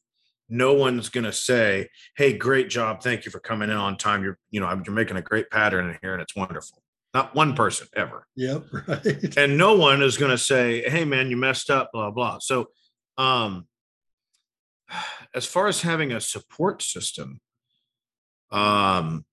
no 0.49 0.75
one's 0.75 1.09
going 1.09 1.25
to 1.25 1.33
say 1.33 1.89
hey 2.17 2.33
great 2.37 2.69
job 2.69 3.03
thank 3.03 3.25
you 3.25 3.31
for 3.31 3.41
coming 3.41 3.71
in 3.71 3.77
on 3.77 3.97
time 3.97 4.23
you're 4.23 4.39
you 4.51 4.61
know 4.61 4.83
you're 4.85 4.95
making 4.95 5.17
a 5.17 5.23
great 5.23 5.51
pattern 5.51 5.89
in 5.91 5.99
here 6.03 6.13
and 6.13 6.23
it's 6.23 6.37
wonderful 6.37 6.85
not 7.15 7.33
one 7.33 7.55
person 7.55 7.87
ever. 7.95 8.27
Yep, 8.35 8.65
right. 8.89 9.37
And 9.37 9.57
no 9.57 9.77
one 9.77 10.03
is 10.03 10.19
going 10.19 10.33
to 10.33 10.39
say, 10.39 10.83
"Hey, 10.91 11.05
man, 11.05 11.31
you 11.31 11.37
messed 11.37 11.71
up," 11.71 11.91
blah 11.93 12.11
blah. 12.11 12.39
So, 12.41 12.71
um, 13.17 13.69
as 15.35 15.47
far 15.47 15.67
as 15.67 15.83
having 15.83 16.13
a 16.13 16.21
support 16.21 16.83
system, 16.83 17.41
um, 18.51 19.25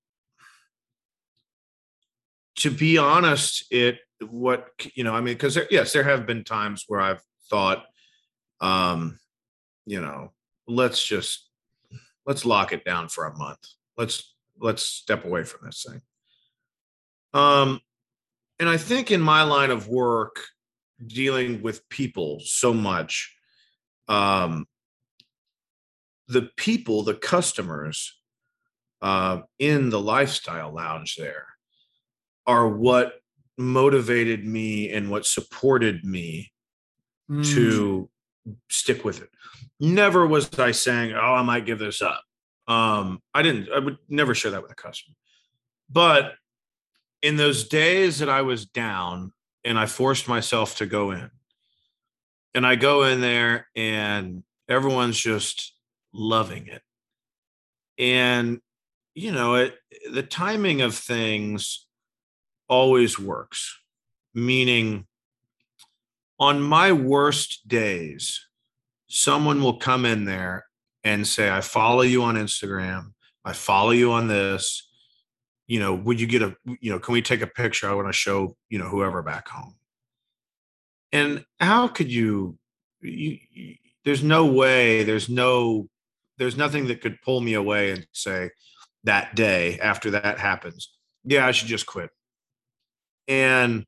to 2.55 2.71
be 2.71 2.97
honest, 2.97 3.65
it 3.71 3.99
what 4.29 4.67
you 4.93 5.03
know, 5.03 5.13
I 5.13 5.21
mean, 5.21 5.33
because 5.33 5.57
yes, 5.69 5.93
there 5.93 6.03
have 6.03 6.25
been 6.25 6.43
times 6.43 6.85
where 6.87 7.01
I've 7.01 7.21
thought, 7.49 7.85
um, 8.59 9.19
you 9.85 10.01
know, 10.01 10.31
let's 10.67 11.03
just 11.03 11.49
let's 12.25 12.45
lock 12.45 12.71
it 12.71 12.85
down 12.85 13.07
for 13.07 13.25
a 13.25 13.37
month. 13.37 13.65
Let's 13.97 14.35
let's 14.59 14.83
step 14.83 15.25
away 15.25 15.43
from 15.43 15.65
this 15.65 15.85
thing. 15.87 16.01
Um, 17.33 17.79
and 18.59 18.69
I 18.69 18.77
think 18.77 19.09
in 19.11 19.21
my 19.21 19.43
line 19.43 19.71
of 19.71 19.87
work, 19.87 20.45
dealing 21.05 21.61
with 21.61 21.87
people 21.89 22.39
so 22.41 22.73
much, 22.73 23.35
um, 24.07 24.67
the 26.31 26.49
people, 26.55 27.03
the 27.03 27.15
customers 27.15 28.17
uh, 29.01 29.41
in 29.59 29.89
the 29.89 29.99
lifestyle 29.99 30.71
lounge 30.71 31.15
there 31.15 31.47
are 32.45 32.67
what 32.67 33.21
motivated 33.57 34.45
me 34.45 34.91
and 34.91 35.09
what 35.09 35.25
supported 35.25 36.03
me 36.03 36.51
mm. 37.29 37.45
to 37.53 38.09
stick 38.69 39.03
with 39.03 39.21
it. 39.21 39.29
Never 39.79 40.25
was 40.25 40.49
I 40.59 40.71
saying, 40.71 41.13
"Oh, 41.13 41.33
I 41.33 41.41
might 41.41 41.65
give 41.65 41.79
this 41.79 42.01
up." 42.01 42.23
Um, 42.67 43.21
I 43.33 43.41
didn't. 43.41 43.69
I 43.71 43.79
would 43.79 43.97
never 44.07 44.35
share 44.35 44.51
that 44.51 44.61
with 44.61 44.71
a 44.71 44.75
customer. 44.75 45.15
But 45.89 46.33
in 47.21 47.35
those 47.35 47.67
days 47.67 48.19
that 48.19 48.29
I 48.29 48.43
was 48.43 48.65
down 48.65 49.33
and 49.63 49.77
I 49.77 49.85
forced 49.85 50.27
myself 50.27 50.77
to 50.77 50.85
go 50.85 51.11
in, 51.11 51.29
and 52.53 52.65
I 52.65 52.75
go 52.75 53.03
in 53.03 53.21
there 53.21 53.67
and 53.75 54.43
everyone's 54.69 55.17
just 55.17 55.73
loving 56.13 56.67
it, 56.67 56.81
and 57.97 58.59
you 59.13 59.31
know 59.31 59.55
it. 59.55 59.75
The 60.11 60.23
timing 60.23 60.81
of 60.81 60.95
things 60.95 61.87
always 62.67 63.19
works, 63.19 63.79
meaning 64.33 65.05
on 66.39 66.59
my 66.59 66.91
worst 66.91 67.67
days, 67.67 68.47
someone 69.07 69.61
will 69.61 69.77
come 69.77 70.05
in 70.05 70.25
there 70.25 70.65
and 71.03 71.27
say, 71.27 71.51
I 71.51 71.61
follow 71.61 72.01
you 72.01 72.23
on 72.23 72.35
Instagram. 72.35 73.13
I 73.45 73.53
follow 73.53 73.91
you 73.91 74.11
on 74.11 74.27
this. 74.27 74.89
You 75.67 75.79
know, 75.79 75.93
would 75.93 76.19
you 76.19 76.25
get 76.25 76.41
a, 76.41 76.55
you 76.79 76.91
know, 76.91 76.97
can 76.97 77.13
we 77.13 77.21
take 77.21 77.41
a 77.41 77.47
picture? 77.47 77.89
I 77.89 77.93
want 77.93 78.07
to 78.07 78.13
show, 78.13 78.55
you 78.69 78.79
know, 78.79 78.87
whoever 78.87 79.21
back 79.21 79.47
home. 79.49 79.75
And 81.11 81.45
how 81.59 81.87
could 81.87 82.11
you, 82.11 82.57
you, 83.01 83.37
you 83.51 83.75
there's 84.03 84.23
no 84.23 84.47
way, 84.47 85.03
there's 85.03 85.29
no, 85.29 85.89
there's 86.41 86.57
nothing 86.57 86.87
that 86.87 87.01
could 87.01 87.21
pull 87.21 87.39
me 87.39 87.53
away 87.53 87.91
and 87.91 88.07
say 88.13 88.49
that 89.03 89.35
day 89.35 89.77
after 89.77 90.09
that 90.09 90.39
happens, 90.39 90.91
yeah, 91.23 91.45
I 91.45 91.51
should 91.51 91.67
just 91.67 91.85
quit. 91.85 92.09
And 93.27 93.85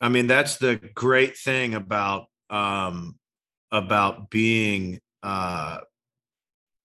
I 0.00 0.08
mean, 0.08 0.26
that's 0.26 0.56
the 0.56 0.76
great 0.94 1.36
thing 1.36 1.74
about 1.74 2.28
um, 2.48 3.18
about 3.70 4.30
being, 4.30 5.00
uh, 5.22 5.80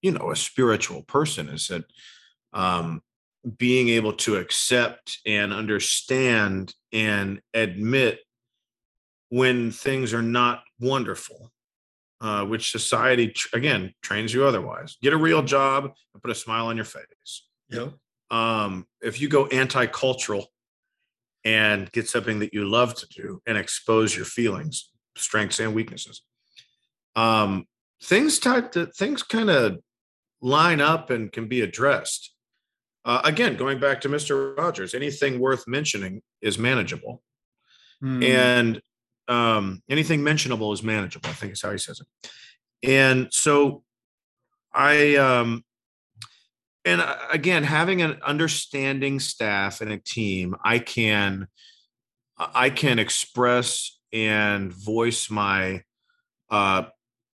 you 0.02 0.12
know, 0.12 0.30
a 0.30 0.36
spiritual 0.36 1.04
person 1.04 1.48
is 1.48 1.70
that 1.70 1.86
um, 2.52 3.02
being 3.58 3.88
able 3.88 4.14
to 4.14 4.36
accept 4.36 5.20
and 5.26 5.54
understand 5.54 6.76
and 6.92 7.42
admit 7.54 8.20
when 9.30 9.72
things 9.72 10.14
are 10.14 10.22
not 10.22 10.64
wonderful, 10.82 11.51
uh, 12.22 12.46
which 12.46 12.72
society 12.72 13.34
again 13.54 13.94
trains 14.02 14.34
you 14.34 14.46
otherwise. 14.46 14.98
Get 15.02 15.14
a 15.14 15.18
real 15.18 15.42
job 15.42 15.86
and 15.86 16.24
put 16.24 16.32
a 16.32 16.36
smile 16.36 16.68
on 16.68 16.76
your 16.76 16.86
face. 16.86 17.48
Yep. 17.70 17.94
Um, 18.30 18.86
if 19.02 19.20
you 19.20 19.28
go 19.28 19.48
anti-cultural 19.48 20.48
and 21.44 21.92
get 21.92 22.08
something 22.08 22.40
that 22.40 22.54
you 22.54 22.70
love 22.70 22.96
to 22.96 23.08
do 23.08 23.42
and 23.46 23.58
expose 23.58 24.16
your 24.16 24.26
feelings, 24.26 24.92
strengths 25.18 25.60
and 25.60 25.74
weaknesses. 25.74 26.22
Um, 27.16 27.66
things 28.04 28.40
type 28.40 28.72
to 28.74 28.86
things 28.86 29.24
kind 29.24 29.50
of 29.50 29.80
line 30.42 30.82
up 30.82 31.10
and 31.10 31.32
can 31.32 31.48
be 31.48 31.62
addressed. 31.62 32.34
Uh, 33.04 33.22
again, 33.24 33.56
going 33.58 33.80
back 33.80 34.02
to 34.02 34.10
Mr. 34.10 34.56
Rogers, 34.58 34.94
anything 34.94 35.40
worth 35.40 35.68
mentioning 35.68 36.22
is 36.42 36.60
manageable, 36.60 37.24
mm. 38.04 38.24
and 38.24 38.80
um, 39.32 39.82
anything 39.90 40.24
mentionable 40.24 40.74
is 40.74 40.84
manageable. 40.84 41.30
I 41.30 41.34
think 41.34 41.54
is 41.54 41.62
how 41.62 41.72
he 41.72 41.78
says 41.78 42.02
it. 42.02 42.30
And 42.84 43.28
so, 43.32 43.84
I 44.74 45.16
um, 45.16 45.64
and 46.86 47.04
again 47.32 47.64
having 47.64 48.02
an 48.02 48.18
understanding 48.26 49.20
staff 49.20 49.82
and 49.82 49.92
a 49.92 49.98
team 49.98 50.56
i 50.64 50.80
can 50.80 51.48
i 52.38 52.70
can 52.70 53.00
express 53.00 54.00
and 54.14 54.74
voice 54.74 55.30
my 55.30 55.84
uh, 56.50 56.84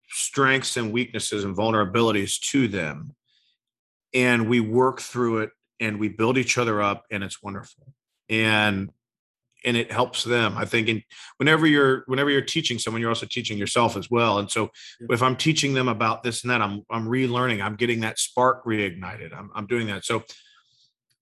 strengths 0.09 0.77
and 0.77 0.93
weaknesses 0.93 1.45
and 1.45 1.57
vulnerabilities 1.57 2.41
to 2.41 2.67
them 2.67 3.15
and 4.13 4.49
we 4.49 4.61
work 4.61 5.01
through 5.01 5.39
it 5.39 5.51
and 5.79 6.01
we 6.01 6.09
build 6.09 6.37
each 6.37 6.59
other 6.59 6.83
up 6.83 7.05
and 7.11 7.23
it's 7.23 7.43
wonderful 7.43 7.93
and 8.29 8.91
and 9.65 9.77
it 9.77 9.91
helps 9.91 10.25
them 10.25 10.57
i 10.57 10.65
think 10.65 10.89
and 10.89 11.03
whenever 11.39 11.67
you're 11.67 12.05
whenever 12.07 12.31
you're 12.31 12.41
teaching 12.41 12.79
someone 12.79 13.01
you're 13.01 13.11
also 13.11 13.27
teaching 13.27 13.59
yourself 13.59 13.97
as 13.97 14.11
well 14.11 14.39
and 14.39 14.51
so 14.51 14.71
if 15.11 15.23
i'm 15.23 15.37
teaching 15.37 15.75
them 15.75 15.89
about 15.89 16.23
this 16.23 16.43
and 16.43 16.51
that 16.51 16.63
i'm 16.63 16.83
i'm 16.91 17.07
relearning 17.07 17.63
i'm 17.63 17.77
getting 17.77 18.01
that 18.01 18.19
spark 18.19 18.65
reignited 18.65 19.37
i'm, 19.37 19.51
I'm 19.55 19.67
doing 19.67 19.87
that. 19.89 20.05
So 20.05 20.25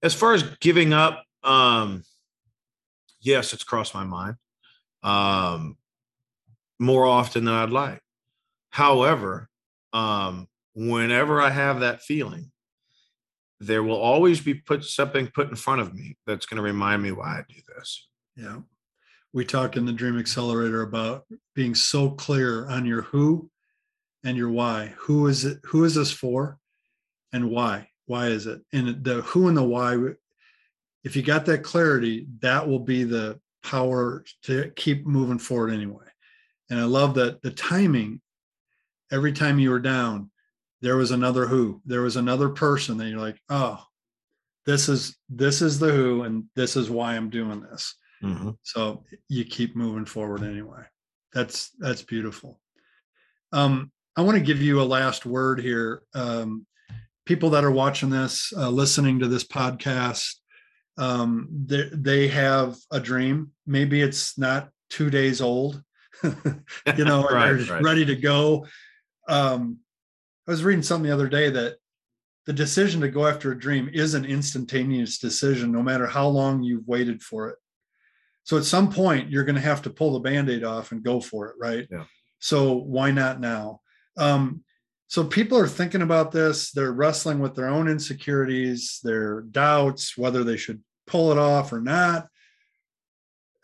as 0.02 0.14
far 0.14 0.34
as 0.34 0.42
giving 0.60 0.92
up 0.92 1.24
um 1.42 2.02
yes 3.20 3.52
it's 3.52 3.64
crossed 3.64 3.94
my 3.94 4.04
mind 4.04 4.36
um 5.02 5.76
more 6.78 7.06
often 7.06 7.44
than 7.44 7.54
i'd 7.54 7.70
like. 7.70 8.00
However 8.70 9.48
um 9.92 10.48
whenever 10.74 11.40
i 11.40 11.50
have 11.50 11.80
that 11.80 12.02
feeling 12.02 12.50
there 13.62 13.82
will 13.82 13.96
always 13.96 14.40
be 14.40 14.54
put 14.54 14.84
something 14.84 15.28
put 15.28 15.48
in 15.48 15.54
front 15.54 15.80
of 15.80 15.94
me 15.94 16.16
that's 16.26 16.46
going 16.46 16.56
to 16.56 16.62
remind 16.62 17.00
me 17.00 17.12
why 17.12 17.38
I 17.38 17.42
do 17.48 17.60
this. 17.76 18.08
Yeah. 18.36 18.60
We 19.32 19.44
talk 19.44 19.76
in 19.76 19.86
the 19.86 19.92
Dream 19.92 20.18
Accelerator 20.18 20.82
about 20.82 21.24
being 21.54 21.74
so 21.74 22.10
clear 22.10 22.68
on 22.68 22.84
your 22.84 23.02
who 23.02 23.50
and 24.24 24.36
your 24.36 24.50
why. 24.50 24.94
Who 24.98 25.26
is 25.26 25.44
it? 25.44 25.58
Who 25.64 25.84
is 25.84 25.94
this 25.94 26.10
for? 26.10 26.58
And 27.32 27.50
why? 27.50 27.88
Why 28.06 28.26
is 28.26 28.46
it? 28.46 28.60
And 28.72 29.02
the 29.02 29.22
who 29.22 29.48
and 29.48 29.56
the 29.56 29.62
why, 29.62 29.96
if 31.04 31.16
you 31.16 31.22
got 31.22 31.46
that 31.46 31.62
clarity, 31.62 32.26
that 32.40 32.68
will 32.68 32.78
be 32.78 33.04
the 33.04 33.40
power 33.62 34.24
to 34.42 34.70
keep 34.76 35.06
moving 35.06 35.38
forward 35.38 35.72
anyway. 35.72 36.06
And 36.68 36.78
I 36.78 36.84
love 36.84 37.14
that 37.14 37.42
the 37.42 37.50
timing, 37.50 38.20
every 39.10 39.32
time 39.32 39.58
you 39.58 39.70
were 39.70 39.80
down, 39.80 40.30
there 40.80 40.96
was 40.96 41.10
another 41.10 41.46
who, 41.46 41.80
there 41.86 42.02
was 42.02 42.16
another 42.16 42.48
person 42.48 42.98
that 42.98 43.08
you're 43.08 43.20
like, 43.20 43.40
oh, 43.48 43.82
this 44.66 44.88
is 44.88 45.16
this 45.28 45.62
is 45.62 45.78
the 45.78 45.90
who 45.90 46.22
and 46.22 46.44
this 46.54 46.76
is 46.76 46.90
why 46.90 47.14
I'm 47.14 47.30
doing 47.30 47.60
this. 47.60 47.94
Mm-hmm. 48.22 48.50
So 48.62 49.04
you 49.28 49.44
keep 49.44 49.76
moving 49.76 50.06
forward 50.06 50.42
anyway. 50.42 50.82
That's 51.32 51.70
that's 51.78 52.02
beautiful. 52.02 52.60
Um, 53.52 53.90
I 54.16 54.22
want 54.22 54.36
to 54.36 54.44
give 54.44 54.60
you 54.60 54.80
a 54.80 54.84
last 54.84 55.24
word 55.26 55.60
here. 55.60 56.02
Um, 56.14 56.66
people 57.26 57.50
that 57.50 57.64
are 57.64 57.70
watching 57.70 58.10
this, 58.10 58.52
uh, 58.56 58.68
listening 58.68 59.18
to 59.20 59.28
this 59.28 59.44
podcast, 59.44 60.34
um, 60.98 61.48
they, 61.66 61.88
they 61.92 62.28
have 62.28 62.76
a 62.90 63.00
dream. 63.00 63.52
Maybe 63.66 64.02
it's 64.02 64.38
not 64.38 64.68
two 64.90 65.10
days 65.10 65.40
old, 65.40 65.82
you 66.22 67.04
know, 67.04 67.24
right, 67.30 67.52
they're 67.52 67.74
right. 67.74 67.82
ready 67.82 68.04
to 68.04 68.16
go. 68.16 68.66
Um, 69.28 69.78
I 70.46 70.50
was 70.50 70.64
reading 70.64 70.82
something 70.82 71.08
the 71.08 71.14
other 71.14 71.28
day 71.28 71.48
that 71.50 71.76
the 72.46 72.52
decision 72.52 73.00
to 73.00 73.08
go 73.08 73.26
after 73.26 73.52
a 73.52 73.58
dream 73.58 73.88
is 73.92 74.14
an 74.14 74.24
instantaneous 74.24 75.18
decision, 75.18 75.70
no 75.70 75.82
matter 75.82 76.06
how 76.06 76.26
long 76.26 76.62
you've 76.62 76.86
waited 76.86 77.22
for 77.22 77.48
it. 77.48 77.56
So 78.44 78.56
at 78.56 78.64
some 78.64 78.90
point, 78.90 79.30
you're 79.30 79.44
going 79.44 79.56
to 79.56 79.60
have 79.60 79.82
to 79.82 79.90
pull 79.90 80.12
the 80.12 80.20
band-aid 80.20 80.64
off 80.64 80.92
and 80.92 81.02
go 81.02 81.20
for 81.20 81.48
it, 81.48 81.54
right? 81.60 81.86
Yeah. 81.90 82.04
So 82.40 82.72
why 82.72 83.12
not 83.12 83.40
now? 83.40 83.80
Um, 84.16 84.64
so 85.06 85.22
people 85.22 85.58
are 85.58 85.68
thinking 85.68 86.02
about 86.02 86.32
this. 86.32 86.72
They're 86.72 86.92
wrestling 86.92 87.38
with 87.38 87.54
their 87.54 87.68
own 87.68 87.88
insecurities, 87.88 88.98
their 89.04 89.42
doubts, 89.42 90.16
whether 90.16 90.42
they 90.42 90.56
should 90.56 90.82
pull 91.06 91.30
it 91.30 91.38
off 91.38 91.72
or 91.72 91.80
not. 91.80 92.28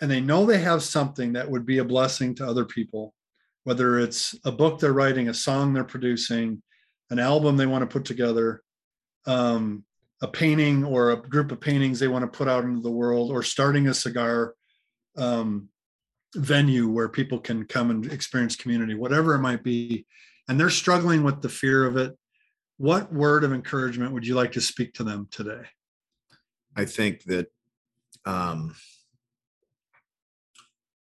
And 0.00 0.10
they 0.10 0.20
know 0.20 0.46
they 0.46 0.58
have 0.58 0.82
something 0.82 1.32
that 1.32 1.50
would 1.50 1.66
be 1.66 1.78
a 1.78 1.84
blessing 1.84 2.34
to 2.36 2.46
other 2.46 2.64
people, 2.64 3.14
whether 3.64 3.98
it's 3.98 4.34
a 4.44 4.52
book 4.52 4.78
they're 4.78 4.92
writing, 4.92 5.28
a 5.28 5.34
song 5.34 5.72
they're 5.72 5.82
producing, 5.84 6.62
an 7.10 7.18
album 7.18 7.56
they 7.56 7.66
want 7.66 7.82
to 7.82 7.92
put 7.92 8.04
together, 8.04 8.62
um, 9.26 9.84
a 10.22 10.28
painting 10.28 10.84
or 10.84 11.10
a 11.10 11.16
group 11.16 11.50
of 11.50 11.60
paintings 11.60 11.98
they 11.98 12.08
want 12.08 12.30
to 12.30 12.38
put 12.38 12.46
out 12.46 12.64
into 12.64 12.80
the 12.80 12.90
world, 12.90 13.30
or 13.30 13.42
starting 13.42 13.88
a 13.88 13.94
cigar 13.94 14.54
um, 15.18 15.68
venue 16.34 16.88
where 16.88 17.08
people 17.08 17.38
can 17.38 17.64
come 17.64 17.90
and 17.90 18.10
experience 18.12 18.56
community, 18.56 18.94
whatever 18.94 19.34
it 19.34 19.40
might 19.40 19.62
be, 19.62 20.06
and 20.48 20.58
they're 20.58 20.70
struggling 20.70 21.22
with 21.22 21.42
the 21.42 21.48
fear 21.48 21.84
of 21.84 21.96
it, 21.96 22.16
what 22.76 23.12
word 23.12 23.44
of 23.44 23.52
encouragement 23.52 24.12
would 24.12 24.26
you 24.26 24.34
like 24.34 24.52
to 24.52 24.60
speak 24.60 24.94
to 24.94 25.04
them 25.04 25.28
today? 25.30 25.62
I 26.76 26.84
think 26.84 27.24
that 27.24 27.48
um, 28.24 28.74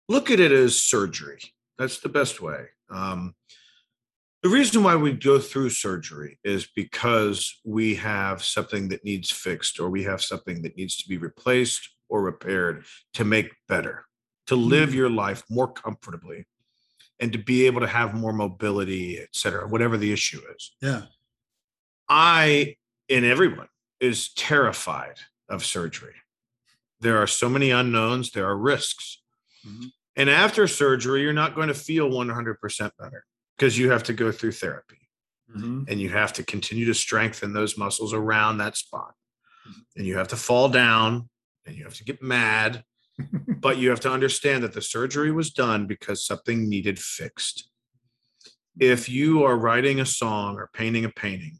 look 0.07 0.31
at 0.31 0.39
it 0.39 0.51
as 0.51 0.79
surgery. 0.79 1.41
That's 1.77 1.99
the 1.99 2.09
best 2.09 2.41
way. 2.41 2.67
Um, 2.89 3.35
the 4.41 4.49
reason 4.49 4.83
why 4.83 4.95
we 4.95 5.11
go 5.11 5.39
through 5.39 5.71
surgery 5.71 6.39
is 6.43 6.67
because 6.67 7.59
we 7.65 7.95
have 7.95 8.43
something 8.43 8.89
that 8.89 9.03
needs 9.03 9.31
fixed 9.31 9.79
or 9.79 9.89
we 9.89 10.03
have 10.03 10.21
something 10.21 10.61
that 10.61 10.77
needs 10.77 10.97
to 10.97 11.09
be 11.09 11.17
replaced 11.17 11.94
or 12.09 12.21
repaired 12.21 12.85
to 13.13 13.23
make 13.23 13.51
better, 13.67 14.05
to 14.47 14.55
live 14.55 14.89
mm. 14.89 14.95
your 14.95 15.09
life 15.09 15.43
more 15.49 15.71
comfortably 15.71 16.45
and 17.19 17.31
to 17.31 17.37
be 17.37 17.65
able 17.65 17.81
to 17.81 17.87
have 17.87 18.13
more 18.13 18.33
mobility, 18.33 19.19
et 19.19 19.29
cetera, 19.31 19.67
whatever 19.67 19.97
the 19.97 20.11
issue 20.11 20.41
is. 20.55 20.75
Yeah. 20.81 21.03
I, 22.09 22.75
and 23.09 23.25
everyone, 23.25 23.67
is 23.99 24.33
terrified 24.33 25.17
of 25.49 25.63
surgery. 25.65 26.15
There 26.99 27.17
are 27.17 27.27
so 27.27 27.49
many 27.49 27.71
unknowns, 27.71 28.31
there 28.31 28.45
are 28.45 28.57
risks. 28.57 29.21
Mm-hmm. 29.65 29.85
And 30.17 30.29
after 30.29 30.67
surgery, 30.67 31.21
you're 31.21 31.33
not 31.33 31.55
going 31.55 31.67
to 31.69 31.73
feel 31.73 32.09
100% 32.09 32.91
better. 32.99 33.25
because 33.57 33.77
you 33.77 33.89
have 33.89 34.03
to 34.03 34.11
go 34.11 34.33
through 34.33 34.51
therapy 34.51 35.05
Mhm. 35.55 35.85
and 35.89 36.01
you 36.01 36.09
have 36.09 36.33
to 36.33 36.43
continue 36.43 36.85
to 36.85 36.93
strengthen 36.93 37.53
those 37.53 37.77
muscles 37.77 38.13
around 38.13 38.57
that 38.57 38.75
spot. 38.75 39.13
And 39.95 40.05
you 40.05 40.17
have 40.17 40.27
to 40.29 40.35
fall 40.35 40.67
down 40.67 41.29
and 41.65 41.75
you 41.75 41.83
have 41.83 41.95
to 41.95 42.03
get 42.03 42.21
mad, 42.21 42.83
but 43.47 43.77
you 43.77 43.89
have 43.89 43.99
to 44.01 44.11
understand 44.11 44.63
that 44.63 44.73
the 44.73 44.81
surgery 44.81 45.31
was 45.31 45.51
done 45.51 45.87
because 45.87 46.25
something 46.25 46.69
needed 46.69 46.99
fixed. 46.99 47.69
If 48.79 49.07
you 49.07 49.43
are 49.43 49.57
writing 49.57 49.99
a 49.99 50.05
song 50.05 50.57
or 50.57 50.69
painting 50.73 51.05
a 51.05 51.09
painting, 51.09 51.59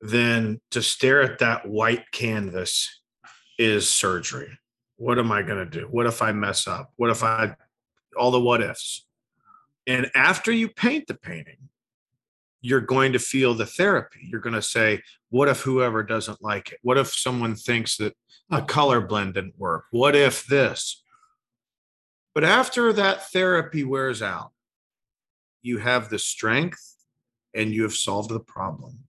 then 0.00 0.60
to 0.70 0.82
stare 0.82 1.22
at 1.22 1.38
that 1.38 1.68
white 1.68 2.10
canvas 2.12 3.00
is 3.58 3.88
surgery. 3.88 4.58
What 4.96 5.18
am 5.18 5.32
I 5.32 5.42
going 5.42 5.58
to 5.58 5.80
do? 5.80 5.86
What 5.90 6.06
if 6.06 6.22
I 6.22 6.32
mess 6.32 6.66
up? 6.66 6.92
What 6.96 7.10
if 7.10 7.22
I, 7.22 7.54
all 8.16 8.30
the 8.30 8.40
what 8.40 8.62
ifs? 8.62 9.06
And 9.86 10.10
after 10.14 10.52
you 10.52 10.68
paint 10.68 11.06
the 11.06 11.14
painting, 11.14 11.68
you're 12.64 12.80
going 12.80 13.12
to 13.12 13.18
feel 13.18 13.52
the 13.52 13.66
therapy. 13.66 14.20
You're 14.22 14.40
going 14.40 14.54
to 14.54 14.62
say, 14.62 15.02
what 15.28 15.48
if 15.48 15.60
whoever 15.60 16.02
doesn't 16.02 16.42
like 16.42 16.72
it? 16.72 16.78
What 16.80 16.96
if 16.96 17.12
someone 17.12 17.56
thinks 17.56 17.98
that 17.98 18.16
a 18.50 18.62
color 18.62 19.02
blend 19.02 19.34
didn't 19.34 19.58
work? 19.58 19.84
What 19.90 20.16
if 20.16 20.46
this? 20.46 21.02
But 22.34 22.42
after 22.42 22.90
that 22.94 23.28
therapy 23.30 23.84
wears 23.84 24.22
out, 24.22 24.52
you 25.60 25.76
have 25.76 26.08
the 26.08 26.18
strength 26.18 26.96
and 27.54 27.70
you 27.70 27.82
have 27.82 27.92
solved 27.92 28.30
the 28.30 28.40
problem. 28.40 29.00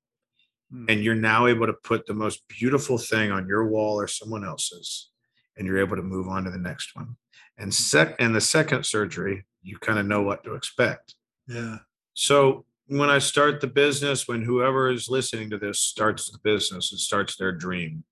Mm. 0.74 0.92
And 0.92 1.02
you're 1.02 1.16
now 1.16 1.48
able 1.48 1.68
to 1.68 1.74
put 1.74 2.08
the 2.08 2.14
most 2.14 2.46
beautiful 2.50 2.98
thing 2.98 3.32
on 3.32 3.48
your 3.48 3.66
wall 3.68 3.98
or 3.98 4.10
someone 4.10 4.44
else's, 4.44 5.12
and 5.56 5.66
you're 5.66 5.80
able 5.80 5.96
to 5.96 6.04
move 6.04 6.28
on 6.28 6.44
to 6.44 6.52
the 6.52 6.58
next 6.58 6.94
one. 6.94 7.16
And 7.58 7.74
sec 7.74 8.18
and 8.20 8.36
the 8.36 8.42
second 8.42 8.86
surgery, 8.86 9.46
you 9.64 9.78
kind 9.78 9.98
of 9.98 10.06
know 10.06 10.24
what 10.24 10.44
to 10.44 10.56
expect. 10.56 11.16
Yeah. 11.48 11.78
So 12.16 12.66
when 12.88 13.10
I 13.10 13.20
start 13.20 13.62
the 13.62 13.68
business, 13.68 14.28
when 14.28 14.44
whoever 14.44 14.90
is 14.90 15.10
listening 15.10 15.50
to 15.50 15.58
this 15.58 15.80
starts 15.80 16.32
the 16.32 16.40
business 16.44 16.92
and 16.92 17.00
starts 17.00 17.36
their 17.36 17.52
dream, 17.52 18.04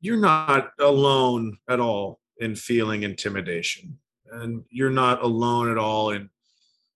you're 0.00 0.16
not 0.16 0.70
alone 0.78 1.58
at 1.68 1.80
all 1.80 2.20
in 2.38 2.54
feeling 2.54 3.02
intimidation. 3.02 3.98
And 4.30 4.64
you're 4.70 4.90
not 4.90 5.22
alone 5.22 5.70
at 5.70 5.78
all 5.78 6.10
in 6.10 6.30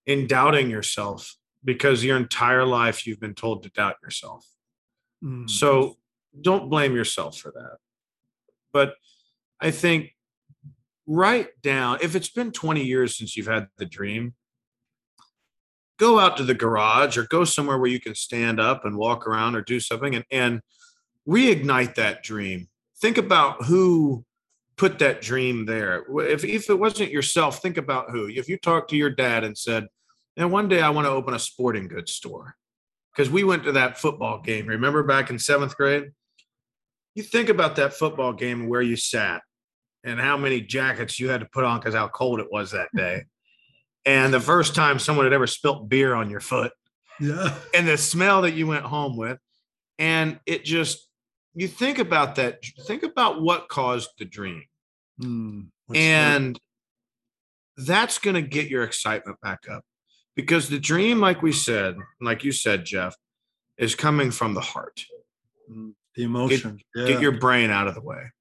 in 0.06 0.26
doubting 0.26 0.70
yourself 0.70 1.36
because 1.64 2.04
your 2.04 2.16
entire 2.16 2.64
life 2.64 3.06
you've 3.06 3.20
been 3.20 3.34
told 3.34 3.62
to 3.62 3.70
doubt 3.70 3.96
yourself. 4.02 4.44
Mm. 5.22 5.48
So 5.48 5.96
don't 6.40 6.68
blame 6.68 6.96
yourself 6.96 7.38
for 7.38 7.52
that. 7.52 7.76
But 8.72 8.94
I 9.60 9.70
think 9.70 10.16
write 11.06 11.60
down 11.62 11.98
if 12.02 12.16
it's 12.16 12.30
been 12.30 12.50
20 12.50 12.82
years 12.82 13.16
since 13.16 13.36
you've 13.36 13.46
had 13.46 13.68
the 13.76 13.86
dream, 13.86 14.34
go 16.00 16.18
out 16.18 16.38
to 16.38 16.44
the 16.44 16.54
garage 16.54 17.18
or 17.18 17.24
go 17.24 17.44
somewhere 17.44 17.78
where 17.78 17.90
you 17.90 18.00
can 18.00 18.14
stand 18.14 18.58
up 18.58 18.86
and 18.86 18.96
walk 18.96 19.26
around 19.26 19.54
or 19.54 19.60
do 19.60 19.78
something 19.78 20.14
and, 20.14 20.24
and 20.30 20.60
reignite 21.28 21.94
that 21.94 22.22
dream. 22.22 22.68
Think 23.02 23.18
about 23.18 23.66
who 23.66 24.24
put 24.78 24.98
that 25.00 25.20
dream 25.20 25.66
there. 25.66 26.06
If, 26.20 26.42
if 26.42 26.70
it 26.70 26.78
wasn't 26.78 27.10
yourself, 27.10 27.60
think 27.60 27.76
about 27.76 28.10
who. 28.10 28.28
If 28.28 28.48
you 28.48 28.56
talked 28.56 28.88
to 28.90 28.96
your 28.96 29.10
dad 29.10 29.44
and 29.44 29.56
said, 29.56 29.88
and 30.38 30.50
one 30.50 30.68
day 30.68 30.80
I 30.80 30.88
want 30.88 31.04
to 31.06 31.10
open 31.10 31.34
a 31.34 31.38
sporting 31.38 31.86
goods 31.86 32.12
store 32.12 32.56
because 33.12 33.30
we 33.30 33.44
went 33.44 33.64
to 33.64 33.72
that 33.72 33.98
football 33.98 34.40
game. 34.40 34.66
Remember 34.66 35.02
back 35.02 35.28
in 35.28 35.38
seventh 35.38 35.76
grade? 35.76 36.12
You 37.14 37.22
think 37.22 37.50
about 37.50 37.76
that 37.76 37.92
football 37.92 38.32
game 38.32 38.62
and 38.62 38.70
where 38.70 38.80
you 38.80 38.96
sat 38.96 39.42
and 40.02 40.18
how 40.18 40.38
many 40.38 40.62
jackets 40.62 41.20
you 41.20 41.28
had 41.28 41.40
to 41.40 41.48
put 41.52 41.64
on 41.64 41.78
because 41.78 41.94
how 41.94 42.08
cold 42.08 42.40
it 42.40 42.48
was 42.50 42.70
that 42.70 42.88
day. 42.96 43.24
And 44.06 44.32
the 44.32 44.40
first 44.40 44.74
time 44.74 44.98
someone 44.98 45.26
had 45.26 45.32
ever 45.32 45.46
spilt 45.46 45.88
beer 45.88 46.14
on 46.14 46.30
your 46.30 46.40
foot 46.40 46.72
Yeah. 47.20 47.54
and 47.74 47.86
the 47.86 47.98
smell 47.98 48.42
that 48.42 48.52
you 48.52 48.66
went 48.66 48.84
home 48.84 49.16
with. 49.16 49.38
And 49.98 50.40
it 50.46 50.64
just, 50.64 51.06
you 51.54 51.68
think 51.68 51.98
about 51.98 52.36
that, 52.36 52.60
think 52.86 53.02
about 53.02 53.42
what 53.42 53.68
caused 53.68 54.10
the 54.18 54.24
dream. 54.24 54.64
Mm. 55.20 55.66
And 55.94 56.58
that's 57.76 58.18
going 58.18 58.34
to 58.34 58.42
get 58.42 58.68
your 58.68 58.84
excitement 58.84 59.38
back 59.42 59.64
up 59.70 59.84
because 60.34 60.68
the 60.70 60.78
dream, 60.78 61.20
like 61.20 61.42
we 61.42 61.52
said, 61.52 61.96
like 62.20 62.44
you 62.44 62.52
said, 62.52 62.84
Jeff, 62.86 63.14
is 63.76 63.94
coming 63.94 64.30
from 64.30 64.54
the 64.54 64.60
heart. 64.60 65.04
the- 65.68 65.74
mm, 65.74 65.92
the 66.14 66.22
emotion? 66.24 66.80
yeah. 66.94 67.06
Get 67.06 67.20
your 67.20 67.32
brain 67.38 67.70
out 67.70 67.86
of 67.86 67.94
the 67.94 68.00
way. 68.02 68.32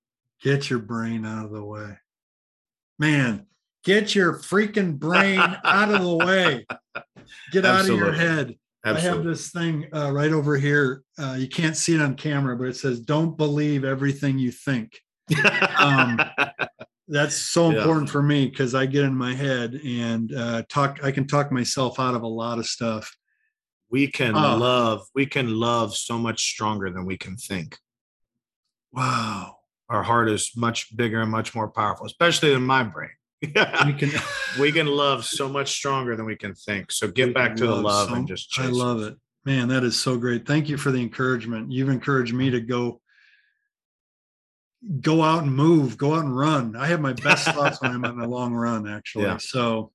get 0.41 0.70
your 0.70 0.80
brain 0.80 1.26
out 1.26 1.45
of 1.45 1.51
the 1.51 1.64
way. 1.64 1.97
Man, 2.97 3.45
get 3.84 4.13
your 4.15 4.34
freaking 4.39 4.97
brain 4.97 5.39
out 5.63 5.89
of 5.91 6.01
the 6.01 6.15
way. 6.15 6.65
Get 7.51 7.65
out 7.65 7.82
of 7.82 7.88
your 7.88 8.09
Absolutely. 8.09 8.17
head. 8.17 8.55
I 8.86 8.99
have 8.99 9.23
this 9.23 9.51
thing 9.51 9.88
uh, 9.93 10.11
right 10.11 10.32
over 10.32 10.57
here. 10.57 11.03
Uh, 11.17 11.36
you 11.38 11.47
can't 11.47 11.75
see 11.75 11.95
it 11.95 12.01
on 12.01 12.15
camera, 12.15 12.55
but 12.55 12.69
it 12.69 12.75
says, 12.77 12.99
"Don't 13.01 13.38
believe 13.38 13.84
everything 13.84 14.38
you 14.39 14.51
think." 14.51 14.99
um, 15.77 16.19
That's 17.11 17.36
so 17.36 17.71
Yeah. 17.71 17.80
important 17.80 18.09
for 18.09 18.21
me 18.21 18.45
because 18.47 18.75
I 18.75 18.86
get 18.86 19.03
in 19.03 19.15
my 19.15 19.34
head 19.34 19.73
and 19.84 20.32
uh, 20.34 20.63
talk. 20.69 20.99
I 21.03 21.11
can 21.11 21.25
talk 21.27 21.51
myself 21.51 21.99
out 21.99 22.13
of 22.15 22.21
a 22.21 22.27
lot 22.27 22.59
of 22.59 22.65
stuff. 22.67 23.15
we 23.91 24.05
can 24.07 24.36
Oh. 24.36 24.55
love, 24.55 25.07
we 25.15 25.25
can 25.25 25.49
love 25.55 25.95
so 25.97 26.17
much 26.19 26.43
stronger 26.45 26.91
than 26.91 27.05
we 27.07 27.17
can 27.17 27.36
think. 27.36 27.75
Wow. 28.91 29.57
Our 29.89 30.03
heart 30.03 30.30
is 30.30 30.51
much 30.55 30.95
bigger 30.95 31.21
and 31.21 31.32
much 31.32 31.55
more 31.55 31.69
powerful, 31.71 32.05
especially 32.05 32.53
in 32.53 32.61
my 32.63 32.84
brain. 32.84 33.09
We 33.41 33.93
can. 33.93 34.11
we 34.59 34.71
can 34.71 34.87
love 34.87 35.23
so 35.25 35.47
much 35.47 35.71
stronger 35.71 36.15
than 36.15 36.25
we 36.25 36.35
can 36.35 36.53
think. 36.53 36.91
So 36.91 37.07
get 37.07 37.27
We 37.27 37.33
back 37.33 37.55
to 37.57 37.67
the 37.67 37.75
love 37.75 38.09
so- 38.09 38.15
and 38.15 38.27
just 38.27 38.57
I 38.59 38.67
love 38.67 39.01
it. 39.01 39.15
Man, 39.45 39.69
that 39.69 39.83
is 39.85 39.97
so 39.99 40.17
great. 40.17 40.45
Thank 40.45 40.67
you 40.67 40.75
for 40.77 40.91
the 40.91 41.01
encouragement. 41.01 41.71
You've 41.71 41.87
encouraged 41.89 42.33
me 42.33 42.49
to 42.49 42.59
go 42.59 43.01
go 45.01 45.21
out 45.23 45.43
and 45.43 45.53
move, 45.53 45.97
go 45.97 46.13
out 46.15 46.25
and 46.25 46.37
run. 46.37 46.75
I 46.75 46.87
have 46.87 47.01
my 47.01 47.13
best 47.13 47.47
thoughts 47.55 47.81
when 47.81 47.91
I'm 47.91 48.05
on 48.05 48.19
a 48.19 48.27
long 48.27 48.53
run, 48.53 48.87
actually. 48.87 49.25
Yeah. 49.25 49.37
So 49.37 49.91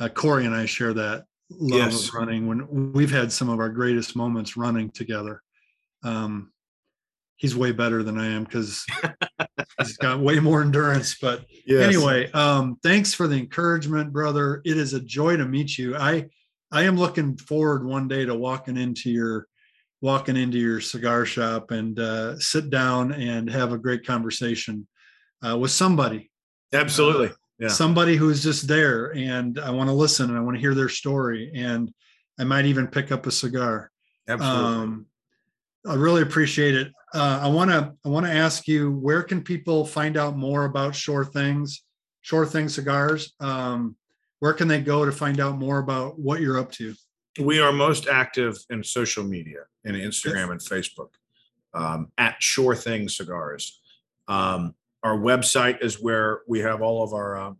uh, 0.00 0.08
Corey 0.08 0.44
and 0.46 0.54
I 0.54 0.66
share 0.66 0.92
that 0.94 1.24
love 1.50 1.92
Yes. 1.92 2.08
of 2.08 2.14
running 2.14 2.46
when 2.46 2.92
we've 2.92 3.10
had 3.10 3.30
some 3.32 3.48
of 3.48 3.58
our 3.60 3.68
greatest 3.68 4.16
moments 4.16 4.56
running 4.56 4.90
together. 4.90 5.42
Um, 6.02 6.52
he's 7.36 7.56
way 7.56 7.72
better 7.72 8.02
than 8.02 8.18
I 8.18 8.26
am 8.26 8.44
because 8.44 8.84
he's 9.78 9.96
got 9.96 10.20
way 10.20 10.38
more 10.40 10.62
endurance, 10.62 11.16
but 11.20 11.44
Yes. 11.66 11.82
anyway 11.94 12.30
um 12.32 12.76
thanks 12.82 13.14
for 13.14 13.26
the 13.26 13.36
encouragement 13.36 14.12
brother 14.12 14.60
it 14.66 14.76
is 14.76 14.92
a 14.92 15.00
joy 15.00 15.34
to 15.34 15.46
meet 15.46 15.78
you 15.78 15.96
i 15.96 16.26
i 16.70 16.82
am 16.82 16.98
looking 16.98 17.38
forward 17.38 17.86
one 17.86 18.06
day 18.06 18.26
to 18.26 18.34
walking 18.34 18.76
into 18.76 19.10
your 19.10 19.46
walking 20.02 20.36
into 20.36 20.58
your 20.58 20.78
cigar 20.82 21.24
shop 21.24 21.70
and 21.70 21.98
uh 21.98 22.38
sit 22.38 22.68
down 22.68 23.12
and 23.14 23.48
have 23.48 23.72
a 23.72 23.78
great 23.78 24.06
conversation 24.06 24.86
uh, 25.42 25.56
with 25.56 25.70
somebody 25.70 26.30
absolutely. 26.74 27.30
Yeah. 27.58 27.68
somebody 27.68 28.14
who's 28.16 28.42
just 28.42 28.68
there 28.68 29.14
and 29.16 29.58
i 29.58 29.70
want 29.70 29.88
to 29.88 29.94
listen 29.94 30.28
and 30.28 30.36
i 30.38 30.42
want 30.42 30.56
to 30.56 30.60
hear 30.60 30.74
their 30.74 30.90
story 30.90 31.50
and 31.54 31.90
i 32.38 32.44
might 32.44 32.66
even 32.66 32.88
pick 32.88 33.10
up 33.10 33.26
a 33.26 33.30
cigar 33.32 33.90
Absolutely. 34.28 34.64
um, 34.82 35.06
I 35.86 35.94
really 35.94 36.22
appreciate 36.22 36.74
it. 36.74 36.92
Uh, 37.14 37.40
I 37.42 37.48
want 37.48 37.70
to 37.70 37.94
I 38.04 38.08
want 38.08 38.26
to 38.26 38.32
ask 38.32 38.66
you 38.66 38.90
where 38.90 39.22
can 39.22 39.42
people 39.42 39.86
find 39.86 40.16
out 40.16 40.36
more 40.36 40.64
about 40.64 40.94
Shore 40.94 41.24
Things, 41.24 41.82
Shore 42.22 42.44
Things 42.44 42.74
Cigars? 42.74 43.34
Um, 43.40 43.96
where 44.40 44.52
can 44.52 44.68
they 44.68 44.80
go 44.80 45.04
to 45.04 45.12
find 45.12 45.40
out 45.40 45.56
more 45.56 45.78
about 45.78 46.18
what 46.18 46.40
you're 46.40 46.58
up 46.58 46.72
to? 46.72 46.94
we 47.40 47.60
are 47.60 47.72
most 47.72 48.06
active 48.06 48.56
in 48.70 48.82
social 48.82 49.24
media 49.24 49.60
in 49.84 49.94
Instagram 49.94 50.50
and 50.52 50.60
Facebook 50.60 51.10
um, 51.72 52.08
at 52.18 52.36
Shore 52.40 52.76
Thing 52.76 53.08
Cigars. 53.08 53.80
Um, 54.28 54.74
our 55.02 55.18
website 55.18 55.82
is 55.82 56.00
where 56.00 56.40
we 56.46 56.60
have 56.60 56.80
all 56.80 57.02
of 57.02 57.12
our, 57.12 57.36
um, 57.36 57.58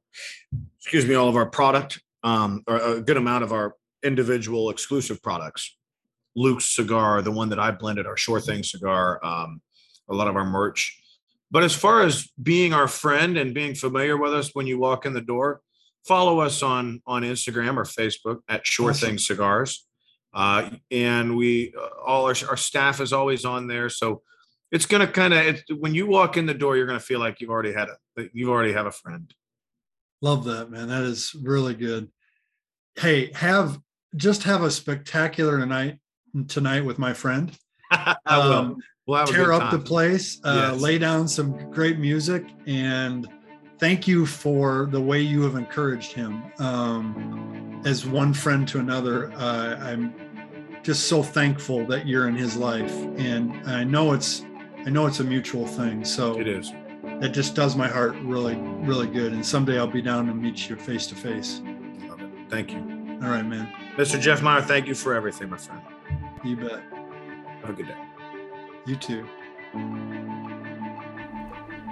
excuse 0.78 1.06
me, 1.06 1.14
all 1.14 1.28
of 1.28 1.36
our 1.36 1.46
product, 1.46 2.00
um, 2.22 2.62
or 2.66 2.76
a 2.76 3.00
good 3.00 3.16
amount 3.16 3.44
of 3.44 3.52
our 3.52 3.74
individual 4.02 4.70
exclusive 4.70 5.22
products. 5.22 5.76
Luke's 6.36 6.74
cigar, 6.74 7.22
the 7.22 7.30
one 7.30 7.48
that 7.50 7.58
I 7.58 7.70
blended, 7.70 8.06
our 8.06 8.16
Shore 8.16 8.40
Thing 8.40 8.62
cigar, 8.62 9.24
um, 9.24 9.60
a 10.08 10.14
lot 10.14 10.28
of 10.28 10.36
our 10.36 10.44
merch. 10.44 11.00
But 11.50 11.62
as 11.62 11.74
far 11.74 12.02
as 12.02 12.28
being 12.42 12.72
our 12.72 12.88
friend 12.88 13.36
and 13.36 13.54
being 13.54 13.74
familiar 13.74 14.16
with 14.16 14.34
us 14.34 14.50
when 14.54 14.66
you 14.66 14.78
walk 14.78 15.06
in 15.06 15.12
the 15.12 15.20
door, 15.20 15.60
follow 16.04 16.40
us 16.40 16.62
on 16.62 17.00
on 17.06 17.22
Instagram 17.22 17.76
or 17.76 17.84
Facebook 17.84 18.40
at 18.48 18.66
Shore 18.66 18.90
Awesome. 18.90 19.10
Thing 19.10 19.18
Cigars. 19.18 19.86
Uh, 20.32 20.70
and 20.90 21.36
we 21.36 21.72
uh, 21.80 22.02
all 22.04 22.24
our, 22.24 22.34
our 22.48 22.56
staff 22.56 23.00
is 23.00 23.12
always 23.12 23.44
on 23.44 23.68
there. 23.68 23.88
So 23.88 24.22
it's 24.72 24.86
going 24.86 25.06
to 25.06 25.12
kind 25.12 25.32
of 25.32 25.62
when 25.78 25.94
you 25.94 26.06
walk 26.06 26.36
in 26.36 26.46
the 26.46 26.54
door, 26.54 26.76
you're 26.76 26.86
going 26.86 26.98
to 26.98 27.04
feel 27.04 27.20
like 27.20 27.40
you've 27.40 27.50
already 27.50 27.72
had 27.72 27.88
a 27.88 28.28
you've 28.32 28.50
already 28.50 28.72
have 28.72 28.86
a 28.86 28.92
friend. 28.92 29.32
Love 30.20 30.44
that, 30.44 30.70
man. 30.70 30.88
That 30.88 31.04
is 31.04 31.34
really 31.40 31.74
good. 31.74 32.10
Hey, 32.96 33.30
have 33.34 33.78
just 34.16 34.42
have 34.44 34.62
a 34.62 34.70
spectacular 34.70 35.64
night 35.66 35.98
tonight 36.48 36.84
with 36.84 36.98
my 36.98 37.12
friend. 37.12 37.56
I 37.90 38.16
will. 38.26 38.52
Um, 38.52 38.76
We'll 39.06 39.26
tear 39.26 39.52
up 39.52 39.70
the 39.70 39.78
place, 39.78 40.40
uh, 40.44 40.70
Yes. 40.72 40.80
lay 40.80 40.96
down 40.96 41.28
some 41.28 41.70
great 41.70 41.98
music, 41.98 42.42
and 42.66 43.28
thank 43.78 44.08
you 44.08 44.24
for 44.24 44.88
the 44.90 45.00
way 45.00 45.20
you 45.20 45.42
have 45.42 45.56
encouraged 45.56 46.12
him. 46.12 46.42
Um, 46.58 47.82
as 47.84 48.06
one 48.06 48.32
friend 48.32 48.66
to 48.68 48.78
another, 48.78 49.30
uh, 49.36 49.76
I'm 49.78 50.14
just 50.82 51.06
so 51.06 51.22
thankful 51.22 51.84
that 51.88 52.06
you're 52.06 52.28
in 52.28 52.34
his 52.34 52.56
life, 52.56 52.94
and 53.18 53.52
I 53.68 53.84
know 53.84 54.14
it's 54.14 54.42
I 54.86 54.90
know 54.90 55.04
it's 55.06 55.20
a 55.20 55.24
mutual 55.24 55.66
thing. 55.66 56.02
So 56.02 56.40
It 56.40 56.48
is. 56.48 56.72
that 57.20 57.32
just 57.34 57.54
does 57.54 57.76
my 57.76 57.88
heart 57.88 58.16
really, 58.22 58.56
really 58.56 59.06
good. 59.06 59.34
And 59.34 59.44
someday 59.44 59.78
I'll 59.78 59.86
be 59.86 60.00
down 60.00 60.30
and 60.30 60.40
meet 60.40 60.70
you 60.70 60.76
face 60.76 61.06
to 61.08 61.14
face. 61.14 61.60
Love 62.08 62.22
it. 62.22 62.30
Thank 62.48 62.70
you. 62.72 62.78
All 63.22 63.28
right, 63.28 63.44
man. 63.46 63.70
Mr. 63.98 64.18
Jeff 64.18 64.40
Meyer, 64.40 64.62
thank 64.62 64.86
you 64.86 64.94
for 64.94 65.12
everything, 65.14 65.50
my 65.50 65.58
friend. 65.58 65.82
You 66.44 66.56
bet. 66.56 66.82
Have 67.62 67.70
a 67.70 67.72
good 67.72 67.88
day. 67.88 67.96
You 68.84 68.96
too. 68.96 69.26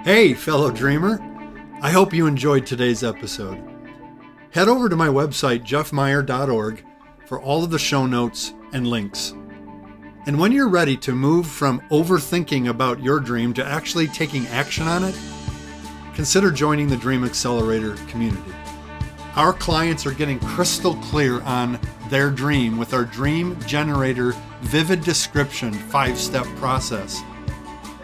Hey, 0.03 0.35
fellow 0.35 0.69
dreamer. 0.69 1.19
I 1.81 1.89
hope 1.89 2.13
you 2.13 2.27
enjoyed 2.27 2.65
today's 2.65 3.03
episode. 3.03 3.57
Head 4.51 4.67
over 4.67 4.89
to 4.89 4.95
my 4.95 5.07
website, 5.07 5.65
jeffmeyer.org, 5.65 6.85
for 7.25 7.41
all 7.41 7.63
of 7.63 7.71
the 7.71 7.79
show 7.79 8.05
notes 8.05 8.53
and 8.73 8.85
links. 8.85 9.33
And 10.27 10.39
when 10.39 10.51
you're 10.51 10.69
ready 10.69 10.97
to 10.97 11.13
move 11.13 11.47
from 11.47 11.81
overthinking 11.89 12.69
about 12.69 13.01
your 13.01 13.19
dream 13.19 13.53
to 13.55 13.65
actually 13.65 14.07
taking 14.07 14.45
action 14.47 14.87
on 14.87 15.03
it, 15.03 15.15
consider 16.13 16.51
joining 16.51 16.87
the 16.87 16.97
Dream 16.97 17.23
Accelerator 17.25 17.95
community. 18.07 18.53
Our 19.35 19.51
clients 19.51 20.05
are 20.05 20.11
getting 20.11 20.39
crystal 20.39 20.93
clear 20.95 21.41
on 21.41 21.79
their 22.09 22.29
dream 22.29 22.77
with 22.77 22.93
our 22.93 23.03
Dream 23.03 23.59
Generator 23.61 24.35
Vivid 24.61 25.03
Description 25.03 25.73
five 25.73 26.19
step 26.19 26.45
process. 26.57 27.19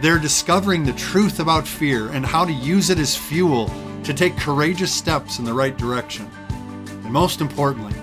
They're 0.02 0.18
discovering 0.18 0.84
the 0.84 0.94
truth 0.94 1.40
about 1.40 1.68
fear 1.68 2.08
and 2.10 2.26
how 2.26 2.46
to 2.46 2.52
use 2.52 2.90
it 2.90 2.98
as 2.98 3.16
fuel 3.16 3.72
to 4.06 4.14
take 4.14 4.38
courageous 4.38 4.92
steps 4.92 5.38
in 5.38 5.46
the 5.46 5.54
right 5.54 5.78
direction. 5.78 6.28
And 6.88 7.14
most 7.14 7.42
importantly, 7.42 7.94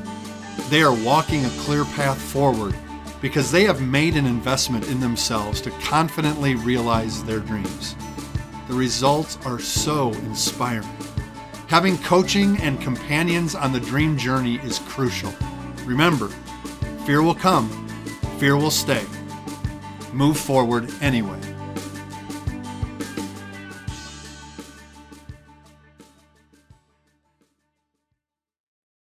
they 0.70 0.82
are 0.82 0.94
walking 1.04 1.44
a 1.44 1.50
clear 1.58 1.84
path 1.84 2.22
forward 2.22 2.76
because 3.20 3.50
they 3.50 3.64
have 3.64 3.82
made 3.82 4.14
an 4.14 4.26
investment 4.26 4.86
in 4.86 5.00
themselves 5.00 5.60
to 5.62 5.72
confidently 5.82 6.54
realize 6.54 7.24
their 7.24 7.40
dreams. 7.40 7.96
The 8.68 8.74
results 8.74 9.36
are 9.44 9.58
so 9.58 10.12
inspiring. 10.12 10.86
Having 11.68 11.98
coaching 11.98 12.56
and 12.58 12.80
companions 12.80 13.56
on 13.56 13.72
the 13.72 13.80
dream 13.80 14.16
journey 14.16 14.56
is 14.58 14.78
crucial. 14.78 15.34
Remember, 15.84 16.28
fear 17.04 17.22
will 17.22 17.34
come, 17.34 17.68
fear 18.38 18.56
will 18.56 18.70
stay. 18.70 19.04
Move 20.12 20.38
forward 20.38 20.88
anyway. 21.00 21.40